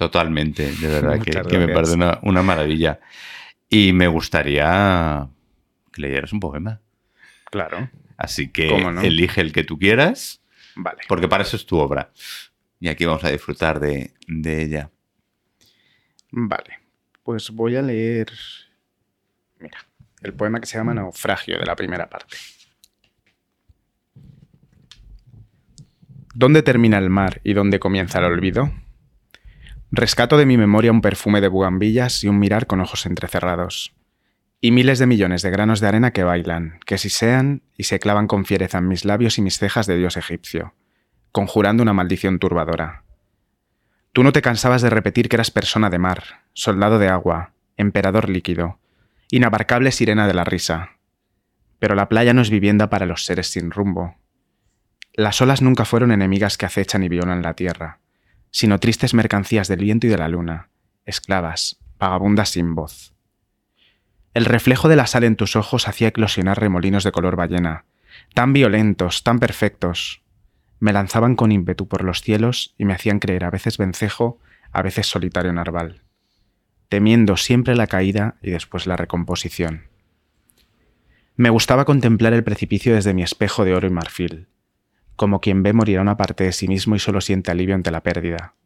totalmente, 0.00 0.72
de 0.72 0.88
verdad, 0.88 1.20
que, 1.20 1.58
me 1.58 1.68
parece 1.68 1.94
una, 1.94 2.42
maravilla. 2.42 3.00
Y 3.68 3.92
me 3.92 4.08
gustaría 4.08 5.28
que 5.92 6.02
leyeras 6.02 6.32
un 6.32 6.40
poema. 6.40 6.80
Claro. 7.50 7.90
Así 8.16 8.48
que 8.48 8.74
elige 9.02 9.42
el 9.42 9.52
que 9.52 9.62
tú 9.62 9.78
quieras. 9.78 10.42
Vale. 10.74 11.02
Porque 11.06 11.28
para 11.28 11.42
eso 11.42 11.56
es 11.56 11.66
tu 11.66 11.76
obra. 11.76 12.11
Y 12.80 12.88
aquí 12.88 13.04
vamos 13.04 13.24
a 13.24 13.30
disfrutar 13.30 13.78
de, 13.78 14.14
de 14.26 14.62
ella. 14.62 14.90
Vale. 16.30 16.78
Pues 17.22 17.50
voy 17.50 17.76
a 17.76 17.82
leer 17.82 18.30
Mira, 19.61 19.78
el 20.22 20.34
poema 20.34 20.61
que 20.61 20.66
se 20.66 20.78
llama 20.78 20.94
Naufragio 20.94 21.58
de 21.58 21.66
la 21.66 21.76
primera 21.76 22.08
parte. 22.08 22.36
¿Dónde 26.34 26.62
termina 26.62 26.98
el 26.98 27.11
mar 27.11 27.40
y 27.44 27.52
dónde 27.52 27.78
comienza 27.78 28.18
el 28.18 28.24
olvido? 28.24 28.72
Rescato 29.90 30.38
de 30.38 30.46
mi 30.46 30.56
memoria 30.56 30.92
un 30.92 31.02
perfume 31.02 31.40
de 31.40 31.48
bugambillas 31.48 32.24
y 32.24 32.28
un 32.28 32.38
mirar 32.38 32.66
con 32.66 32.80
ojos 32.80 33.04
entrecerrados. 33.04 33.94
Y 34.61 34.70
miles 34.70 34.98
de 34.98 35.06
millones 35.06 35.42
de 35.42 35.50
granos 35.50 35.80
de 35.80 35.88
arena 35.88 36.12
que 36.12 36.24
bailan, 36.24 36.78
que 36.86 36.98
sisean 36.98 37.62
y 37.76 37.84
se 37.84 37.98
clavan 37.98 38.26
con 38.26 38.44
fiereza 38.44 38.78
en 38.78 38.88
mis 38.88 39.04
labios 39.04 39.38
y 39.38 39.42
mis 39.42 39.58
cejas 39.58 39.86
de 39.86 39.96
dios 39.96 40.16
egipcio, 40.16 40.74
conjurando 41.32 41.82
una 41.82 41.92
maldición 41.92 42.38
turbadora. 42.38 43.04
Tú 44.12 44.22
no 44.22 44.32
te 44.32 44.42
cansabas 44.42 44.82
de 44.82 44.90
repetir 44.90 45.28
que 45.28 45.36
eras 45.36 45.50
persona 45.50 45.90
de 45.90 45.98
mar, 45.98 46.22
soldado 46.52 46.98
de 46.98 47.08
agua, 47.08 47.52
emperador 47.76 48.28
líquido, 48.28 48.80
inabarcable 49.31 49.93
sirena 49.93 50.26
de 50.26 50.35
la 50.35 50.45
risa. 50.45 50.91
Pero 51.78 51.95
la 51.95 52.09
playa 52.09 52.35
no 52.35 52.43
es 52.43 52.51
vivienda 52.51 52.91
para 52.91 53.07
los 53.07 53.24
seres 53.24 53.49
sin 53.49 53.70
rumbo. 53.70 54.16
Las 55.14 55.41
olas 55.41 55.62
nunca 55.62 55.85
fueron 55.85 56.12
enemigas 56.12 56.59
que 56.59 56.66
acechan 56.66 57.03
y 57.03 57.09
violan 57.09 57.43
la 57.43 57.55
tierra, 57.55 58.01
sino 58.51 58.78
tristes 58.78 59.14
mercancías 59.14 59.68
del 59.68 59.81
viento 59.81 60.07
y 60.07 60.11
de 60.11 60.18
la 60.18 60.28
luna, 60.28 60.68
esclavas, 61.05 61.78
vagabundas 61.99 62.51
sin 62.51 62.74
voz. 62.74 63.14
El 64.35 64.45
reflejo 64.45 64.89
de 64.89 64.97
la 64.97 65.07
sal 65.07 65.24
en 65.24 65.37
tus 65.37 65.57
ojos 65.57 65.89
hacía 65.89 66.09
eclosionar 66.09 66.61
remolinos 66.61 67.05
de 67.05 67.12
color 67.12 67.37
ballena, 67.37 67.85
tan 68.35 68.53
violentos, 68.53 69.24
tan 69.24 69.39
perfectos. 69.39 70.22
Me 70.78 70.93
lanzaban 70.93 71.37
con 71.37 71.53
ímpetu 71.53 71.89
por 71.89 72.05
los 72.05 72.22
cielos 72.22 72.74
y 72.78 72.85
me 72.85 72.95
hacían 72.95 73.18
creer 73.18 73.45
a 73.45 73.51
veces 73.51 73.76
vencejo, 73.76 74.39
a 74.72 74.83
veces 74.83 75.07
solitario 75.07 75.53
narval, 75.53 76.03
temiendo 76.91 77.36
siempre 77.36 77.76
la 77.76 77.86
caída 77.86 78.34
y 78.43 78.51
después 78.51 78.88
la 78.88 78.97
recomposición. 78.97 79.84
Me 81.36 81.49
gustaba 81.49 81.84
contemplar 81.84 82.32
el 82.32 82.43
precipicio 82.43 82.97
desde 82.97 83.14
mi 83.14 83.22
espejo 83.22 83.64
de 83.64 83.74
oro 83.74 83.86
y 83.86 83.91
marfil, 83.91 84.49
como 85.14 85.41
quien 85.41 85.62
ve 85.62 85.72
morir 85.72 85.99
a 85.99 86.03
una 86.03 86.16
parte 86.16 86.43
de 86.43 86.53
sí 86.53 86.66
mismo 86.66 86.97
y 86.97 86.99
solo 86.99 87.20
siente 87.20 87.53
alivio 87.53 87.76
ante 87.76 87.93
la 87.93 88.03
pérdida. 88.03 88.57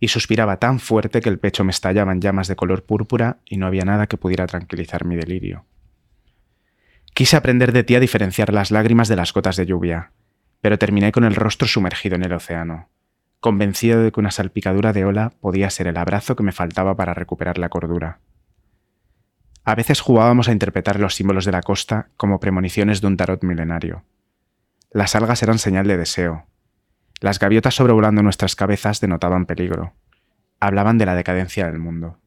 Y 0.00 0.08
suspiraba 0.08 0.58
tan 0.58 0.80
fuerte 0.80 1.20
que 1.20 1.28
el 1.28 1.38
pecho 1.38 1.62
me 1.62 1.70
estallaba 1.70 2.10
en 2.10 2.20
llamas 2.20 2.48
de 2.48 2.56
color 2.56 2.84
púrpura 2.84 3.38
y 3.44 3.56
no 3.56 3.68
había 3.68 3.84
nada 3.84 4.08
que 4.08 4.16
pudiera 4.16 4.48
tranquilizar 4.48 5.04
mi 5.04 5.14
delirio. 5.14 5.64
Quise 7.14 7.36
aprender 7.36 7.72
de 7.72 7.84
ti 7.84 7.94
a 7.94 8.00
diferenciar 8.00 8.52
las 8.52 8.72
lágrimas 8.72 9.06
de 9.06 9.14
las 9.14 9.32
gotas 9.32 9.56
de 9.56 9.66
lluvia, 9.66 10.10
pero 10.60 10.76
terminé 10.76 11.12
con 11.12 11.22
el 11.22 11.36
rostro 11.36 11.68
sumergido 11.68 12.16
en 12.16 12.24
el 12.24 12.32
océano, 12.32 12.88
convencido 13.42 14.00
de 14.00 14.12
que 14.12 14.20
una 14.20 14.30
salpicadura 14.30 14.92
de 14.92 15.04
ola 15.04 15.32
podía 15.40 15.68
ser 15.68 15.88
el 15.88 15.96
abrazo 15.96 16.36
que 16.36 16.44
me 16.44 16.52
faltaba 16.52 16.94
para 16.94 17.12
recuperar 17.12 17.58
la 17.58 17.68
cordura. 17.68 18.20
A 19.64 19.74
veces 19.74 20.00
jugábamos 20.00 20.48
a 20.48 20.52
interpretar 20.52 21.00
los 21.00 21.16
símbolos 21.16 21.44
de 21.44 21.50
la 21.50 21.60
costa 21.60 22.08
como 22.16 22.38
premoniciones 22.38 23.00
de 23.00 23.08
un 23.08 23.16
tarot 23.16 23.42
milenario. 23.42 24.04
Las 24.92 25.16
algas 25.16 25.42
eran 25.42 25.58
señal 25.58 25.88
de 25.88 25.96
deseo. 25.96 26.46
Las 27.20 27.40
gaviotas 27.40 27.74
sobrevolando 27.74 28.22
nuestras 28.22 28.54
cabezas 28.54 29.00
denotaban 29.00 29.44
peligro. 29.44 29.92
Hablaban 30.60 30.96
de 30.96 31.06
la 31.06 31.16
decadencia 31.16 31.66
del 31.66 31.80
mundo. 31.80 32.18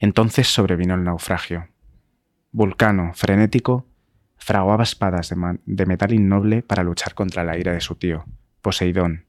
Entonces 0.00 0.48
sobrevino 0.48 0.94
el 0.94 1.02
naufragio. 1.02 1.68
Vulcano, 2.52 3.12
frenético, 3.14 3.86
fraguaba 4.36 4.82
espadas 4.82 5.34
de, 5.64 5.86
metal 5.86 6.12
innoble 6.12 6.62
para 6.62 6.82
luchar 6.82 7.14
contra 7.14 7.42
la 7.42 7.56
ira 7.56 7.72
de 7.72 7.80
su 7.80 7.94
tío, 7.94 8.26
Poseidón, 8.60 9.24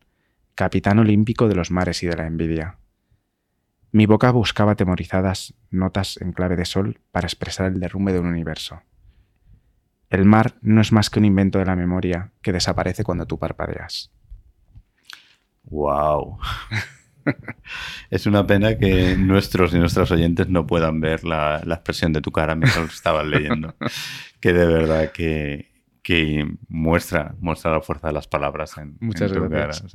capitán 0.55 0.99
olímpico 0.99 1.47
de 1.47 1.55
los 1.55 1.71
mares 1.71 2.03
y 2.03 2.07
de 2.07 2.15
la 2.15 2.27
envidia. 2.27 2.77
Mi 3.91 4.05
boca 4.05 4.31
buscaba 4.31 4.73
atemorizadas 4.73 5.53
notas 5.69 6.17
en 6.21 6.31
clave 6.31 6.55
de 6.55 6.65
sol 6.65 7.01
para 7.11 7.27
expresar 7.27 7.67
el 7.67 7.79
derrumbe 7.79 8.13
de 8.13 8.19
un 8.19 8.27
universo. 8.27 8.81
El 10.09 10.25
mar 10.25 10.55
no 10.61 10.81
es 10.81 10.91
más 10.91 11.09
que 11.09 11.19
un 11.19 11.25
invento 11.25 11.59
de 11.59 11.65
la 11.65 11.75
memoria 11.75 12.31
que 12.41 12.51
desaparece 12.51 13.03
cuando 13.03 13.25
tú 13.25 13.39
parpadeas. 13.39 14.11
¡Wow! 15.63 16.37
es 18.09 18.25
una 18.25 18.45
pena 18.45 18.77
que 18.77 19.15
nuestros 19.17 19.73
y 19.73 19.79
nuestras 19.79 20.11
oyentes 20.11 20.49
no 20.49 20.67
puedan 20.67 20.99
ver 20.99 21.23
la, 21.23 21.61
expresión 21.65 22.13
de 22.13 22.21
tu 22.21 22.31
cara 22.31 22.55
mientras 22.55 22.83
lo 22.83 22.91
estabas 22.91 23.25
leyendo. 23.25 23.75
que 24.39 24.53
de 24.53 24.65
verdad 24.65 25.11
que, 25.11 25.70
muestra, 26.67 27.35
muestra 27.39 27.71
la 27.71 27.81
fuerza 27.81 28.07
de 28.07 28.13
las 28.13 28.27
palabras 28.27 28.77
en, 28.77 28.97
Muchas 28.99 29.31
tu 29.31 29.47
gracias. 29.47 29.93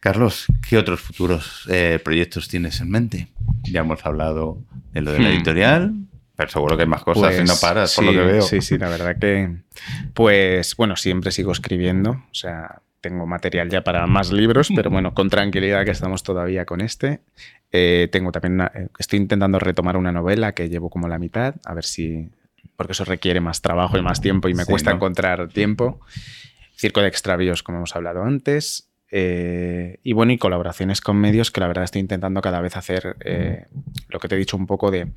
Carlos, 0.00 0.46
¿qué 0.66 0.78
otros 0.78 1.00
futuros 1.00 1.66
eh, 1.70 2.00
proyectos 2.02 2.48
tienes 2.48 2.80
en 2.80 2.90
mente? 2.90 3.28
Ya 3.64 3.80
hemos 3.80 4.04
hablado 4.06 4.58
de 4.92 5.02
lo 5.02 5.12
de 5.12 5.18
la 5.18 5.28
hmm. 5.28 5.32
editorial, 5.32 5.94
pero 6.36 6.50
seguro 6.50 6.76
que 6.76 6.84
hay 6.84 6.88
más 6.88 7.04
cosas 7.04 7.34
y 7.34 7.40
no 7.40 7.46
pues 7.46 7.60
paras, 7.60 7.94
por 7.94 8.04
lo 8.04 8.12
que 8.12 8.18
veo. 8.18 8.42
Sí, 8.42 8.62
sí, 8.62 8.78
la 8.78 8.88
verdad 8.88 9.18
que. 9.18 9.56
Pues 10.14 10.74
bueno, 10.76 10.96
siempre 10.96 11.32
sigo 11.32 11.52
escribiendo. 11.52 12.12
O 12.12 12.34
sea, 12.34 12.80
tengo 13.02 13.26
material 13.26 13.68
ya 13.68 13.84
para 13.84 14.06
más 14.06 14.32
libros, 14.32 14.70
pero 14.74 14.88
bueno, 14.90 15.12
con 15.12 15.28
tranquilidad 15.28 15.84
que 15.84 15.90
estamos 15.90 16.22
todavía 16.22 16.64
con 16.64 16.80
este. 16.80 17.20
Eh, 17.72 18.08
tengo 18.10 18.32
también 18.32 18.62
estoy 18.98 19.18
intentando 19.18 19.58
retomar 19.58 19.98
una 19.98 20.12
novela 20.12 20.52
que 20.52 20.70
llevo 20.70 20.88
como 20.88 21.08
la 21.08 21.18
mitad, 21.18 21.56
a 21.64 21.74
ver 21.74 21.84
si, 21.84 22.30
porque 22.80 22.92
eso 22.92 23.04
requiere 23.04 23.42
más 23.42 23.60
trabajo 23.60 23.98
y 23.98 24.02
más 24.02 24.22
tiempo 24.22 24.48
y 24.48 24.54
me 24.54 24.64
cuesta 24.64 24.90
encontrar 24.90 25.48
tiempo. 25.48 26.00
Circo 26.74 27.02
de 27.02 27.08
extravíos, 27.08 27.62
como 27.62 27.76
hemos 27.76 27.94
hablado 27.94 28.22
antes. 28.22 28.90
Eh, 29.10 29.98
y 30.02 30.14
bueno, 30.14 30.32
y 30.32 30.38
colaboraciones 30.38 31.02
con 31.02 31.18
medios 31.18 31.50
que 31.50 31.60
la 31.60 31.66
verdad 31.66 31.84
estoy 31.84 32.00
intentando 32.00 32.40
cada 32.40 32.62
vez 32.62 32.78
hacer 32.78 33.18
lo 34.08 34.18
que 34.18 34.28
te 34.28 34.34
he 34.34 34.38
dicho 34.38 34.56
un 34.56 34.66
poco 34.66 34.90
de 34.90 35.12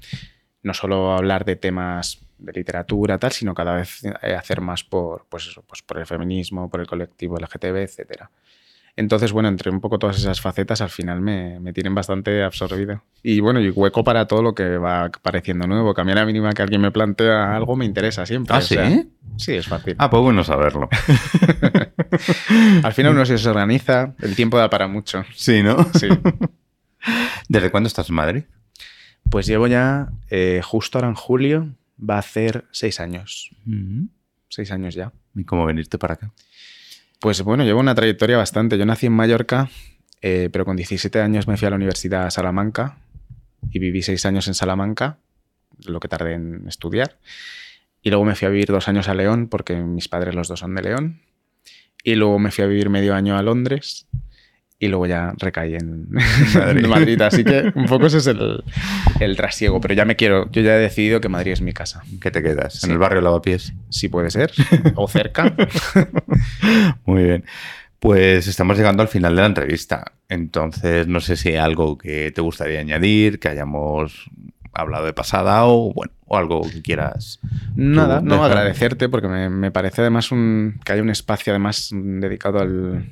no 0.62 0.74
solo 0.74 1.14
hablar 1.14 1.46
de 1.46 1.56
temas 1.56 2.20
de 2.44 2.52
literatura, 2.52 3.18
tal, 3.18 3.32
sino 3.32 3.54
cada 3.54 3.76
vez 3.76 4.04
eh, 4.04 4.36
hacer 4.36 4.60
más 4.60 4.84
por, 4.84 5.26
pues 5.30 5.48
eso, 5.48 5.64
pues 5.64 5.82
por 5.82 5.98
el 6.00 6.06
feminismo, 6.06 6.70
por 6.70 6.82
el 6.82 6.88
colectivo 6.88 7.38
LGTB, 7.38 7.78
etc. 7.78 8.24
Entonces, 8.96 9.32
bueno, 9.32 9.50
entre 9.50 9.72
un 9.72 9.82
poco 9.82 9.98
todas 9.98 10.18
esas 10.18 10.40
facetas, 10.40 10.80
al 10.82 10.92
final 10.92 11.20
me, 11.20 11.60
me, 11.60 11.74
tienen 11.74 11.96
bastante 11.96 12.44
absorbido. 12.44 13.04
Y 13.24 13.40
bueno, 13.40 13.60
y 13.60 13.72
hueco 13.72 14.04
para 14.04 14.28
todo 14.28 14.44
lo 14.44 14.54
que 14.54 14.78
va 14.78 15.06
apareciendo 15.06 15.66
nuevo. 15.66 15.96
Cambiar 15.96 16.20
a 16.20 16.26
mínima 16.26 16.52
que 16.54 16.62
alguien 16.62 16.82
me 16.82 16.92
plantea 16.92 17.56
algo 17.56 17.76
me 17.76 17.86
interesa 17.86 18.26
siempre. 18.28 18.56
¿Ah, 18.56 18.62
sí? 18.62 18.78
sí, 19.38 19.54
es 19.54 19.68
fácil. 19.68 19.96
Ah, 19.98 20.12
pues 20.12 20.22
bueno 20.22 20.44
saberlo. 20.44 20.90
al 22.84 22.94
final 22.94 23.14
uno 23.14 23.26
se 23.26 23.50
organiza, 23.50 24.14
el 24.20 24.36
tiempo 24.36 24.60
da 24.60 24.70
para 24.70 24.88
mucho. 24.88 25.24
Sí, 25.34 25.64
¿no? 25.64 25.78
Sí. 25.96 26.08
¿Desde 27.50 27.72
cuándo 27.72 27.88
estás 27.88 28.10
en 28.10 28.16
Madrid? 28.16 28.44
Pues 29.30 29.48
llevo 29.48 29.66
ya, 29.66 30.12
eh, 30.30 30.62
justo 30.64 31.00
ahora 31.00 31.08
en 31.08 31.16
julio, 31.16 31.74
va 31.98 32.16
a 32.18 32.20
hacer 32.20 32.66
seis 32.72 33.00
años. 33.00 33.50
Seis 34.50 34.72
años 34.72 34.94
ya. 34.94 35.12
¿Y 35.34 35.46
cómo 35.46 35.66
venirte 35.66 35.98
para 35.98 36.14
acá? 36.14 36.32
Pues 37.24 37.42
bueno, 37.42 37.64
llevo 37.64 37.80
una 37.80 37.96
trayectoria 37.96 38.36
bastante. 38.36 38.78
Yo 38.78 38.86
nací 38.86 39.06
en 39.06 39.14
Mallorca, 39.14 39.70
eh, 40.22 40.50
pero 40.52 40.66
con 40.66 40.76
17 40.76 41.22
años 41.22 41.48
me 41.48 41.56
fui 41.56 41.66
a 41.66 41.70
la 41.70 41.78
Universidad 41.78 42.26
de 42.26 42.32
Salamanca 42.32 42.98
y 43.72 43.80
viví 43.80 44.02
seis 44.02 44.26
años 44.26 44.50
en 44.50 44.54
Salamanca, 44.54 45.20
lo 45.86 46.02
que 46.02 46.10
tardé 46.10 46.34
en 46.34 46.68
estudiar. 46.68 47.18
Y 48.02 48.10
luego 48.10 48.26
me 48.26 48.36
fui 48.36 48.48
a 48.48 48.50
vivir 48.50 48.68
dos 48.68 48.90
años 48.90 49.08
a 49.08 49.14
León, 49.14 49.48
porque 49.48 49.74
mis 49.78 50.10
padres 50.10 50.36
los 50.36 50.50
dos 50.50 50.60
son 50.60 50.76
de 50.76 50.82
León. 50.82 51.22
Y 52.04 52.16
luego 52.16 52.40
me 52.40 52.52
fui 52.52 52.66
a 52.66 52.68
vivir 52.68 52.90
medio 52.90 53.16
año 53.16 53.38
a 53.38 53.42
Londres 53.42 54.06
y 54.84 54.90
luego 54.90 55.08
ya 55.08 55.34
recaí 55.38 55.76
en 55.80 56.10
Madrid. 56.90 57.22
Así 57.22 57.44
que 57.46 57.72
un 57.74 57.86
poco 57.86 58.08
ese 58.08 58.18
es 58.18 58.28
el, 58.28 58.64
el, 59.22 59.38
trasiego. 59.38 59.80
Pero 59.80 59.94
ya 59.94 60.04
me 60.04 60.18
quiero, 60.18 60.52
yo 60.52 60.62
ya 60.62 60.76
he 60.76 60.80
decidido 60.80 61.22
que 61.22 61.30
Madrid 61.30 61.54
es 61.54 61.62
mi 61.62 61.72
casa. 61.72 62.04
¿Qué 62.22 62.32
te 62.32 62.44
quedas? 62.44 62.84
¿En 62.84 62.92
el 62.92 62.98
barrio 62.98 63.22
Lavapiés? 63.22 63.74
Sí, 63.90 64.10
puede 64.10 64.30
ser. 64.30 64.52
o 64.96 65.08
cerca. 65.08 65.56
Muy 67.06 67.24
bien. 67.24 67.46
Pues 68.00 68.48
estamos 68.48 68.78
llegando 68.78 69.02
al 69.02 69.08
final 69.08 69.36
de 69.36 69.42
la 69.42 69.48
entrevista. 69.48 70.12
Entonces, 70.28 71.08
no 71.08 71.22
sé 71.22 71.38
si 71.38 71.50
hay 71.50 71.56
algo 71.56 71.98
que 71.98 72.32
te 72.32 72.42
gustaría 72.42 72.82
añadir, 72.82 73.40
que 73.40 73.48
hayamos 73.48 74.30
hablado 74.74 75.06
de 75.06 75.14
pasada 75.14 75.66
o 75.66 75.94
bueno, 75.94 76.12
o 76.26 76.36
algo 76.36 76.62
que 76.70 76.82
quieras. 76.82 77.40
Nada, 77.76 78.20
no 78.20 78.44
agradecerte 78.44 79.08
porque 79.08 79.30
me, 79.30 79.50
me, 79.50 79.72
parece 79.72 80.02
además 80.02 80.32
un, 80.32 80.82
que 80.84 80.92
hay 80.92 81.00
un 81.00 81.12
espacio 81.12 81.54
además 81.54 81.92
dedicado 81.94 82.60
al, 82.60 83.06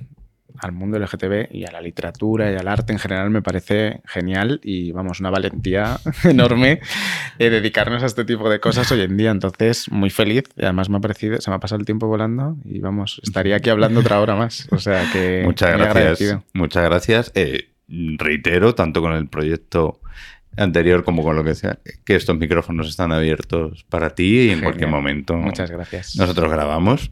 al 0.62 0.72
mundo 0.72 1.00
LGTB 1.00 1.52
y 1.52 1.66
a 1.66 1.72
la 1.72 1.82
literatura 1.82 2.52
y 2.52 2.56
al 2.56 2.68
arte 2.68 2.94
en 2.94 3.00
general 3.00 3.32
me 3.32 3.42
parece 3.42 4.02
genial 4.06 4.60
y 4.64 4.92
vamos, 4.92 5.20
una 5.20 5.32
valentía 5.32 6.00
enorme 6.24 6.80
eh, 7.40 7.50
dedicarnos 7.50 8.04
a 8.04 8.06
este 8.06 8.26
tipo 8.26 8.50
de 8.50 8.60
cosas 8.60 8.92
hoy 8.92 9.02
en 9.02 9.18
día. 9.18 9.32
Entonces, 9.32 9.92
muy 9.92 10.12
feliz 10.12 10.44
y 10.56 10.64
además 10.64 10.90
me 10.90 10.98
ha 10.98 11.02
parecido, 11.02 11.42
se 11.42 11.50
me 11.50 11.56
ha 11.56 11.60
pasado 11.60 11.80
el 11.80 11.86
tiempo 11.86 12.08
volando 12.08 12.58
y 12.64 12.80
vamos, 12.80 13.20
estaría 13.24 13.56
aquí 13.56 13.70
hablando 13.70 14.02
otra 14.02 14.20
hora 14.22 14.36
más. 14.36 14.68
O 14.72 14.78
sea 14.78 15.04
que... 15.12 15.42
Muchas 15.46 15.78
gracias. 15.78 16.38
Muchas 16.54 16.84
gracias. 16.84 17.32
Eh, 17.34 17.70
reitero, 17.88 18.76
tanto 18.76 19.02
con 19.02 19.14
el 19.14 19.28
proyecto 19.28 20.00
anterior 20.58 21.04
como 21.04 21.24
con 21.24 21.36
lo 21.36 21.44
que 21.44 21.56
sea, 21.56 21.80
que 22.06 22.16
estos 22.16 22.38
micrófonos 22.38 22.88
están 22.88 23.12
abiertos 23.12 23.86
para 23.90 24.12
ti 24.12 24.42
y 24.42 24.50
en 24.52 24.62
cualquier 24.62 24.90
momento. 24.90 25.36
Muchas 25.36 25.72
gracias. 25.72 26.16
Nosotros 26.18 26.52
grabamos 26.52 27.10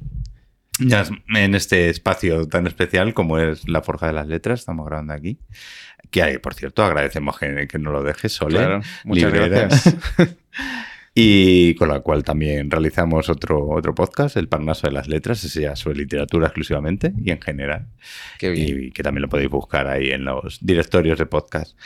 en 0.79 1.55
este 1.55 1.89
espacio 1.89 2.47
tan 2.47 2.67
especial 2.67 3.13
como 3.13 3.37
es 3.37 3.67
la 3.67 3.81
Forja 3.81 4.07
de 4.07 4.13
las 4.13 4.27
Letras, 4.27 4.61
estamos 4.61 4.85
grabando 4.85 5.13
aquí. 5.13 5.39
Que 6.11 6.23
hay, 6.23 6.37
por 6.37 6.53
cierto, 6.53 6.83
agradecemos 6.83 7.37
que, 7.37 7.67
que 7.67 7.79
no 7.79 7.91
lo 7.91 8.03
dejes 8.03 8.31
solo. 8.31 8.81
muchas 9.03 9.33
gracias. 9.33 9.95
y 11.13 11.75
con 11.75 11.89
la 11.89 11.99
cual 11.99 12.23
también 12.23 12.71
realizamos 12.71 13.29
otro, 13.29 13.69
otro 13.69 13.93
podcast, 13.93 14.37
El 14.37 14.47
Parnaso 14.47 14.87
de 14.87 14.93
las 14.93 15.07
Letras, 15.07 15.43
ese 15.43 15.61
ya 15.61 15.75
sobre 15.75 15.97
literatura 15.97 16.47
exclusivamente 16.47 17.13
y 17.23 17.31
en 17.31 17.41
general. 17.41 17.87
Y 18.41 18.91
que 18.91 19.03
también 19.03 19.23
lo 19.23 19.29
podéis 19.29 19.49
buscar 19.49 19.87
ahí 19.87 20.11
en 20.11 20.25
los 20.25 20.59
directorios 20.61 21.19
de 21.19 21.25
podcast. 21.25 21.77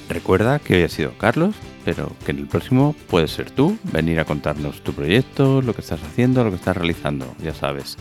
Recuerda 0.10 0.60
que 0.60 0.76
hoy 0.76 0.84
ha 0.84 0.90
sido 0.90 1.12
Carlos, 1.18 1.56
pero 1.86 2.12
que 2.26 2.32
en 2.32 2.40
el 2.40 2.48
próximo 2.48 2.96
puedes 3.08 3.32
ser 3.32 3.52
tú, 3.52 3.78
venir 3.92 4.20
a 4.20 4.26
contarnos 4.26 4.82
tu 4.82 4.94
proyecto, 4.94 5.62
lo 5.62 5.74
que 5.74 5.82
estás 5.82 6.02
haciendo, 6.04 6.44
lo 6.44 6.50
que 6.50 6.58
estás 6.58 6.76
realizando. 6.76 7.34
Ya 7.44 7.54
sabes 7.54 7.98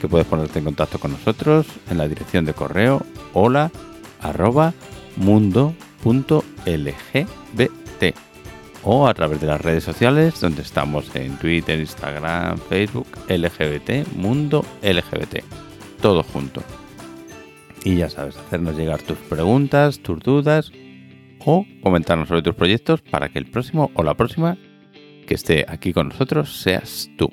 que 0.00 0.08
puedes 0.08 0.26
ponerte 0.26 0.58
en 0.58 0.64
contacto 0.64 0.98
con 0.98 1.12
nosotros 1.12 1.66
en 1.88 1.98
la 1.98 2.08
dirección 2.08 2.44
de 2.44 2.54
correo 2.54 3.06
hola 3.32 3.70
mundo.lgbt 5.16 6.42
o 8.84 9.06
a 9.06 9.14
través 9.14 9.40
de 9.40 9.46
las 9.46 9.60
redes 9.60 9.84
sociales 9.84 10.40
donde 10.40 10.62
estamos 10.62 11.14
en 11.14 11.36
Twitter, 11.36 11.78
Instagram, 11.78 12.58
Facebook, 12.68 13.06
LGBT, 13.28 14.12
Mundo 14.16 14.64
LGBT. 14.82 15.44
Todo 16.00 16.24
junto. 16.24 16.62
Y 17.84 17.96
ya 17.96 18.08
sabes, 18.08 18.36
hacernos 18.36 18.76
llegar 18.76 19.02
tus 19.02 19.18
preguntas, 19.18 19.98
tus 20.00 20.20
dudas 20.20 20.70
o 21.44 21.66
comentarnos 21.82 22.28
sobre 22.28 22.42
tus 22.42 22.54
proyectos 22.54 23.02
para 23.02 23.28
que 23.28 23.40
el 23.40 23.46
próximo 23.50 23.90
o 23.94 24.02
la 24.04 24.14
próxima 24.14 24.56
que 25.26 25.34
esté 25.34 25.64
aquí 25.68 25.92
con 25.92 26.08
nosotros 26.08 26.60
seas 26.62 27.10
tú. 27.18 27.28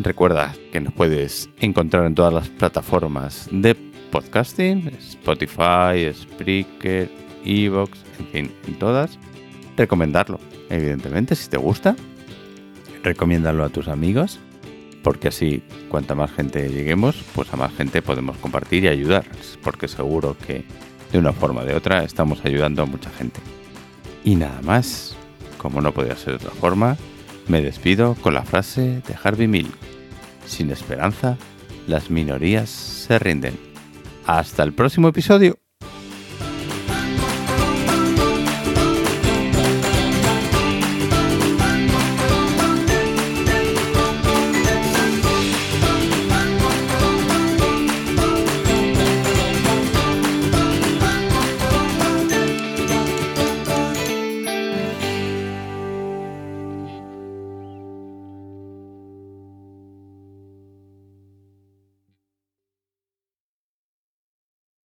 Recuerda 0.00 0.54
que 0.70 0.80
nos 0.80 0.92
puedes 0.92 1.48
encontrar 1.60 2.04
en 2.06 2.14
todas 2.14 2.34
las 2.34 2.48
plataformas 2.48 3.48
de 3.50 3.74
podcasting, 4.10 4.88
Spotify, 4.98 6.12
Spreaker, 6.12 7.08
Evox, 7.44 7.98
en 8.18 8.26
fin, 8.26 8.52
en 8.66 8.74
todas. 8.74 9.18
Recomendarlo, 9.76 10.38
evidentemente, 10.68 11.36
si 11.36 11.48
te 11.48 11.56
gusta. 11.56 11.96
Recomiéndalo 13.02 13.64
a 13.64 13.70
tus 13.70 13.88
amigos 13.88 14.38
porque 15.02 15.28
así 15.28 15.62
cuanta 15.88 16.14
más 16.14 16.32
gente 16.32 16.68
lleguemos, 16.68 17.16
pues 17.34 17.52
a 17.52 17.56
más 17.56 17.72
gente 17.74 18.02
podemos 18.02 18.36
compartir 18.38 18.84
y 18.84 18.88
ayudar, 18.88 19.24
porque 19.62 19.88
seguro 19.88 20.36
que 20.46 20.64
de 21.12 21.18
una 21.18 21.32
forma 21.32 21.62
o 21.62 21.64
de 21.64 21.74
otra 21.74 22.04
estamos 22.04 22.44
ayudando 22.44 22.82
a 22.82 22.86
mucha 22.86 23.10
gente. 23.10 23.40
Y 24.24 24.36
nada 24.36 24.60
más, 24.62 25.16
como 25.58 25.80
no 25.80 25.92
podía 25.92 26.16
ser 26.16 26.38
de 26.38 26.46
otra 26.46 26.58
forma, 26.58 26.96
me 27.48 27.60
despido 27.60 28.14
con 28.14 28.34
la 28.34 28.44
frase 28.44 29.02
de 29.06 29.16
Harvey 29.22 29.48
Milk. 29.48 29.74
Sin 30.46 30.70
esperanza, 30.70 31.36
las 31.86 32.10
minorías 32.10 32.70
se 32.70 33.18
rinden. 33.18 33.58
Hasta 34.26 34.62
el 34.62 34.72
próximo 34.72 35.08
episodio. 35.08 35.61